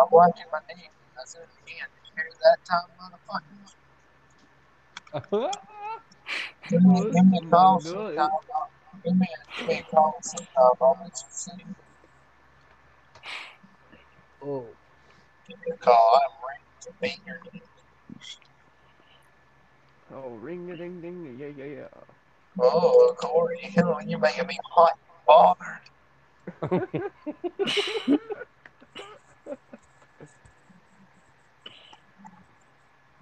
I'm 0.00 0.08
watching 0.12 0.46
my 0.52 0.60
knee. 0.68 0.90
I 1.16 1.22
said 1.26 1.42
it 1.44 1.56
again. 1.62 1.88
Did 1.94 2.04
you 2.06 2.14
hear 2.16 2.30
that 2.44 2.58
time, 2.68 2.90
motherfucker? 2.98 3.58
Give 6.70 6.82
me, 6.82 7.06
give 7.12 7.26
me 7.26 7.38
a 7.38 7.46
call 7.54 7.80
sometime. 7.80 8.30
Give 9.04 9.16
me, 9.16 9.26
a, 9.26 9.40
give 9.56 9.66
me 9.66 9.78
a 9.80 9.84
call 9.84 10.18
sometime. 10.22 10.48
I'll 10.80 10.98
you 11.04 11.10
see. 11.30 11.52
oh, 14.42 14.76
Give 15.48 15.58
me 15.58 15.72
a 15.74 15.78
call. 15.78 16.20
I'm 16.20 16.36
ready 16.48 16.66
to 16.82 16.92
be 17.00 17.22
here. 17.24 17.42
Oh, 20.12 20.34
ring 20.36 20.70
a 20.70 20.76
ding 20.76 21.00
ding, 21.00 21.36
yeah, 21.38 21.48
yeah, 21.48 21.64
yeah. 21.64 22.17
Oh, 22.60 23.14
Corey, 23.20 23.58
you 23.76 23.82
know, 23.82 24.00
you're 24.06 24.18
making 24.20 24.46
me 24.46 24.58
hot 24.74 24.92
and 25.08 25.18
bothered. 25.26 25.82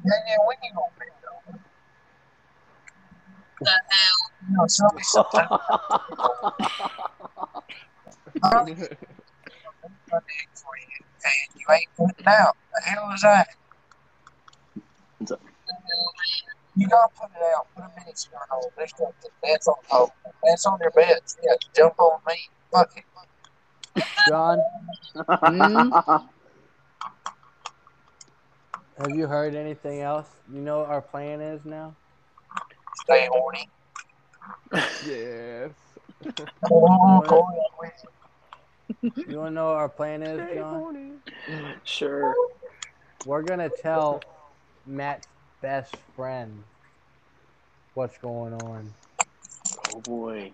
Yeah, 0.04 0.12
yeah, 0.28 0.36
when 0.46 0.56
you 0.62 0.70
gonna 0.74 0.94
be 1.00 1.06
though? 1.22 1.60
The 3.64 3.70
hell? 3.90 4.18
You 4.40 4.56
know, 4.56 4.66
show 4.68 4.96
me 4.96 5.02
something. 5.04 5.48
I'll 8.42 8.64
be 8.64 8.72
my 10.12 10.18
dick 10.18 10.50
for 10.54 10.74
you, 10.78 11.06
and 11.24 11.48
you 11.54 11.66
ain't 11.72 11.90
putting 11.96 12.26
out. 12.28 12.56
The 12.74 12.82
hell 12.90 13.10
is 13.14 13.22
that? 13.22 13.48
You 16.76 16.86
gotta 16.88 17.08
put 17.18 17.30
it 17.30 17.42
out. 17.56 17.66
Put 17.74 17.84
a 17.84 17.88
mini 17.98 18.12
skirt 18.14 18.38
on. 18.52 18.62
There's 18.76 18.92
got 18.92 19.14
the 19.22 19.28
beds 19.42 19.66
on 19.66 19.74
top. 19.90 20.10
Beds 20.44 20.66
on 20.66 20.78
your 20.80 20.90
beds. 20.90 21.36
Yeah, 21.42 21.54
jump 21.74 21.98
on 21.98 22.20
me. 22.26 22.34
Fuck 22.72 22.90
it. 22.96 23.04
John, 24.28 24.58
Hmm? 25.42 25.90
have 28.98 29.10
you 29.14 29.26
heard 29.26 29.54
anything 29.54 30.00
else? 30.02 30.28
You 30.52 30.60
know 30.60 30.80
what 30.80 30.88
our 30.90 31.00
plan 31.00 31.40
is 31.40 31.64
now? 31.64 31.94
Stay 33.04 33.28
horny. 33.30 33.68
Yes. 35.06 35.70
Oh, 36.70 37.22
Corey, 37.26 37.56
I'm 37.56 37.78
with 37.80 37.92
you. 38.02 39.10
You 39.28 39.38
want 39.38 39.48
to 39.50 39.54
know 39.54 39.66
what 39.66 39.76
our 39.76 39.88
plan 39.88 40.22
is, 40.22 40.40
Stay 40.48 40.56
John? 40.58 40.74
horny. 40.74 41.12
Sure. 41.84 42.34
We're 43.24 43.42
gonna 43.42 43.68
tell 43.68 44.22
Matt's 44.86 45.26
best 45.66 45.96
friend 46.14 46.62
what's 47.94 48.16
going 48.18 48.54
on. 48.54 48.94
Oh 49.88 50.00
boy. 50.02 50.52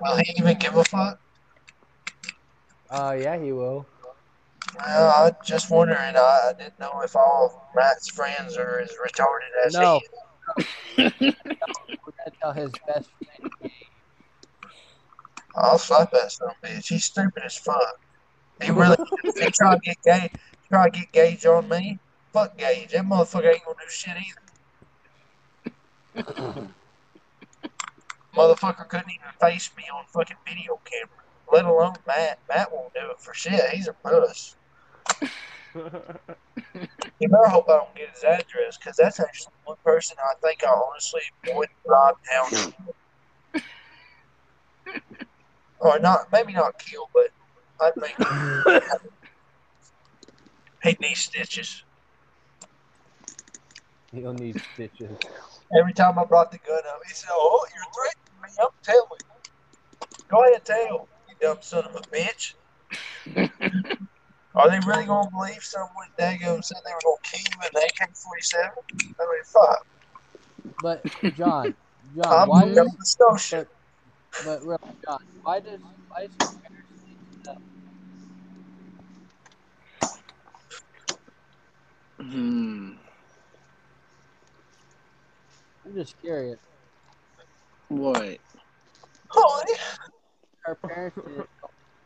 Will 0.00 0.16
he 0.16 0.34
even 0.38 0.58
give 0.58 0.74
a 0.74 0.84
fuck? 0.84 1.20
Uh, 2.88 3.14
yeah, 3.20 3.38
he 3.38 3.52
will. 3.52 3.84
Well, 4.78 5.10
I 5.10 5.32
just 5.44 5.70
wondering. 5.70 6.16
I, 6.16 6.18
I 6.48 6.52
didn't 6.56 6.80
know 6.80 6.98
if 7.02 7.14
all 7.14 7.44
of 7.44 7.74
Matt's 7.74 8.08
friends 8.08 8.56
are 8.56 8.80
as 8.80 8.90
retarded 9.04 9.66
as 9.66 9.74
No. 9.74 10.00
he 10.96 11.04
is. 11.04 11.12
We're 11.26 12.12
gonna 12.16 12.36
tell 12.40 12.52
his 12.54 12.72
best 12.88 13.10
friend. 13.22 13.82
I'll 15.56 15.76
slap 15.76 16.10
that 16.12 16.32
son 16.32 16.48
of 16.48 16.54
a 16.62 16.66
bitch. 16.66 16.86
He's 16.88 17.04
stupid 17.04 17.42
as 17.44 17.58
fuck. 17.58 17.96
He 18.62 18.70
really 18.70 18.96
he 19.38 19.50
try 19.50 19.74
to 19.74 19.80
get 19.84 19.96
gay 20.02 20.30
try 20.72 20.88
to 20.88 20.98
get 20.98 21.12
Gage 21.12 21.44
on 21.44 21.68
me. 21.68 21.98
Fuck 22.36 22.58
Gage. 22.58 22.90
That 22.92 23.06
motherfucker 23.06 23.50
ain't 23.50 23.64
gonna 23.64 23.78
do 23.80 23.88
shit 23.88 24.14
either. 26.14 26.68
motherfucker 28.34 28.86
couldn't 28.86 29.10
even 29.10 29.32
face 29.40 29.70
me 29.74 29.84
on 29.84 30.04
fucking 30.12 30.36
video 30.46 30.78
camera. 30.84 31.24
Let 31.50 31.64
alone 31.64 31.94
Matt. 32.06 32.38
Matt 32.46 32.70
won't 32.70 32.92
do 32.92 33.00
it 33.10 33.18
for 33.18 33.32
shit. 33.32 33.70
He's 33.70 33.88
a 33.88 33.94
puss. 33.94 34.56
You 37.18 37.28
better 37.28 37.48
hope 37.48 37.70
I 37.70 37.78
don't 37.78 37.94
get 37.94 38.10
his 38.10 38.22
address, 38.22 38.76
because 38.76 38.96
that's 38.96 39.18
actually 39.18 39.54
one 39.64 39.78
person 39.82 40.18
I 40.22 40.34
think 40.46 40.62
I 40.62 40.68
honestly 40.68 41.22
would 41.54 41.68
rob 41.86 42.16
down. 42.30 42.74
or 45.80 45.98
not, 45.98 46.30
maybe 46.32 46.52
not 46.52 46.78
kill, 46.78 47.08
but 47.14 47.30
I'd 47.80 47.96
make 47.96 48.14
he 50.82 50.96
needs 51.00 51.20
stitches. 51.20 51.85
He'll 54.16 54.32
need 54.32 54.56
stitches. 54.74 55.18
Every 55.78 55.92
time 55.92 56.18
I 56.18 56.24
brought 56.24 56.50
the 56.50 56.58
gun 56.58 56.78
up, 56.78 57.00
he 57.06 57.14
said, 57.14 57.30
"Oh, 57.32 57.66
you're 57.74 57.92
threatening 57.94 58.42
me. 58.42 58.48
I'm 58.62 58.68
telling. 58.82 59.02
you. 59.20 59.26
Go 60.30 60.44
ahead, 60.44 60.64
tell 60.64 60.82
you 60.82 61.08
dumb 61.40 61.58
son 61.62 61.84
of 61.84 61.96
a 61.96 62.02
bitch." 62.14 62.54
Are 64.54 64.70
they 64.70 64.80
really 64.86 65.04
gonna 65.06 65.28
believe 65.30 65.62
someone 65.62 66.08
daggum 66.18 66.64
said 66.64 66.78
they 66.84 66.92
were 66.92 67.04
gonna 67.04 67.24
kill 67.24 67.40
you 67.40 67.58
in 67.62 67.68
an 67.76 67.82
AK-47? 67.84 68.70
I 69.20 69.24
mean, 69.24 69.44
fuck. 69.52 69.78
But 70.82 71.04
John, 71.34 71.74
John, 72.16 72.42
I'm 72.42 72.48
why 72.48 72.62
from 72.62 72.74
does 72.74 72.76
Nova 72.76 72.90
Scotia. 73.02 73.66
but 74.44 74.62
real 74.64 74.78
John, 75.06 75.18
why 75.42 75.60
does 75.60 75.80
why 76.08 76.26
does 76.26 76.58
your 76.62 76.70
need 77.04 77.18
to 77.32 77.50
know? 77.50 77.56
Hmm. 82.32 82.92
I'm 85.85 85.85
just 85.96 86.20
curious. 86.20 86.58
What? 87.88 88.38
Honey, 89.28 89.72
Her 90.60 90.74
parents 90.74 91.16
didn't 91.16 91.48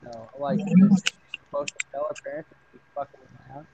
know. 0.02 0.28
Like, 0.38 0.60
is 0.60 0.66
she 0.68 1.38
supposed 1.38 1.74
to 1.78 1.86
tell 1.92 2.06
her 2.08 2.14
parents 2.24 2.50
that 2.50 2.56
she's 2.72 2.80
fucking 2.94 3.20
around? 3.50 3.66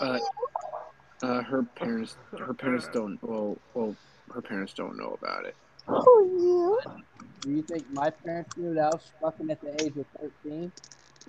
Uh, 0.00 1.26
uh, 1.26 1.42
her 1.42 1.62
parents. 1.62 2.16
Her 2.38 2.54
parents 2.54 2.88
don't. 2.92 3.18
Well, 3.22 3.58
well, 3.74 3.96
her 4.32 4.40
parents 4.40 4.72
don't 4.72 4.96
know 4.96 5.18
about 5.20 5.44
it. 5.44 5.56
Oh 5.88 6.80
yeah. 6.86 6.94
Do 7.40 7.50
you 7.50 7.62
think 7.62 7.90
my 7.92 8.10
parents 8.10 8.56
knew 8.56 8.74
that 8.74 8.84
I 8.84 8.88
was 8.88 9.12
fucking 9.20 9.50
at 9.50 9.60
the 9.60 9.84
age 9.84 9.94
of 9.96 10.06
13? 10.44 10.72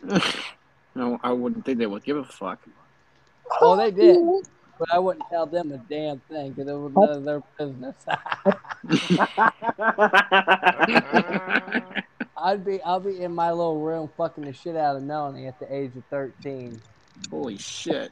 no, 0.96 1.20
I 1.24 1.32
wouldn't 1.32 1.66
think 1.66 1.78
they 1.78 1.86
would 1.86 2.04
give 2.04 2.18
a 2.18 2.24
fuck. 2.24 2.60
Oh, 3.62 3.76
they 3.76 3.92
did. 3.92 4.18
But 4.80 4.90
I 4.94 5.00
wouldn't 5.00 5.26
tell 5.32 5.48
them 5.48 5.72
a 5.72 5.78
damn 5.78 6.22
thing 6.30 6.54
because 6.54 6.70
it 6.70 6.74
was 6.74 6.92
none 6.94 7.18
of 7.18 7.26
their 7.26 7.42
business. 7.58 7.96
I'd 12.38 12.64
be 12.66 12.82
I'll 12.84 13.00
be 13.00 13.22
in 13.22 13.34
my 13.34 13.52
little 13.52 13.82
room 13.82 14.10
fucking 14.18 14.46
the 14.46 14.54
shit 14.54 14.76
out 14.76 14.96
of 14.96 15.04
Melanie 15.04 15.48
at 15.48 15.60
the 15.60 15.74
age 15.74 15.96
of 15.96 16.04
13. 16.12 16.82
Holy 17.32 17.58
shit! 17.58 18.12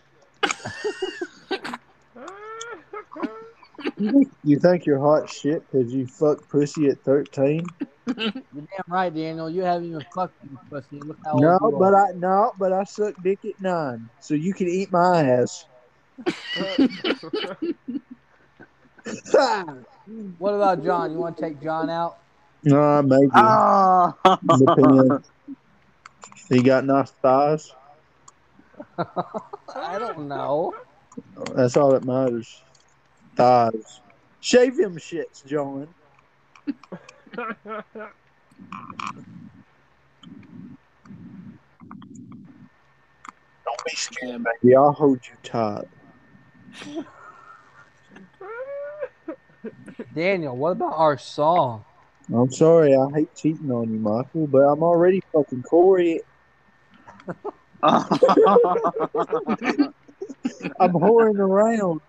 You 3.98 4.60
think 4.60 4.86
you're 4.86 5.00
hot 5.00 5.30
shit 5.30 5.62
because 5.72 5.92
you 5.94 6.08
fucked 6.08 6.50
pussy 6.50 6.88
at 6.88 6.98
13? 7.06 7.64
You're 8.54 8.56
damn 8.64 8.94
right, 8.94 9.14
Daniel. 9.14 9.50
You 9.50 9.64
haven't 9.64 9.88
even 9.88 10.06
fucked 10.16 10.36
pussy. 10.70 11.00
Look 11.06 11.18
how 11.26 11.34
old 11.34 11.42
No, 11.42 11.58
you 11.62 11.78
but 11.78 11.94
are. 11.94 11.96
I 11.96 12.06
no, 12.16 12.52
but 12.60 12.74
I 12.74 12.84
suck 12.86 13.14
dick 13.24 13.40
at 13.46 13.56
nine, 13.60 14.10
so 14.20 14.34
you 14.34 14.54
can 14.54 14.68
eat 14.68 14.92
my 14.92 15.22
ass. 15.24 15.66
What 20.38 20.54
about 20.54 20.84
John? 20.84 21.12
You 21.12 21.18
want 21.18 21.38
to 21.38 21.44
take 21.44 21.62
John 21.62 21.90
out? 21.90 22.18
no, 22.64 23.02
maybe. 23.02 23.28
Ah. 23.34 24.14
Depends. 24.24 25.32
He 26.50 26.62
got 26.62 26.86
nice 26.86 27.12
thighs. 27.22 27.74
I 28.98 30.00
don't 30.00 30.28
know. 30.28 30.74
That's 31.56 31.78
all 31.78 31.92
that 31.92 32.06
matters. 32.06 32.62
Thighs. 33.36 34.02
Shave 34.42 34.80
him 34.80 34.98
shits, 34.98 35.46
John. 35.46 35.88
Don't 37.36 37.86
be 43.86 43.96
scared, 43.96 44.44
baby. 44.62 44.76
I'll 44.76 44.92
hold 44.92 45.20
you 45.28 45.36
tight. 45.44 45.86
Daniel, 50.14 50.56
what 50.56 50.72
about 50.72 50.94
our 50.96 51.18
song? 51.18 51.84
I'm 52.34 52.52
sorry, 52.52 52.96
I 52.96 53.06
hate 53.14 53.36
cheating 53.36 53.70
on 53.70 53.92
you, 53.92 54.00
Michael, 54.00 54.48
but 54.48 54.60
I'm 54.60 54.82
already 54.82 55.22
fucking 55.34 55.64
Corey. 55.64 56.22
I'm 60.80 60.92
whoring 60.92 61.38
around. 61.40 62.02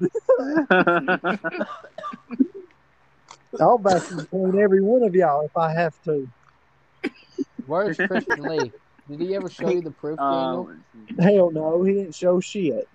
I'll 3.60 3.78
vacuum 3.78 4.26
clean 4.30 4.58
every 4.62 4.82
one 4.82 5.02
of 5.02 5.14
y'all 5.14 5.44
if 5.44 5.56
I 5.56 5.72
have 5.72 5.94
to. 6.04 6.28
Where's 7.66 7.96
Christian 7.96 8.44
Lee? 8.44 8.72
Did 9.08 9.20
he 9.20 9.34
ever 9.34 9.48
show 9.50 9.70
you 9.70 9.82
the 9.82 9.90
proof, 9.90 10.18
Daniel? 10.30 10.70
Uh, 11.18 11.22
Hell 11.22 11.50
no, 11.52 11.82
he 11.82 11.94
didn't 11.94 12.14
show 12.14 12.40
shit. 12.40 12.88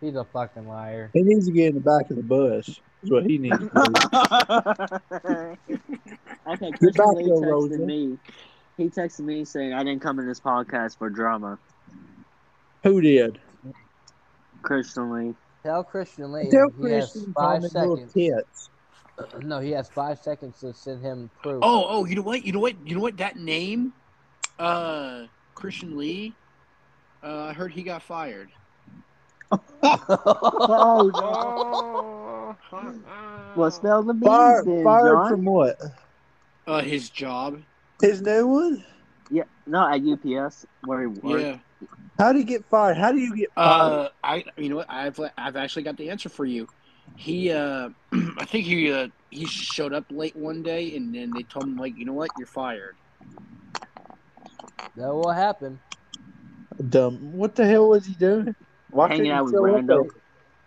He's 0.00 0.14
a 0.14 0.24
fucking 0.24 0.68
liar. 0.68 1.10
He 1.12 1.22
needs 1.22 1.46
to 1.46 1.52
get 1.52 1.68
in 1.68 1.74
the 1.74 1.80
back 1.80 2.10
of 2.10 2.16
the 2.16 2.22
bus. 2.22 2.66
That's 3.02 3.10
what 3.12 3.24
he 3.26 3.38
needs 3.38 3.58
to 3.58 3.64
do. 3.64 3.70
okay, 6.48 6.70
Get 6.70 6.78
Christian 6.78 6.92
back 6.92 7.16
Lee 7.16 7.24
there, 7.24 7.34
texted 7.34 7.50
Rosa. 7.50 7.78
me. 7.78 8.18
He 8.76 8.84
texted 8.88 9.20
me 9.20 9.44
saying 9.44 9.72
I 9.72 9.82
didn't 9.82 10.00
come 10.02 10.18
in 10.20 10.26
this 10.26 10.40
podcast 10.40 10.98
for 10.98 11.10
drama. 11.10 11.58
Who 12.84 13.00
did? 13.00 13.40
Christian 14.62 15.12
Lee. 15.12 15.34
Tell 15.64 15.82
Christian 15.82 16.32
Lee 16.32 16.48
Tell 16.50 16.68
he 16.80 16.92
has 16.92 17.26
five 17.36 17.64
seconds. 17.64 18.12
tits. 18.12 18.70
No, 19.42 19.58
he 19.58 19.72
has 19.72 19.88
five 19.88 20.20
seconds 20.20 20.60
to 20.60 20.72
send 20.72 21.02
him 21.02 21.28
proof. 21.42 21.58
Oh, 21.62 21.86
oh, 21.88 22.04
you 22.04 22.14
know 22.14 22.22
what? 22.22 22.44
You 22.44 22.52
know 22.52 22.60
what? 22.60 22.74
You 22.86 22.94
know 22.94 23.00
what? 23.02 23.16
That 23.16 23.36
name, 23.36 23.92
uh, 24.60 25.24
Christian 25.56 25.96
Lee. 25.98 26.34
Uh, 27.22 27.46
I 27.46 27.52
heard 27.52 27.72
he 27.72 27.82
got 27.82 28.02
fired. 28.02 28.48
Oh, 29.50 31.10
no. 31.14 32.56
oh, 32.72 33.54
Well, 33.56 34.02
the 34.02 34.14
beans 34.14 34.24
Fired, 34.24 34.66
then, 34.66 34.84
fired 34.84 35.14
John. 35.16 35.28
from 35.28 35.44
what? 35.44 35.80
Uh, 36.66 36.82
his 36.82 37.08
job. 37.10 37.62
His 38.02 38.20
new 38.20 38.46
one? 38.46 38.84
Yeah, 39.30 39.44
no, 39.66 39.88
at 39.88 40.02
UPS 40.02 40.66
where 40.82 41.00
he 41.00 41.06
worked. 41.06 41.42
Yeah. 41.42 41.58
How 42.18 42.32
do 42.32 42.38
you 42.38 42.44
get 42.44 42.64
fired? 42.66 42.96
How 42.96 43.12
do 43.12 43.18
you 43.18 43.34
get 43.36 43.52
fired? 43.54 43.92
Uh, 43.92 44.08
I, 44.22 44.44
you 44.56 44.68
know 44.68 44.76
what? 44.76 44.90
I've, 44.90 45.18
I've 45.36 45.56
actually 45.56 45.84
got 45.84 45.96
the 45.96 46.10
answer 46.10 46.28
for 46.28 46.44
you. 46.44 46.68
He, 47.16 47.50
uh, 47.50 47.90
I 48.12 48.44
think 48.44 48.66
he, 48.66 48.92
uh, 48.92 49.08
he 49.30 49.46
showed 49.46 49.92
up 49.92 50.04
late 50.10 50.36
one 50.36 50.62
day, 50.62 50.96
and 50.96 51.14
then 51.14 51.32
they 51.32 51.42
told 51.44 51.66
him 51.66 51.76
like, 51.76 51.96
you 51.96 52.04
know 52.04 52.12
what? 52.12 52.30
You're 52.38 52.46
fired. 52.46 52.96
That 54.96 55.14
will 55.14 55.30
happen. 55.30 55.78
Dumb. 56.88 57.32
What 57.32 57.54
the 57.54 57.66
hell 57.66 57.88
was 57.88 58.06
he 58.06 58.14
doing? 58.14 58.54
Why 58.90 59.08
Hanging 59.08 59.30
out 59.30 59.44
he 59.46 59.52
with 59.52 59.54
show 59.54 59.74
up 59.76 59.84
Brando. 59.84 60.10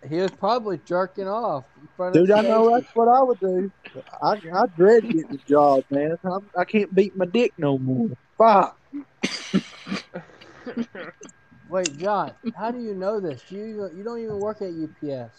there? 0.02 0.10
He 0.10 0.18
was 0.18 0.32
probably 0.32 0.80
jerking 0.80 1.28
off 1.28 1.66
in 1.80 1.88
front 1.96 2.16
Dude, 2.16 2.32
of 2.32 2.40
I 2.40 2.42
know 2.42 2.72
that's 2.76 2.96
what 2.96 3.08
I 3.08 3.22
would 3.22 3.40
do. 3.40 3.72
I, 4.22 4.32
I 4.32 4.66
dread 4.76 5.04
getting 5.04 5.28
the 5.32 5.38
job, 5.48 5.84
man. 5.92 6.18
I'm, 6.24 6.50
I 6.58 6.66
can't 6.66 6.94
beat 6.94 7.16
my 7.16 7.26
dick 7.26 7.54
no 7.58 7.78
more. 7.78 8.10
Fuck. 8.38 8.78
Wait, 11.70 11.98
John, 11.98 12.34
how 12.56 12.72
do 12.72 12.80
you 12.80 12.94
know 12.96 13.20
this? 13.20 13.44
You 13.52 13.90
you 13.96 14.04
don't 14.04 14.20
even 14.20 14.40
work 14.40 14.62
at 14.62 14.70
UPS. 14.70 15.36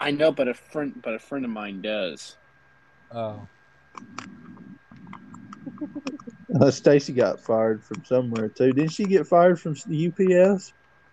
I 0.00 0.10
know, 0.10 0.32
but 0.32 0.48
a 0.48 0.54
friend, 0.54 1.00
but 1.02 1.14
a 1.14 1.18
friend 1.18 1.44
of 1.44 1.50
mine 1.50 1.82
does. 1.82 2.36
Oh, 3.10 3.46
Uh, 6.58 6.70
Stacy 6.70 7.12
got 7.12 7.40
fired 7.40 7.84
from 7.84 8.04
somewhere 8.04 8.48
too. 8.48 8.72
Didn't 8.72 8.92
she 8.92 9.04
get 9.04 9.26
fired 9.26 9.60
from 9.60 9.74
the 9.86 10.08
UPS? 10.08 10.72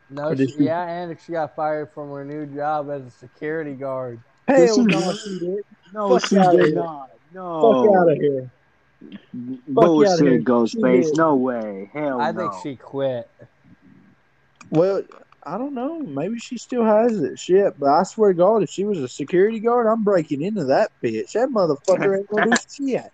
No, 0.10 0.36
she, 0.36 0.48
she- 0.48 0.64
yeah, 0.66 0.88
and 0.88 1.18
she 1.20 1.34
got 1.34 1.56
fired 1.56 1.90
from 1.94 2.10
her 2.12 2.26
new 2.26 2.46
job 2.46 2.90
as 2.92 3.06
a 3.06 3.12
security 3.12 3.74
guard. 3.74 4.22
Did 4.56 4.68
Hell 4.68 4.76
she 4.76 4.82
no, 4.82 5.00
really? 5.00 5.16
she 5.24 5.30
did. 5.40 5.60
No, 5.94 6.10
Fuck 6.10 6.28
she 6.28 6.38
outta 6.38 6.58
did 6.58 6.74
here. 6.74 6.76
not. 6.76 7.10
Fuck 7.62 7.78
out 7.98 8.10
of 8.12 8.18
here. 8.18 8.52
Bullshit, 9.34 10.20
here. 10.20 10.40
She 10.40 10.46
Ghostface. 10.46 11.16
No 11.18 11.36
way. 11.36 11.90
Hell 11.94 12.20
I 12.20 12.32
no. 12.32 12.38
think 12.40 12.54
she 12.64 12.76
quit. 12.78 13.30
Well, 14.70 15.04
I 15.44 15.58
don't 15.58 15.74
know. 15.74 16.02
Maybe 16.02 16.38
she 16.40 16.58
still 16.58 16.86
has 16.86 17.22
it. 17.22 17.38
Shit, 17.40 17.78
but 17.80 17.90
I 17.90 18.04
swear 18.04 18.34
to 18.34 18.38
God, 18.38 18.64
if 18.64 18.70
she 18.70 18.86
was 18.86 19.00
a 19.00 19.08
security 19.08 19.60
guard, 19.60 19.88
I'm 19.88 20.04
breaking 20.04 20.42
into 20.42 20.66
that 20.66 20.92
bitch. 21.04 21.32
That 21.34 21.50
motherfucker 21.50 22.18
ain't 22.18 22.28
gonna 22.30 22.52
do 22.52 22.58
shit. 22.70 23.12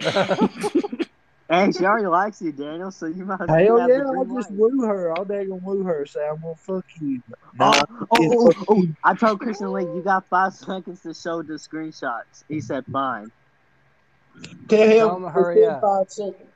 Hey, 1.48 1.70
she 1.70 1.84
already 1.84 2.08
likes 2.08 2.42
you, 2.42 2.50
Daniel, 2.52 2.90
so 2.90 3.06
you 3.06 3.24
might 3.24 3.40
as 3.40 3.48
well 3.56 3.58
Hell 3.58 3.78
have 3.78 3.88
yeah, 3.88 3.98
the 3.98 4.02
I'll 4.04 4.24
green 4.24 4.34
just 4.34 4.50
light. 4.50 4.58
woo 4.58 4.82
her. 4.86 5.12
I'll 5.16 5.24
daggone 5.24 5.62
woo 5.62 5.84
her. 5.84 6.04
Say 6.06 6.26
I'm 6.26 6.40
gonna 6.40 6.56
fuck 6.56 6.84
you. 7.00 7.22
Oh, 7.60 7.72
Nah, 7.72 7.84
oh, 8.10 8.16
oh, 8.50 8.52
oh. 8.68 8.86
I 9.04 9.14
told 9.14 9.40
Christian 9.40 9.72
Lee, 9.72 9.84
you 9.84 10.02
got 10.02 10.28
five 10.28 10.54
seconds 10.54 11.02
to 11.02 11.14
show 11.14 11.42
the 11.42 11.54
screenshots. 11.54 12.44
He 12.48 12.60
said, 12.60 12.84
fine. 12.92 13.30
Tell 14.68 14.80
him 14.82 14.90
Tell 14.96 15.16
him 15.16 15.22
to 15.22 15.30
hurry 15.30 15.64
up. 15.66 15.80
five 15.80 16.10
seconds. 16.10 16.50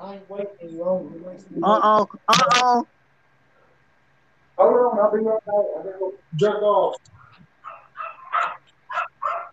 I 0.00 0.14
ain't 0.14 0.30
waiting 0.30 0.46
any 0.62 0.72
longer. 0.72 1.16
It 1.16 1.26
makes 1.26 1.50
me 1.50 1.60
Uh 1.62 1.80
oh, 1.82 2.08
uh 2.28 2.34
oh. 2.54 2.86
Hold 4.56 4.92
on, 4.92 4.98
I'll 5.00 5.12
be 5.12 5.18
right 5.24 5.44
back. 5.44 5.54
I 5.54 5.82
gotta 5.82 5.98
go 5.98 6.12
jerk 6.36 6.62
off. 6.62 6.96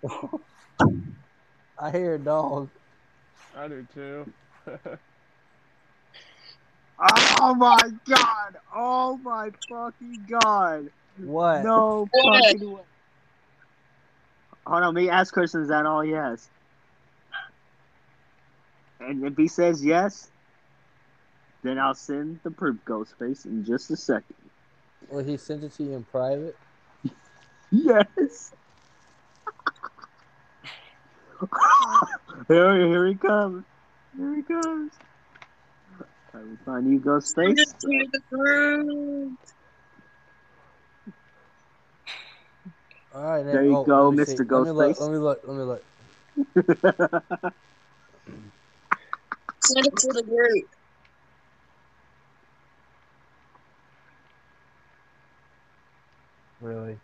I 1.79 1.91
hear 1.91 2.15
a 2.15 2.19
dog. 2.19 2.69
I 3.57 3.67
do 3.67 3.85
too. 3.93 4.31
Oh 6.99 7.53
my 7.53 7.79
god. 8.05 8.57
Oh 8.75 9.17
my 9.17 9.51
fucking 9.69 10.25
god. 10.27 10.89
What? 11.17 11.63
No 11.63 12.09
fucking 12.23 12.71
way. 12.71 12.81
Oh, 14.65 14.71
Hold 14.71 14.83
on, 14.83 14.93
me 14.95 15.09
ask 15.09 15.33
Christian, 15.33 15.61
is 15.61 15.69
that 15.69 15.85
all 15.85 16.03
yes? 16.03 16.49
And 18.99 19.23
if 19.23 19.37
he 19.37 19.47
says 19.47 19.85
yes, 19.85 20.29
then 21.63 21.79
I'll 21.79 21.93
send 21.93 22.39
the 22.43 22.51
proof 22.51 22.77
Ghostface 22.85 23.45
in 23.45 23.63
just 23.63 23.91
a 23.91 23.95
second. 23.95 24.35
Well, 25.09 25.23
he 25.23 25.37
sent 25.37 25.63
it 25.63 25.73
to 25.73 25.83
you 25.83 25.93
in 25.93 26.03
private. 26.03 26.57
Yes. 27.69 28.53
here, 32.47 32.87
here 32.87 33.07
he 33.07 33.15
comes. 33.15 33.65
Here 34.17 34.35
he 34.35 34.41
comes. 34.41 34.93
I 36.33 36.37
will 36.39 36.57
find 36.65 36.91
you, 36.91 36.99
Ghostface. 36.99 37.55
To 37.55 38.07
the 38.11 38.21
group. 38.31 39.37
All 43.13 43.23
right. 43.23 43.43
There 43.43 43.63
you 43.63 43.77
oh, 43.77 43.83
go, 43.83 44.09
let 44.09 44.17
me 44.17 44.25
see. 44.25 44.33
Mr. 44.33 44.51
Let 44.51 44.63
me 44.65 44.71
look. 44.71 44.97
Ghostface. 44.97 45.01
Let 45.01 45.11
me 45.11 45.17
look. 45.17 45.41
Let 45.45 45.57
me 45.57 45.63
look. 45.63 45.83
Send 49.63 49.85
it 49.85 49.95
to 49.97 50.07
the 50.13 50.23
group. 50.23 50.65
Really? 56.59 56.97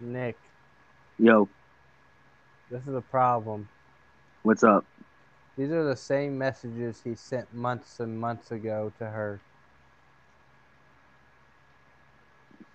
Nick, 0.00 0.36
Yo, 1.18 1.48
this 2.70 2.86
is 2.86 2.94
a 2.94 3.02
problem. 3.02 3.68
what's 4.42 4.64
up? 4.64 4.84
These 5.56 5.70
are 5.70 5.84
the 5.84 5.96
same 5.96 6.38
messages 6.38 7.02
he 7.04 7.14
sent 7.14 7.52
months 7.54 8.00
and 8.00 8.18
months 8.18 8.50
ago 8.50 8.92
to 8.98 9.04
her. 9.06 9.40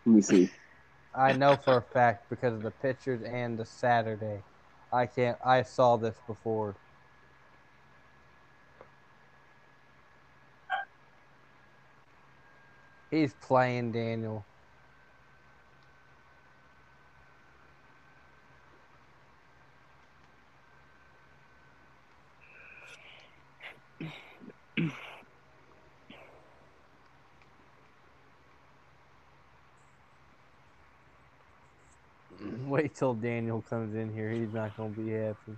Let 0.06 0.16
me 0.16 0.22
see. 0.22 0.50
I 1.16 1.34
know 1.34 1.56
for 1.56 1.78
a 1.78 1.82
fact 1.82 2.30
because 2.30 2.54
of 2.54 2.62
the 2.62 2.72
pictures 2.72 3.22
and 3.24 3.58
the 3.58 3.66
Saturday. 3.66 4.44
I 4.94 5.08
can't. 5.08 5.38
I 5.44 5.64
saw 5.64 5.98
this 5.98 6.16
before. 6.28 6.76
He's 13.10 13.34
playing 13.34 13.94
Daniel. 13.94 14.46
Wait 32.70 32.96
till 32.96 33.14
Daniel 33.14 33.62
comes 33.62 33.94
in 33.96 34.12
here. 34.12 34.32
He's 34.32 34.52
not 34.52 34.76
gonna 34.76 34.90
be 34.90 35.12
happy. 35.12 35.58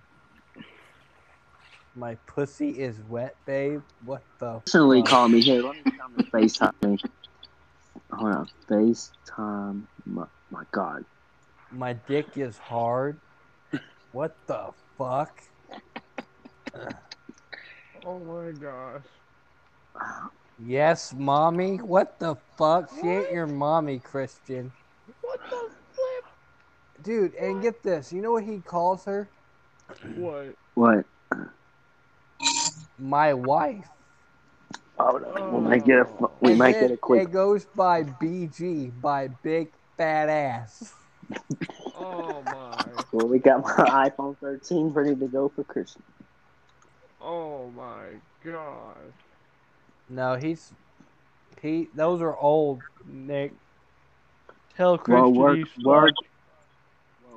My 1.95 2.15
pussy 2.27 2.71
is 2.71 3.01
wet, 3.01 3.37
babe. 3.45 3.81
What 4.03 4.23
the? 4.39 4.59
Personally, 4.65 5.01
fuck? 5.01 5.09
call 5.09 5.29
me 5.29 5.41
here. 5.41 5.63
Let 5.63 5.75
me 5.77 5.83
come 5.97 6.15
to 6.17 6.23
FaceTime 6.25 6.73
me. 6.83 6.97
Hold 8.11 8.33
on, 8.33 8.49
FaceTime. 8.69 9.83
My, 10.05 10.25
my 10.51 10.63
God. 10.71 11.05
My 11.71 11.93
dick 11.93 12.37
is 12.37 12.57
hard. 12.57 13.21
What 14.11 14.37
the 14.47 14.71
fuck? 14.97 15.41
Oh 18.05 18.19
my 18.19 18.51
gosh. 18.51 19.03
Yes, 20.59 21.13
mommy. 21.13 21.77
What 21.77 22.19
the 22.19 22.35
fuck? 22.57 22.89
She 22.99 23.07
ain't 23.07 23.31
your 23.31 23.47
mommy, 23.47 23.99
Christian. 23.99 24.71
What? 27.07 27.13
Dude, 27.13 27.35
and 27.35 27.61
get 27.61 27.83
this. 27.83 28.11
You 28.11 28.21
know 28.21 28.33
what 28.33 28.43
he 28.43 28.59
calls 28.59 29.05
her? 29.05 29.27
What? 30.15 30.55
What? 30.75 31.05
My 32.99 33.33
wife. 33.33 33.87
Oh, 34.99 35.17
no. 35.17 35.49
we 35.49 35.61
might 35.61 35.85
get 35.85 35.99
a 35.99 36.07
oh. 36.19 36.31
we 36.41 36.49
And 36.51 36.59
might 36.59 36.73
get 36.73 36.91
a 36.91 36.97
quick. 36.97 37.23
It 37.23 37.31
goes 37.31 37.65
by 37.65 38.03
BG, 38.03 38.99
by 39.01 39.27
big 39.27 39.71
fat 39.97 40.29
ass. 40.29 40.93
Oh 41.99 42.43
my. 42.45 42.85
Well, 43.11 43.27
we 43.27 43.39
got 43.39 43.63
my 43.63 44.09
iPhone 44.09 44.37
13 44.37 44.89
ready 44.89 45.15
to 45.15 45.27
go 45.27 45.49
for 45.49 45.63
Christmas. 45.63 46.05
Oh 47.19 47.71
my 47.71 48.19
god. 48.45 49.13
No, 50.07 50.35
he's 50.35 50.73
he. 51.59 51.89
Those 51.95 52.21
are 52.21 52.37
old, 52.37 52.81
Nick. 53.07 53.53
Tell 54.75 54.99
Christian 54.99 55.33
Well, 55.33 55.33
we're, 55.33 55.55
he's 55.55 55.67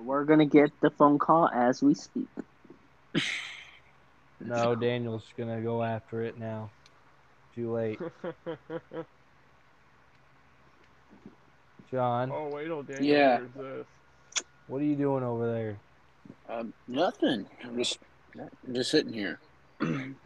we're, 0.01 0.05
fucked. 0.05 0.07
well, 0.07 0.19
we're 0.19 0.25
gonna 0.25 0.47
get 0.47 0.71
the 0.81 0.91
phone 0.91 1.19
call 1.19 1.49
as 1.49 1.83
we 1.83 1.95
speak. 1.95 2.29
No, 4.41 4.75
Daniel's 4.75 5.25
gonna 5.37 5.61
go 5.61 5.83
after 5.83 6.23
it 6.23 6.39
now. 6.39 6.71
Too 7.55 7.73
late, 7.73 7.99
John. 11.91 12.31
oh 12.33 12.49
wait, 12.49 12.71
oh 12.71 12.83
Daniel 12.83 13.05
Yeah. 13.05 13.39
hears 13.39 13.51
this. 13.57 13.87
What 14.69 14.81
are 14.81 14.85
you 14.85 14.95
doing 14.95 15.25
over 15.25 15.51
there? 15.53 15.77
Um, 16.49 16.73
nothing. 16.87 17.47
I'm 17.65 17.77
just, 17.77 17.99
I'm 18.39 18.75
just 18.75 18.91
sitting 18.93 19.13
here. 19.13 19.41
I'm 19.81 20.17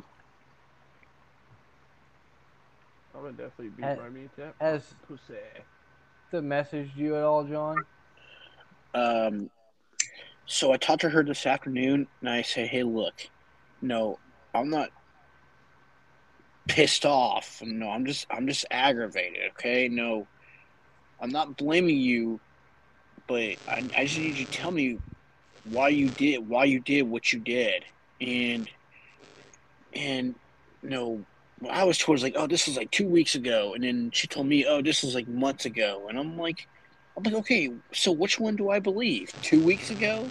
gonna 3.15 3.31
definitely 3.33 3.69
beat 3.71 3.85
Has- 3.85 3.99
my 3.99 4.09
meat 4.11 4.31
that 4.37 4.55
Has 4.61 4.83
pussy. 5.09 5.39
the 6.31 6.41
messaged 6.43 6.95
you 6.97 7.17
at 7.17 7.23
all, 7.23 7.45
John? 7.45 7.79
Um, 8.93 9.51
so 10.47 10.73
I 10.73 10.77
talked 10.77 11.03
to 11.03 11.11
her 11.11 11.23
this 11.23 11.47
afternoon, 11.47 12.07
and 12.21 12.31
I 12.31 12.43
say, 12.43 12.67
"Hey, 12.67 12.83
look, 12.83 13.15
no, 13.81 14.19
I'm 14.55 14.71
not 14.71 14.91
pissed 16.69 17.07
off. 17.07 17.63
No, 17.65 17.91
I'm 17.91 18.07
just, 18.07 18.27
I'm 18.31 18.47
just 18.47 18.67
aggravated. 18.71 19.51
Okay, 19.53 19.89
no, 19.89 20.27
I'm 21.21 21.31
not 21.31 21.57
blaming 21.57 21.99
you, 21.99 22.41
but 23.27 23.57
I, 23.69 23.85
I 23.97 24.05
just 24.05 24.19
need 24.19 24.37
you 24.37 24.47
to 24.47 24.53
tell 24.53 24.71
me 24.71 24.99
why 25.65 25.89
you 25.89 26.09
did, 26.09 26.49
why 26.49 26.65
you 26.65 26.81
did 26.81 27.03
what 27.03 27.33
you 27.33 27.41
did, 27.41 27.85
and, 28.21 28.69
and, 29.95 30.35
no." 30.83 31.25
I 31.71 31.85
was 31.85 31.97
told 31.97 32.21
like, 32.21 32.35
oh, 32.37 32.47
this 32.47 32.67
was 32.67 32.77
like 32.77 32.91
two 32.91 33.07
weeks 33.07 33.37
ago, 33.37 33.73
and 33.75 33.85
then 33.85 34.11
she 34.11 34.27
told 34.27 34.47
me, 34.47 34.67
oh, 34.67 34.83
this 34.83 35.03
was 35.03 35.15
like 35.15 35.27
months 35.29 35.65
ago, 35.65 36.07
and 36.11 36.19
I'm 36.19 36.37
like, 36.37 36.69
I'm 37.17 37.23
like, 37.23 37.35
okay, 37.35 37.71
so 37.93 38.11
which 38.13 38.41
one 38.41 38.57
do 38.57 38.71
I 38.71 38.81
believe? 38.81 39.33
Two 39.41 39.63
weeks 39.65 39.91
ago, 39.91 40.29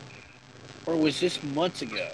or 0.86 0.95
was 0.95 1.19
this 1.19 1.41
months 1.41 1.81
ago? 1.81 2.09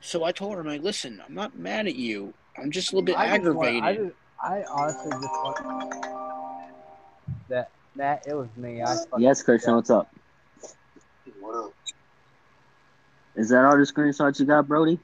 So 0.00 0.24
I 0.24 0.32
told 0.32 0.54
her, 0.54 0.60
I'm 0.60 0.66
like, 0.66 0.82
listen, 0.82 1.20
I'm 1.26 1.34
not 1.34 1.58
mad 1.58 1.86
at 1.86 1.96
you. 1.96 2.32
I'm 2.56 2.70
just 2.70 2.92
a 2.92 2.94
little 2.94 3.04
bit 3.04 3.16
I 3.18 3.36
just 3.36 3.52
want- 3.54 3.68
aggravated. 3.68 3.82
I, 3.82 3.94
just, 3.94 4.16
I 4.42 4.64
honestly 4.70 5.10
just 5.10 5.22
want 5.24 5.94
that. 7.48 7.70
That 7.96 8.24
it 8.28 8.34
was 8.34 8.48
me. 8.56 8.80
I 8.80 8.96
Yes, 9.18 9.42
Christian, 9.42 9.74
what's 9.74 9.90
up? 9.90 10.14
What 11.40 11.56
up? 11.56 11.72
Is 13.34 13.48
that 13.48 13.64
all 13.64 13.76
the 13.76 13.82
screenshots 13.82 14.38
you 14.38 14.46
got, 14.46 14.68
Brody? 14.68 15.00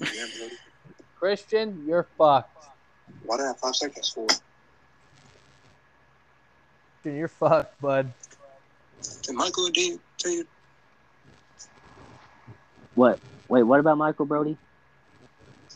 Yeah, 0.00 0.06
bro. 0.38 0.48
Christian, 1.18 1.84
you're 1.86 2.06
fucked. 2.16 2.64
Why 3.24 3.36
do 3.36 3.42
I 3.42 3.46
have 3.48 3.58
five 3.58 3.76
seconds 3.76 4.08
for? 4.08 4.26
Christian, 7.02 7.18
you're 7.18 7.28
fucked, 7.28 7.80
bud. 7.80 8.12
Did 9.22 9.34
Michael 9.34 9.68
D 9.70 9.98
tell 10.18 10.30
you? 10.30 10.44
What? 12.94 13.18
Wait, 13.48 13.64
what 13.64 13.80
about 13.80 13.98
Michael 13.98 14.24
Brody? 14.24 14.56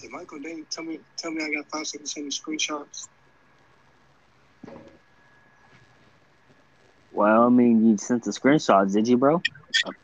Did 0.00 0.10
Michael 0.12 0.38
D 0.38 0.62
tell 0.70 0.84
me 0.84 1.00
tell 1.16 1.32
me 1.32 1.42
I 1.42 1.50
got 1.52 1.68
five 1.68 1.86
seconds 1.86 2.14
to 2.14 2.20
send 2.20 2.26
you 2.26 2.30
screenshots? 2.30 3.08
Well, 7.12 7.42
I 7.42 7.48
mean, 7.48 7.84
you 7.84 7.96
sent 7.98 8.22
the 8.24 8.30
screenshots, 8.30 8.92
did 8.92 9.08
you, 9.08 9.16
bro? 9.16 9.42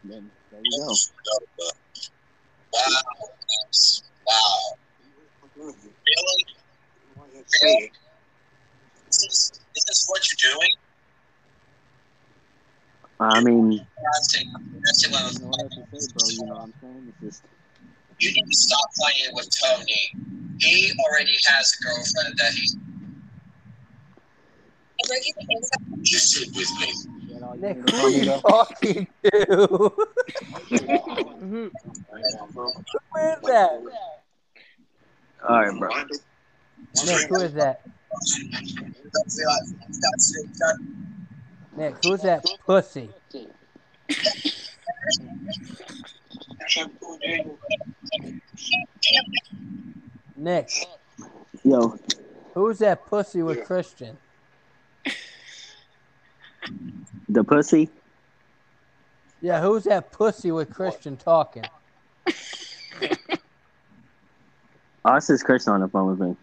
Then 0.02 0.28
there 0.50 0.60
you 0.60 0.86
go. 0.88 0.94
Wow. 2.72 2.88
Wow. 4.26 4.76
Really? 5.54 6.46
Why 7.14 7.26
you 7.30 7.36
have 7.36 7.46
to 7.46 7.58
say 7.58 7.68
it? 7.68 7.90
Is 9.10 9.18
this, 9.18 9.52
is 9.76 9.84
this 9.86 10.06
what 10.08 10.22
you're 10.32 10.52
doing? 10.52 10.70
I 13.22 13.40
mean, 13.40 13.86
That's 14.14 14.34
it. 14.34 15.14
I 15.14 15.22
don't 15.22 15.40
to 15.70 16.00
say, 16.00 16.12
bro. 16.14 16.28
You 16.28 16.46
know 16.46 16.54
what 16.54 16.62
I'm 16.62 16.74
saying? 16.80 17.06
It's 17.08 17.20
just, 17.20 17.44
You 18.18 18.32
need 18.32 18.44
to 18.50 18.56
stop 18.56 18.90
playing 18.98 19.34
with 19.34 19.48
Tony. 19.62 20.12
He 20.58 20.92
already 20.98 21.36
has 21.46 21.72
a 21.80 21.84
girlfriend 21.84 22.38
that 22.38 22.52
he. 22.52 22.68
You 25.98 26.18
sit 26.18 26.48
with 26.54 26.70
me. 26.80 26.86
is 26.86 27.06
you 27.28 27.40
Nick, 27.56 27.90
who 27.90 27.96
are 27.96 28.10
you 28.10 28.24
talking 28.40 29.06
to? 29.24 29.92
Right 32.12 32.24
now, 32.34 32.48
bro. 32.52 32.66
who 32.66 33.20
is 33.20 33.40
that? 33.42 33.82
All 35.48 35.56
right, 35.56 35.78
bro. 35.78 35.88
Nick, 37.04 37.28
who 37.28 37.40
is 37.40 37.52
that? 37.54 37.82
Nick, 41.76 41.94
who's 42.04 42.22
that 42.22 42.44
pussy? 42.66 43.10
Nick, 50.36 50.70
Yo, 51.64 51.96
who's 52.54 52.78
that 52.78 53.06
pussy 53.06 53.42
with 53.42 53.64
Christian? 53.64 54.18
the 57.28 57.44
pussy. 57.44 57.88
Yeah, 59.40 59.60
who's 59.60 59.84
that 59.84 60.12
pussy 60.12 60.52
with 60.52 60.72
Christian 60.72 61.16
talking? 61.16 61.64
This 65.04 65.30
is 65.30 65.42
Christian 65.42 65.72
on 65.72 65.80
the 65.80 65.88
phone 65.88 66.10
with 66.10 66.20
me. 66.20 66.36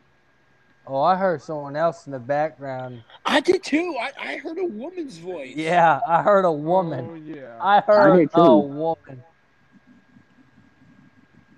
Oh, 0.92 1.04
I 1.04 1.16
heard 1.16 1.40
someone 1.44 1.76
else 1.76 2.08
in 2.08 2.12
the 2.12 2.20
background. 2.20 3.04
I 3.24 3.42
did 3.42 3.64
too. 3.64 3.96
I, 4.02 4.12
I 4.20 4.38
heard 4.38 4.58
a 4.58 4.66
woman's 4.66 5.20
voice. 5.20 5.56
Yeah, 5.56 6.00
I 6.08 6.24
heard 6.24 6.46
a 6.46 6.52
woman. 6.52 7.10
Oh 7.12 7.14
yeah. 7.14 7.60
I 7.62 7.80
heard 7.82 8.18
did 8.18 8.30
a 8.34 8.58
woman. 8.58 9.24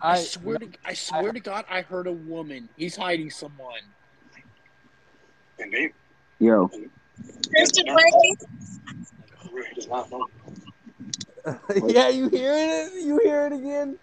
I, 0.02 0.14
I 0.14 0.16
swear 0.18 0.58
to 0.58 0.68
I 0.84 0.94
swear 0.94 1.32
to 1.32 1.40
God, 1.40 1.64
I 1.70 1.82
heard 1.82 2.08
a 2.08 2.12
woman. 2.12 2.68
He's 2.76 2.98
hiding 2.98 3.30
someone. 3.30 3.80
and 5.60 5.72
they 5.72 5.94
Yo, 6.40 6.70
Christian 7.56 7.86
Frankie? 7.86 8.36
really 9.54 9.70
does 9.76 9.88
not 9.88 10.12
know. 10.12 10.28
yeah, 11.88 12.10
you 12.10 12.28
hear 12.28 12.54
it? 12.54 13.02
You 13.02 13.22
hear 13.24 13.48
it 13.48 13.54
again? 13.54 13.98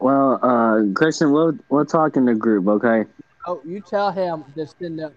Well, 0.00 0.40
uh, 0.42 0.92
Christian, 0.94 1.32
we'll 1.32 1.58
we'll 1.68 1.84
talk 1.84 2.16
in 2.16 2.24
the 2.24 2.34
group, 2.34 2.66
okay? 2.66 3.04
Oh, 3.46 3.60
you 3.64 3.80
tell 3.80 4.10
him 4.10 4.44
just 4.56 4.80
in 4.80 4.96
the. 4.96 5.12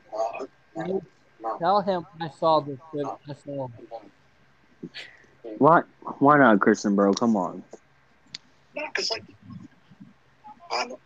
You 0.76 1.02
tell 1.60 1.82
him 1.82 2.06
I 2.22 2.30
saw 2.30 2.60
this. 2.60 2.80
I 2.96 3.34
saw. 3.34 3.70
Why 5.58 5.82
why 6.20 6.38
not, 6.38 6.60
Christian, 6.60 6.96
bro? 6.96 7.14
Come 7.14 7.36
on. 7.36 7.64
No, 8.76 8.84
cause 8.94 9.10
like, 9.10 9.24
I 10.72 10.86
know. 10.86 11.00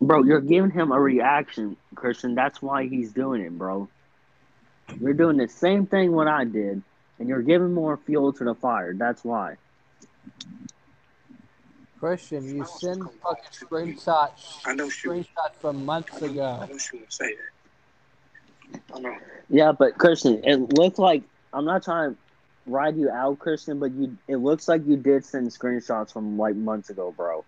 Bro, 0.00 0.24
you're 0.24 0.40
giving 0.40 0.70
him 0.70 0.92
a 0.92 1.00
reaction, 1.00 1.76
Christian. 1.94 2.34
That's 2.34 2.62
why 2.62 2.86
he's 2.86 3.12
doing 3.12 3.42
it, 3.42 3.56
bro. 3.58 3.88
You're 5.00 5.14
doing 5.14 5.36
the 5.36 5.48
same 5.48 5.86
thing 5.86 6.12
what 6.12 6.28
I 6.28 6.44
did, 6.44 6.82
and 7.18 7.28
you're 7.28 7.42
giving 7.42 7.74
more 7.74 7.96
fuel 7.96 8.32
to 8.34 8.44
the 8.44 8.54
fire. 8.54 8.94
That's 8.94 9.24
why. 9.24 9.56
Christian, 11.98 12.56
you 12.56 12.64
send 12.64 13.02
fucking 13.22 13.44
screenshots, 13.52 14.60
I 14.64 14.74
know 14.74 14.86
screenshots 14.86 15.56
from 15.60 15.84
months 15.84 16.22
I 16.22 16.26
ago. 16.26 16.66
know 16.70 16.78
she 16.78 16.96
won't 16.96 17.12
say 17.12 17.34
that. 18.72 18.94
I 18.94 19.00
know. 19.00 19.16
Yeah, 19.48 19.72
but 19.72 19.98
Christian, 19.98 20.42
it 20.44 20.56
looked 20.74 20.98
like 20.98 21.22
I'm 21.52 21.64
not 21.64 21.82
trying 21.82 22.12
to 22.12 22.18
ride 22.66 22.96
you 22.96 23.10
out, 23.10 23.38
Christian, 23.38 23.80
but 23.80 23.92
you 23.92 24.16
it 24.28 24.36
looks 24.36 24.68
like 24.68 24.86
you 24.86 24.96
did 24.96 25.24
send 25.24 25.48
screenshots 25.48 26.12
from 26.12 26.38
like 26.38 26.54
months 26.54 26.90
ago, 26.90 27.12
bro. 27.16 27.44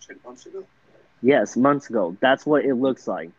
Shit, 0.00 0.22
months 0.24 0.46
ago. 0.46 0.64
Yes, 1.22 1.56
months 1.56 1.88
ago. 1.88 2.16
That's 2.20 2.44
what 2.44 2.64
it 2.64 2.74
looks 2.74 3.08
like. 3.08 3.30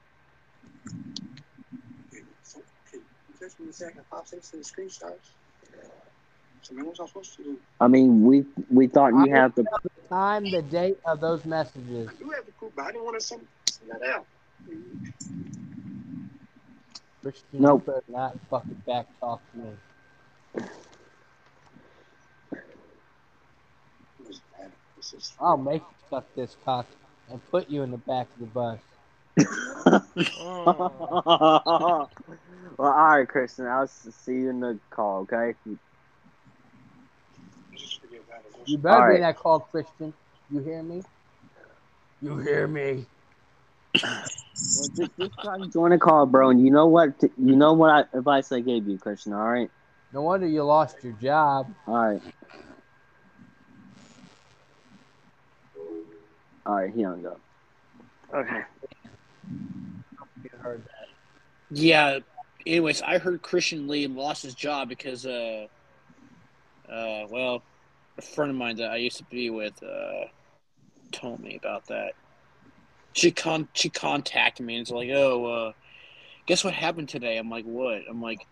Okay, 2.12 2.24
so, 2.41 2.60
okay, 2.88 3.04
you 3.30 3.66
me 3.66 3.70
a 3.70 3.74
second. 3.74 4.02
Pop 4.10 4.28
six 4.28 4.52
and 4.54 4.64
screenshots. 4.64 5.30
So, 5.62 5.70
man, 5.72 5.86
what 5.86 6.54
was 6.55 6.55
I 6.72 7.05
supposed 7.05 7.36
to 7.38 7.43
do? 7.43 7.59
I 7.80 7.88
mean, 7.88 8.24
we 8.24 8.45
we 8.70 8.88
thought 8.88 9.13
you 9.13 9.32
I 9.32 9.36
have 9.36 9.53
the 9.55 9.63
the 9.84 9.89
time, 10.09 10.49
the 10.49 10.61
date 10.61 10.97
of 11.05 11.20
those 11.20 11.45
messages. 11.45 12.09
I 12.09 12.13
do 12.24 12.30
have 12.32 12.45
the 12.45 12.51
proof, 12.53 12.72
but 12.76 12.86
I 12.86 12.91
didn't 12.91 13.05
want 13.05 13.20
to 13.20 13.26
send, 13.26 13.41
send 13.68 13.91
that 13.91 14.01
out. 14.07 14.26
Christian, 17.22 17.59
Nope. 17.59 17.84
you 17.86 17.93
better 17.93 18.03
not 18.07 18.38
fucking 18.49 18.84
back 18.86 19.07
talk 19.20 19.41
to 19.51 19.57
me. 19.57 19.70
It 24.20 24.28
was 24.28 24.41
bad. 24.57 24.72
This 24.95 25.13
is 25.13 25.34
I'll 25.39 25.57
make 25.57 25.82
you 25.82 25.95
suck 26.09 26.26
this 26.36 26.55
cock 26.66 26.88
and 27.30 27.41
put 27.51 27.70
you 27.70 27.84
in 27.84 27.91
the 27.91 27.97
back 27.97 28.28
of 28.34 28.39
the 28.39 28.45
bus. 28.45 28.80
Oh. 30.39 31.20
well, 32.78 32.91
all 32.91 33.18
right, 33.18 33.28
Christian. 33.28 33.68
I'll 33.68 33.84
s- 33.84 34.07
see 34.26 34.34
you 34.34 34.49
in 34.49 34.59
the 34.59 34.80
call. 34.89 35.22
Okay. 35.24 35.55
just 37.76 38.01
forget 38.01 38.22
about 38.28 38.45
it. 38.45 38.55
You 38.66 38.78
better 38.78 38.95
be 38.95 39.01
Alright. 39.01 39.16
in 39.18 39.22
that 39.22 39.38
call, 39.38 39.59
Christian. 39.59 40.13
You 40.51 40.59
hear 40.59 40.84
me? 40.84 41.03
You 42.22 42.38
hear 42.38 42.68
me? 42.68 43.05
Well, 44.03 44.88
just, 44.95 45.11
just 45.18 45.39
try 45.41 45.57
to 45.57 45.68
join 45.68 45.91
a 45.91 45.99
call, 45.99 46.26
bro. 46.26 46.49
And 46.49 46.63
you 46.63 46.72
know 46.72 46.88
what? 46.88 47.13
You 47.22 47.55
know 47.55 47.74
what 47.74 47.89
I, 47.89 48.18
advice 48.18 48.51
I 48.51 48.61
gave 48.61 48.88
you, 48.88 48.97
Christian. 48.97 49.34
All 49.34 49.47
right. 49.47 49.70
No 50.13 50.22
wonder 50.22 50.47
you 50.47 50.63
lost 50.63 50.97
your 51.03 51.13
job. 51.13 51.68
All 51.88 51.95
right. 51.95 52.22
All 56.66 56.76
right. 56.76 56.93
He 56.93 57.03
hung 57.03 57.26
up. 57.26 57.39
Okay. 58.34 58.61
You 60.43 60.49
heard 60.59 60.84
that. 60.84 61.07
Yeah. 61.70 62.20
Anyways, 62.66 63.01
I 63.01 63.20
heard 63.20 63.41
Christian 63.41 63.88
Lee 63.88 64.07
lost 64.07 64.41
his 64.43 64.55
job 64.55 64.89
because, 64.89 65.26
uh, 65.26 65.68
uh, 66.89 67.28
well, 67.30 67.61
a 68.18 68.22
friend 68.22 68.51
of 68.51 68.57
mine 68.57 68.78
that 68.78 68.91
I 68.91 68.97
used 68.97 69.18
to 69.18 69.24
be 69.26 69.49
with, 69.49 69.82
uh, 69.84 70.26
told 71.11 71.39
me 71.39 71.55
about 71.55 71.88
that. 71.88 72.13
She 73.13 73.32
con 73.32 73.68
she 73.74 73.89
contacted 73.89 74.66
me 74.66 74.76
and 74.76 74.82
it's 74.82 74.91
like, 74.91 75.09
oh, 75.09 75.45
uh, 75.45 75.72
guess 76.45 76.63
what 76.63 76.74
happened 76.74 77.09
today? 77.09 77.38
I'm 77.38 77.49
like, 77.49 77.66
what? 77.66 78.01
I'm 78.09 78.22
like, 78.22 78.45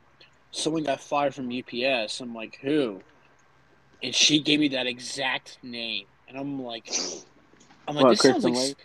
someone 0.52 0.84
got 0.84 1.02
fired 1.02 1.36
from 1.36 1.52
UPS. 1.52 2.22
I'm 2.22 2.34
like, 2.34 2.60
who? 2.62 3.02
And 4.02 4.14
she 4.14 4.40
gave 4.40 4.60
me 4.60 4.70
that 4.70 4.88
exact 4.88 5.58
name, 5.64 6.06
and 6.28 6.38
I'm 6.38 6.62
like, 6.62 6.90
I'm 7.88 7.96
like, 7.96 8.04
What, 8.04 8.10
this 8.12 8.22
sounds 8.22 8.44
like, 8.44 8.54
Lee? 8.54 8.76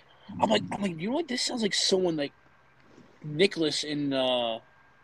I'm 0.40 0.50
like, 0.50 0.62
I'm 0.70 0.82
like, 0.82 1.00
you 1.00 1.08
know 1.10 1.16
what? 1.16 1.28
This 1.28 1.42
sounds 1.42 1.62
like 1.62 1.74
someone 1.74 2.16
like 2.16 2.32
Nicholas 3.24 3.82
in, 3.84 4.12
uh, 4.12 4.58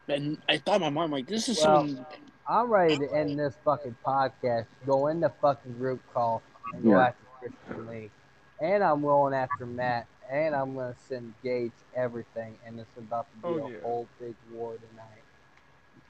and 0.09 0.39
I 0.49 0.59
thought 0.59 0.77
in 0.77 0.83
my 0.83 0.91
mind, 0.91 1.13
like, 1.13 1.27
this 1.27 1.49
is 1.49 1.59
Well, 1.65 1.87
someone. 1.87 2.07
I'm 2.47 2.71
ready 2.71 2.97
to 2.99 3.13
end 3.15 3.39
this 3.39 3.57
fucking 3.65 3.97
podcast. 4.05 4.67
Go 4.87 5.07
in 5.09 5.21
the 5.21 5.31
fucking 5.41 5.73
group 5.79 6.01
call 6.13 6.43
and 6.73 6.83
go 6.85 6.91
Yeah. 6.91 7.07
after 7.09 7.25
Christian 7.41 7.87
Lee. 7.87 8.11
And 8.61 8.85
I'm 8.85 9.01
going 9.03 9.35
after 9.35 9.67
Matt. 9.67 10.07
And 10.31 10.55
I'm 10.55 10.75
gonna 10.75 10.95
send 11.09 11.35
Gage 11.43 11.73
everything. 11.95 12.57
And 12.67 12.79
it's 12.81 12.97
about 12.97 13.27
to 13.31 13.37
be 13.37 13.61
Oh, 13.61 13.67
a 13.67 13.71
yeah. 13.71 13.81
whole 13.83 14.09
big 14.19 14.35
war 14.53 14.75
tonight. 14.91 15.23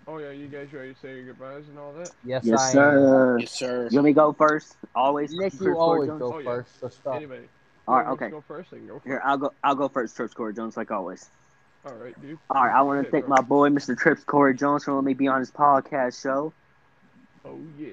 Oh 0.06 0.18
yeah, 0.18 0.30
you 0.30 0.48
guys 0.48 0.72
ready 0.72 0.92
to 0.94 1.00
say 1.00 1.16
your 1.16 1.24
goodbyes 1.26 1.68
and 1.68 1.78
all 1.78 1.92
that? 1.94 2.12
Yes, 2.24 2.44
Yes, 2.44 2.60
I 2.60 2.68
am. 2.68 2.72
sir. 2.72 3.38
Yes, 3.40 3.50
sir. 3.58 3.88
You 3.90 3.98
want 3.98 4.04
me 4.04 4.10
to 4.12 4.14
go 4.14 4.32
first? 4.32 4.76
Always. 4.94 5.32
Nick, 5.32 5.54
you 5.60 5.76
always 5.76 6.08
Jones? 6.08 6.20
go 6.20 6.34
Oh, 6.34 6.38
yeah. 6.38 6.44
first. 6.44 6.78
So 6.78 6.88
stop. 6.88 7.16
Anybody? 7.16 7.48
All 7.88 7.96
right. 7.96 8.04
Whoever 8.06 8.10
wants 8.10 8.20
to 8.20 8.24
Okay. 8.26 8.30
Go 8.30 8.40
first. 8.42 8.70
Go 8.70 8.94
first. 8.94 9.06
Here, 9.06 9.22
I'll 9.24 9.38
go. 9.38 9.50
I'll 9.64 9.74
go 9.74 9.88
first. 9.88 10.16
Trips 10.16 10.34
Corey 10.34 10.54
Jones, 10.54 10.76
like 10.76 10.90
always. 10.90 11.30
All 11.86 11.94
right, 11.94 12.18
dude. 12.20 12.38
All 12.50 12.64
right. 12.64 12.74
I 12.74 12.82
want 12.82 13.04
to 13.04 13.10
thank 13.10 13.26
bro. 13.26 13.36
my 13.36 13.42
boy, 13.42 13.68
Mr. 13.68 13.96
Trips 13.96 14.24
Corey 14.24 14.54
Jones, 14.54 14.84
for 14.84 14.92
letting 14.92 15.06
me 15.06 15.14
be 15.14 15.28
on 15.28 15.40
his 15.40 15.50
podcast 15.50 16.20
show. 16.22 16.52
Oh 17.44 17.58
yeah. 17.78 17.88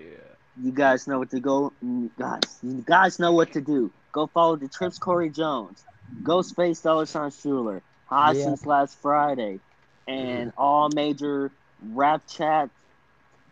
You 0.62 0.72
guys 0.72 1.08
know 1.08 1.20
what 1.20 1.32
to 1.32 1.40
go. 1.40 1.74
Guys, 2.18 2.60
you 2.64 2.84
guys 2.86 3.20
know 3.20 3.32
what 3.34 3.54
to 3.54 3.62
do. 3.62 3.92
Go 4.12 4.28
follow 4.28 4.56
the 4.56 4.68
Trips 4.68 4.98
Corey 4.98 5.30
Jones, 5.30 5.84
Ghostface 6.24 6.82
Dollar 6.84 7.06
Sign 7.06 7.32
Schuler, 7.32 7.82
Hot 8.06 8.36
Yeah. 8.36 8.44
since 8.44 8.66
last 8.66 8.98
Friday, 9.02 9.60
and 10.08 10.52
all 10.58 10.90
major 10.94 11.52
rap 11.82 12.24
chats. 12.28 12.72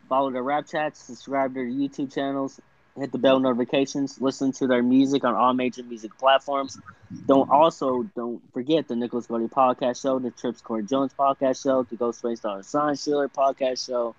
Follow 0.07 0.31
the 0.31 0.41
rap 0.41 0.67
chats. 0.67 1.01
Subscribe 1.03 1.51
to 1.51 1.55
their 1.55 1.65
YouTube 1.65 2.13
channels. 2.13 2.59
Hit 2.99 3.11
the 3.11 3.17
bell 3.17 3.39
notifications. 3.39 4.19
Listen 4.19 4.51
to 4.53 4.67
their 4.67 4.83
music 4.83 5.23
on 5.23 5.33
all 5.33 5.53
major 5.53 5.83
music 5.83 6.17
platforms. 6.17 6.77
Don't 7.25 7.49
also 7.49 8.03
don't 8.15 8.41
forget 8.53 8.87
the 8.87 8.95
Nicholas 8.95 9.27
Gordy 9.27 9.47
podcast 9.47 10.01
show, 10.01 10.19
the 10.19 10.31
Trips 10.31 10.61
Corey 10.61 10.83
Jones 10.83 11.11
podcast 11.17 11.63
show, 11.63 11.83
the 11.83 11.95
Ghostface 11.95 12.41
Dollar 12.41 12.63
Sign 12.63 12.95
Schuler 12.95 13.29
podcast 13.29 13.85
show, 13.85 14.15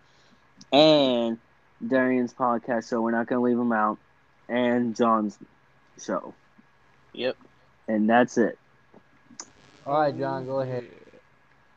and 0.72 1.38
Darian's 1.86 2.34
podcast 2.34 2.88
show. 2.88 3.00
We're 3.00 3.10
not 3.10 3.26
going 3.26 3.40
to 3.40 3.44
leave 3.44 3.56
them 3.56 3.72
out. 3.72 3.98
And 4.48 4.96
John's 4.96 5.38
show. 6.02 6.34
Yep. 7.12 7.36
And 7.86 8.08
that's 8.08 8.38
it. 8.38 8.58
All 9.86 10.00
right, 10.00 10.16
John, 10.16 10.46
go 10.46 10.60
ahead. 10.60 10.86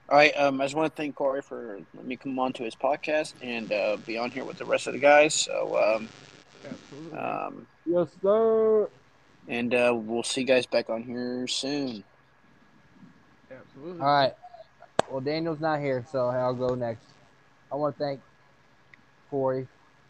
All 0.09 0.17
right. 0.17 0.35
Um, 0.37 0.59
I 0.59 0.65
just 0.65 0.75
want 0.75 0.93
to 0.93 1.01
thank 1.01 1.15
Corey 1.15 1.41
for 1.41 1.79
letting 1.93 2.07
me 2.07 2.15
come 2.15 2.37
on 2.39 2.53
to 2.53 2.63
his 2.63 2.75
podcast 2.75 3.33
and 3.41 3.71
uh, 3.71 3.97
be 4.05 4.17
on 4.17 4.31
here 4.31 4.43
with 4.43 4.57
the 4.57 4.65
rest 4.65 4.87
of 4.87 4.93
the 4.93 4.99
guys. 4.99 5.33
So, 5.33 5.77
um, 5.77 6.07
Absolutely. 6.07 6.42
Um, 7.17 7.67
Yes, 7.85 8.09
sir. 8.21 8.89
and 9.47 9.73
uh, 9.73 9.93
we'll 9.95 10.23
see 10.23 10.41
you 10.41 10.47
guys 10.47 10.65
back 10.65 10.89
on 10.89 11.03
here 11.03 11.47
soon. 11.47 12.03
Absolutely. 13.51 14.01
All 14.01 14.07
right. 14.07 14.33
Well, 15.11 15.21
Daniel's 15.21 15.59
not 15.59 15.79
here, 15.79 16.05
so 16.11 16.27
I'll 16.27 16.53
go 16.53 16.75
next. 16.75 17.05
I 17.71 17.75
want 17.75 17.97
to 17.97 18.03
thank 18.03 18.21
Corey, 19.29 19.67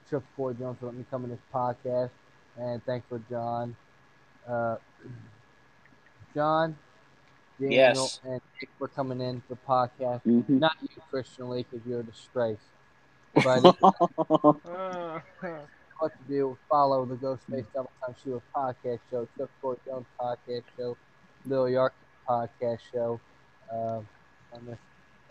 Triple 0.07 0.27
Corey 0.35 0.55
Jones, 0.55 0.77
for 0.79 0.85
letting 0.87 0.99
me 0.99 1.05
come 1.09 1.23
in 1.25 1.29
this 1.31 1.39
podcast, 1.53 2.11
and 2.59 2.83
thanks 2.85 3.05
for 3.09 3.19
John. 3.29 3.75
Uh, 4.47 4.75
John, 6.35 6.75
Daniel, 7.59 7.73
Yes. 7.79 8.19
and 8.23 8.41
Nick 8.61 8.69
for 8.77 8.87
coming 8.87 9.21
in 9.21 9.41
for 9.47 9.55
podcast. 9.67 10.21
Mhm. 10.25 10.47
Not 10.59 10.73
you, 10.81 10.89
Christian 11.09 11.49
Lee, 11.49 11.65
because 11.69 11.85
you're 11.87 12.01
a 12.01 12.03
disgrace. 12.03 12.57
But 13.43 13.65
if 13.65 13.75
Ah, 14.67 15.21
what 16.03 16.11
to 16.11 16.27
do, 16.27 16.57
follow 16.69 17.05
the 17.05 17.15
Ghostface 17.15 17.65
Double 17.73 17.89
Time 18.05 18.13
Shooter 18.21 18.41
podcast 18.53 18.99
show, 19.09 19.25
Chuck 19.37 19.49
Corey 19.61 19.77
Jones 19.85 20.05
podcast 20.19 20.63
show, 20.75 20.97
Lil 21.45 21.69
York 21.69 21.93
podcast 22.27 22.79
show. 22.91 23.21
Um, 23.71 24.05
and 24.53 24.77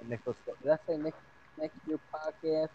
Nicholas. 0.09 0.39
Did 0.63 0.73
I 0.73 0.79
say 0.87 0.97
Nick? 0.97 1.13
Next 1.61 1.77
your 1.87 2.01
podcast 2.11 2.71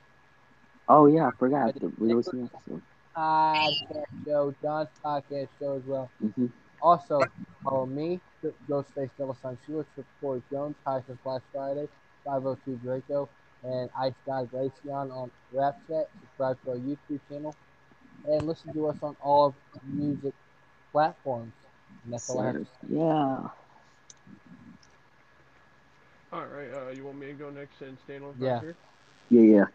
oh, 0.87 1.07
yeah. 1.07 1.29
I 1.29 1.31
forgot. 1.39 1.73
The 1.73 1.87
Wheels 1.97 2.27
episode. 2.27 2.83
podcast 3.15 4.05
show, 4.23 4.53
John's 4.61 4.89
podcast 5.03 5.47
show 5.59 5.73
as 5.77 5.83
well. 5.87 6.07
Mhm. 6.23 6.51
Also, 6.83 7.19
follow 7.63 7.87
me, 7.87 8.21
Ghostface 8.69 9.09
Double 9.17 9.35
Sign 9.41 9.57
Shooter, 9.65 9.87
Trip 9.95 10.05
Corey 10.21 10.43
Jones, 10.51 10.75
Tyson 10.85 11.17
Flash 11.23 11.41
Friday, 11.51 11.87
502 12.23 12.75
Draco, 12.83 13.27
and 13.63 13.89
Ice 13.97 14.13
God 14.27 14.51
Glacion 14.51 15.09
on 15.11 15.31
Rapchat. 15.51 16.05
Subscribe 16.21 16.63
to 16.63 16.71
our 16.71 16.77
YouTube 16.77 17.19
channel, 17.27 17.55
and 18.25 18.47
listen 18.47 18.73
to 18.73 18.87
us 18.87 18.97
on 19.01 19.15
all 19.21 19.47
of 19.47 19.55
music 19.83 20.33
platforms. 20.91 21.53
And 22.03 22.13
that's 22.13 22.29
all 22.29 22.39
I 22.41 22.45
have 22.47 22.55
to 22.55 22.65
say. 22.65 22.69
Yeah. 22.89 23.49
all 26.31 26.45
right. 26.45 26.73
Uh, 26.73 26.89
you 26.91 27.03
want 27.05 27.17
me 27.19 27.27
to 27.27 27.33
go 27.33 27.49
next 27.49 27.77
since 27.79 27.99
Daniel's 28.07 28.35
Yeah. 28.39 28.59
here? 28.59 28.75
Yeah, 29.29 29.41
yeah. 29.41 29.65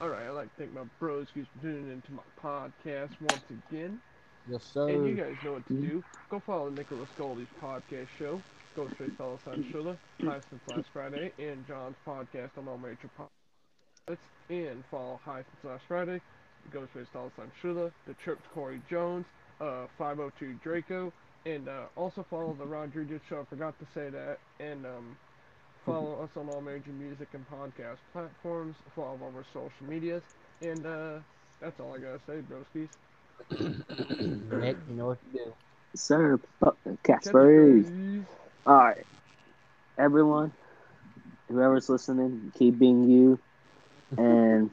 All 0.00 0.08
right. 0.08 0.26
I'd 0.26 0.30
like 0.30 0.54
to 0.56 0.62
thank 0.62 0.72
my 0.74 0.84
bros 0.98 1.28
who's 1.34 1.46
tuning 1.60 1.90
into 1.90 2.12
my 2.12 2.22
podcast 2.42 3.10
once 3.20 3.42
again. 3.50 4.00
Yes, 4.48 4.64
sir. 4.64 4.88
And 4.88 5.06
you 5.08 5.14
guys 5.14 5.34
know 5.42 5.52
what 5.54 5.66
to 5.68 5.74
do. 5.74 6.04
Go 6.30 6.40
follow 6.40 6.68
Nicholas 6.70 7.08
Goldie's 7.16 7.48
podcast 7.60 8.08
show, 8.18 8.40
Ghostface 8.76 9.16
Fellow 9.16 9.38
Son 9.44 9.64
Shula, 9.72 9.96
Tyson 10.20 10.60
Flash 10.66 10.84
Friday, 10.92 11.32
and 11.38 11.66
John's 11.66 11.96
podcast 12.06 12.50
on 12.58 12.68
all 12.68 12.78
major 12.78 13.08
podcasts. 13.18 14.18
And 14.48 14.84
follow 14.90 15.18
High 15.24 15.44
Flash 15.62 15.80
Friday, 15.88 16.20
Ghostface 16.72 17.08
Fellow 17.12 17.30
Son 17.36 17.50
Shula, 17.62 17.90
The 18.06 18.14
Trip 18.14 18.42
to 18.42 18.48
Corey 18.50 18.80
Jones, 18.90 19.24
uh, 19.60 19.86
502 19.98 20.54
Draco, 20.62 21.12
and 21.44 21.68
uh, 21.68 21.84
also 21.96 22.24
follow 22.28 22.54
the 22.58 22.66
Rodriguez 22.66 23.20
Show. 23.28 23.40
I 23.40 23.44
forgot 23.44 23.78
to 23.78 23.86
say 23.94 24.10
that. 24.10 24.38
And 24.60 24.84
um, 24.84 25.16
follow 25.84 26.22
us 26.22 26.30
on 26.36 26.48
all 26.48 26.60
major 26.60 26.90
music 26.90 27.28
and 27.32 27.44
podcast 27.48 27.98
platforms. 28.12 28.74
Follow 28.94 29.18
all 29.22 29.32
our 29.36 29.44
social 29.52 29.86
medias. 29.88 30.22
And 30.60 30.84
uh, 30.86 31.18
that's 31.60 31.78
all 31.80 31.94
I 31.94 31.98
gotta 31.98 32.20
say, 32.26 32.42
broskies. 32.42 32.88
Nick, 34.60 34.76
you 34.88 34.96
know 34.96 35.06
what 35.06 35.18
to 35.32 35.38
do. 35.38 35.54
Sir. 35.94 36.38
Casper. 37.02 37.84
Catchphrase. 37.84 38.24
All 38.66 38.74
right. 38.74 39.06
everyone, 39.98 40.52
whoever's 41.48 41.88
listening, 41.88 42.52
keep 42.58 42.78
being 42.78 43.08
you, 43.08 43.38
and 44.16 44.70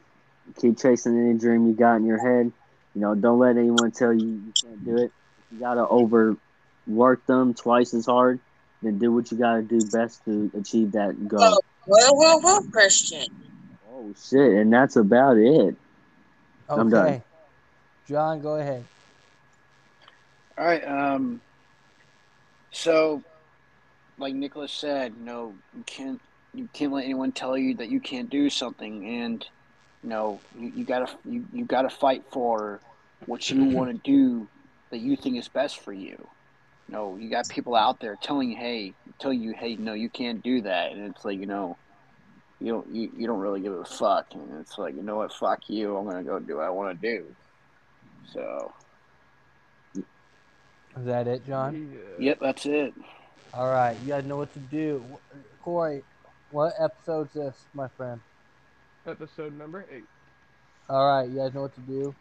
keep 0.59 0.77
chasing 0.77 1.17
any 1.17 1.37
dream 1.37 1.67
you 1.67 1.73
got 1.73 1.95
in 1.95 2.05
your 2.05 2.19
head. 2.19 2.51
You 2.95 3.01
know, 3.01 3.15
don't 3.15 3.39
let 3.39 3.57
anyone 3.57 3.91
tell 3.91 4.13
you 4.13 4.27
you 4.27 4.53
can't 4.61 4.85
do 4.85 4.97
it. 4.97 5.11
You 5.51 5.59
gotta 5.59 5.81
overwork 5.81 7.25
them 7.25 7.53
twice 7.53 7.93
as 7.93 8.05
hard. 8.05 8.39
Then 8.81 8.99
do 8.99 9.11
what 9.11 9.31
you 9.31 9.37
gotta 9.37 9.61
do 9.61 9.79
best 9.91 10.23
to 10.25 10.51
achieve 10.57 10.91
that 10.91 11.27
goal. 11.27 11.41
Oh, 11.41 11.59
well, 11.87 12.17
well, 12.17 12.41
well, 12.41 12.63
Christian. 12.63 13.25
Oh 13.91 14.13
shit! 14.21 14.53
And 14.53 14.71
that's 14.71 14.95
about 14.95 15.37
it. 15.37 15.75
I'm 16.69 16.89
done. 16.89 17.21
John, 18.07 18.41
go 18.41 18.55
ahead. 18.55 18.83
All 20.57 20.65
right. 20.65 20.85
Um. 20.85 21.41
So, 22.71 23.23
like 24.17 24.33
Nicholas 24.33 24.71
said, 24.71 25.13
you 25.17 25.25
know, 25.25 25.53
you 25.75 25.83
can't 25.85 26.21
you 26.53 26.69
can't 26.73 26.91
let 26.91 27.05
anyone 27.05 27.31
tell 27.31 27.57
you 27.57 27.75
that 27.75 27.89
you 27.89 27.99
can't 27.99 28.29
do 28.29 28.49
something, 28.49 29.05
and 29.07 29.45
you 30.03 30.09
know, 30.09 30.39
you, 30.59 30.71
you 30.75 30.85
gotta 30.85 31.07
you, 31.25 31.45
you 31.53 31.65
gotta 31.65 31.89
fight 31.89 32.23
for 32.31 32.79
what 33.25 33.49
you 33.49 33.63
want 33.65 33.91
to 33.91 34.11
do 34.11 34.47
that 34.91 34.99
you 34.99 35.15
think 35.15 35.37
is 35.37 35.47
best 35.47 35.79
for 35.79 35.93
you. 35.93 36.27
You 36.87 36.95
know, 36.95 37.17
you 37.17 37.29
got 37.29 37.47
people 37.47 37.75
out 37.75 37.99
there 37.99 38.17
telling 38.21 38.51
you, 38.51 38.57
hey, 38.57 38.93
telling 39.19 39.41
you, 39.41 39.53
hey, 39.57 39.75
no, 39.75 39.93
you 39.93 40.09
can't 40.09 40.43
do 40.43 40.61
that, 40.61 40.91
and 40.91 41.09
it's 41.09 41.23
like, 41.23 41.39
you 41.39 41.45
know, 41.45 41.77
you 42.59 42.73
don't 42.73 42.93
you, 42.93 43.11
you 43.17 43.27
don't 43.27 43.39
really 43.39 43.61
give 43.61 43.73
a 43.73 43.85
fuck, 43.85 44.27
and 44.33 44.59
it's 44.59 44.77
like, 44.77 44.95
you 44.95 45.03
know 45.03 45.17
what, 45.17 45.33
fuck 45.33 45.59
you, 45.67 45.95
I'm 45.97 46.05
gonna 46.05 46.23
go 46.23 46.39
do 46.39 46.57
what 46.57 46.65
I 46.65 46.69
want 46.69 47.01
to 47.01 47.17
do. 47.17 47.25
So, 48.31 48.73
Is 49.95 51.05
that 51.05 51.27
it, 51.27 51.45
John? 51.45 51.91
Yeah. 51.93 52.25
yep, 52.25 52.39
that's 52.41 52.65
it. 52.65 52.93
All 53.53 53.69
right. 53.69 53.95
You 54.01 54.09
guys 54.09 54.25
know 54.25 54.37
what 54.37 54.51
to 54.53 54.59
do. 54.59 55.03
Corey, 55.61 56.03
what 56.51 56.73
episode's 56.79 57.33
this, 57.33 57.55
my 57.73 57.87
friend? 57.89 58.19
Episode 59.05 59.57
number 59.57 59.85
eight. 59.91 60.05
All 60.89 61.07
right. 61.07 61.29
You 61.29 61.37
guys 61.37 61.53
know 61.53 61.63
what 61.63 61.75
to 61.75 61.81
do. 61.81 62.15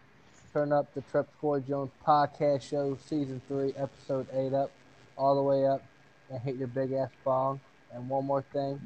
Turn 0.52 0.72
up 0.72 0.92
the 0.94 1.00
Trips 1.02 1.32
Corey 1.40 1.62
Jones 1.66 1.90
podcast 2.06 2.62
show, 2.62 2.98
season 3.06 3.40
three, 3.48 3.72
episode 3.76 4.26
eight 4.34 4.52
up, 4.52 4.70
all 5.16 5.36
the 5.36 5.42
way 5.42 5.66
up, 5.66 5.82
and 6.30 6.40
hit 6.42 6.56
your 6.56 6.68
big 6.68 6.92
ass 6.92 7.08
bong. 7.24 7.58
And 7.94 8.08
one 8.08 8.26
more 8.26 8.42
thing, 8.52 8.80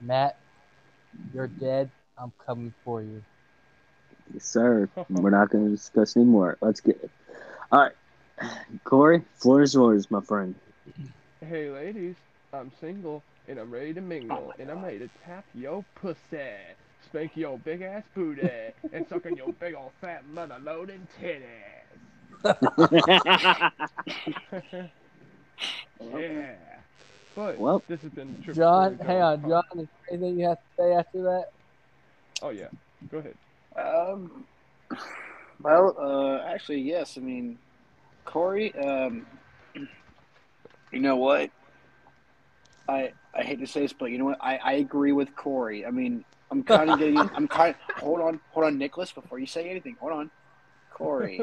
Matt, 0.00 0.38
you're 1.34 1.48
dead. 1.48 1.90
I'm 2.16 2.32
coming 2.46 2.72
for 2.84 3.02
you. 3.02 3.22
Yes, 4.32 4.44
sir. 4.44 4.88
We're 5.10 5.30
not 5.30 5.50
gonna 5.50 5.68
discuss 5.68 6.16
anymore. 6.16 6.56
Let's 6.62 6.80
get 6.80 6.98
it. 7.02 7.10
All 7.70 7.80
right, 7.80 8.50
Corey, 8.84 9.22
floor 9.34 9.62
is 9.62 9.74
yours, 9.74 10.10
my 10.10 10.20
friend. 10.20 10.54
Hey 11.44 11.68
ladies, 11.70 12.14
I'm 12.52 12.70
single 12.80 13.22
and 13.48 13.58
I'm 13.58 13.70
ready 13.70 13.92
to 13.94 14.00
mingle 14.00 14.52
and 14.58 14.70
I'm 14.70 14.82
ready 14.82 14.98
to 15.00 15.10
tap 15.24 15.44
your 15.54 15.84
pussy, 15.96 16.38
spank 17.06 17.36
your 17.36 17.58
big 17.58 17.82
ass 17.82 18.04
booty, 18.14 18.48
and 18.92 19.06
suck 19.08 19.26
on 19.26 19.36
your 19.36 19.52
big 19.54 19.74
old 19.74 19.92
fat 20.00 20.24
mother 20.28 20.56
loading 20.62 21.06
titties. 21.20 21.42
yeah. 26.00 26.54
But 27.34 27.58
Well- 27.58 27.82
this 27.88 28.00
has 28.02 28.10
been 28.10 28.34
Triple 28.36 28.54
John, 28.54 28.96
Corey 28.96 29.06
hang 29.08 29.22
on, 29.22 29.48
John. 29.48 29.64
Is 29.72 29.76
there 29.76 29.88
anything 30.18 30.38
you 30.40 30.48
have 30.48 30.58
to 30.58 30.64
say 30.78 30.92
after 30.94 31.22
that? 31.22 31.50
Oh 32.42 32.50
yeah, 32.50 32.68
go 33.10 33.18
ahead. 33.18 33.34
Um, 33.76 34.44
well, 35.62 35.96
uh, 35.98 36.46
actually, 36.46 36.80
yes. 36.80 37.16
I 37.16 37.20
mean, 37.20 37.58
Corey, 38.24 38.74
um, 38.74 39.26
you 39.74 41.00
know 41.00 41.16
what? 41.16 41.50
I 42.88 43.12
I 43.34 43.42
hate 43.42 43.60
to 43.60 43.66
say 43.66 43.80
this, 43.80 43.92
but 43.92 44.06
you 44.10 44.18
know 44.18 44.26
what? 44.26 44.38
I, 44.40 44.56
I 44.58 44.72
agree 44.74 45.12
with 45.12 45.34
Corey. 45.34 45.84
I 45.86 45.90
mean, 45.90 46.24
I'm 46.50 46.62
kind 46.62 46.90
of 46.90 46.98
getting. 46.98 47.18
I'm 47.18 47.48
kind. 47.48 47.74
Of, 47.88 48.02
Hold 48.02 48.20
on, 48.20 48.40
hold 48.50 48.66
on, 48.66 48.78
Nicholas. 48.78 49.12
Before 49.12 49.38
you 49.38 49.46
say 49.46 49.68
anything, 49.68 49.96
hold 50.00 50.12
on, 50.12 50.30
Corey. 50.92 51.40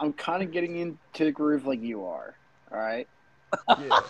I'm 0.00 0.12
kind 0.14 0.42
of 0.42 0.50
getting 0.50 0.76
into 0.76 1.24
the 1.24 1.30
groove 1.30 1.66
like 1.66 1.80
you 1.82 2.04
are. 2.04 2.34
All 2.72 2.78
right. 2.78 3.06
Yeah. 3.68 4.00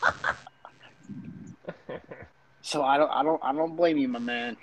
So 2.62 2.82
I 2.82 2.97
don't. 2.99 3.11
I 3.11 3.22
don't. 3.22 3.41
I 3.43 3.53
don't 3.53 3.76
blame 3.76 3.99
you, 3.99 4.09
my 4.09 4.18
man. 4.18 4.57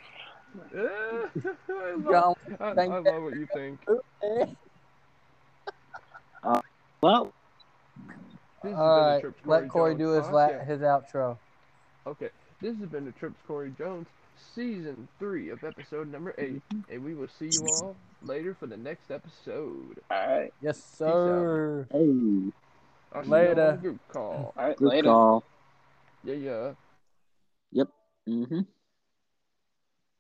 Eh, 0.76 0.80
I, 0.80 1.42
John, 1.70 2.04
love, 2.04 2.38
I, 2.60 2.66
I 2.70 2.86
love 2.86 3.06
what 3.24 3.36
you 3.36 3.48
think. 3.54 3.80
Uh, 6.44 6.62
well, 7.02 7.34
This 8.64 8.72
has 8.72 8.72
been 8.72 8.74
All 8.76 9.20
the 9.20 9.28
right. 9.28 9.34
Let 9.46 9.68
Corey 9.70 9.94
Jones 9.96 10.00
do 10.00 10.10
his 10.12 10.30
la- 10.30 10.50
podcast. 10.50 10.68
his 10.68 10.82
outro. 10.82 11.38
Okay, 12.06 12.30
this 12.62 12.78
has 12.78 12.88
been 12.90 13.06
the 13.06 13.12
Trips 13.14 13.36
Corey 13.48 13.74
Jones, 13.78 14.06
season 14.56 15.08
three 15.20 15.50
of 15.50 15.64
episode 15.64 16.12
number 16.12 16.34
eight, 16.38 16.62
and 16.92 17.04
we 17.04 17.14
will 17.14 17.28
see 17.40 17.50
you 17.52 17.66
all 17.82 17.96
later 18.24 18.56
for 18.60 18.68
the 18.68 18.78
next 18.78 19.12
episode. 19.12 20.00
All 20.10 20.28
right. 20.28 20.54
Yes, 20.62 20.82
sir. 20.98 21.88
hey, 21.92 21.98
I'll 21.98 22.04
see 22.04 22.12
you 22.12 22.52
all 23.14 23.22
on 23.24 23.30
Later. 23.30 23.72
the 23.72 23.78
group 23.82 24.00
call. 24.10 24.54
All 24.58 24.64
right. 24.68 24.78
good 24.78 24.88
later. 24.90 25.08
call. 25.10 25.44
Yeah, 26.24 26.36
yeah. 26.36 26.72
Yep. 27.72 27.88
Mm-hmm. 28.30 28.60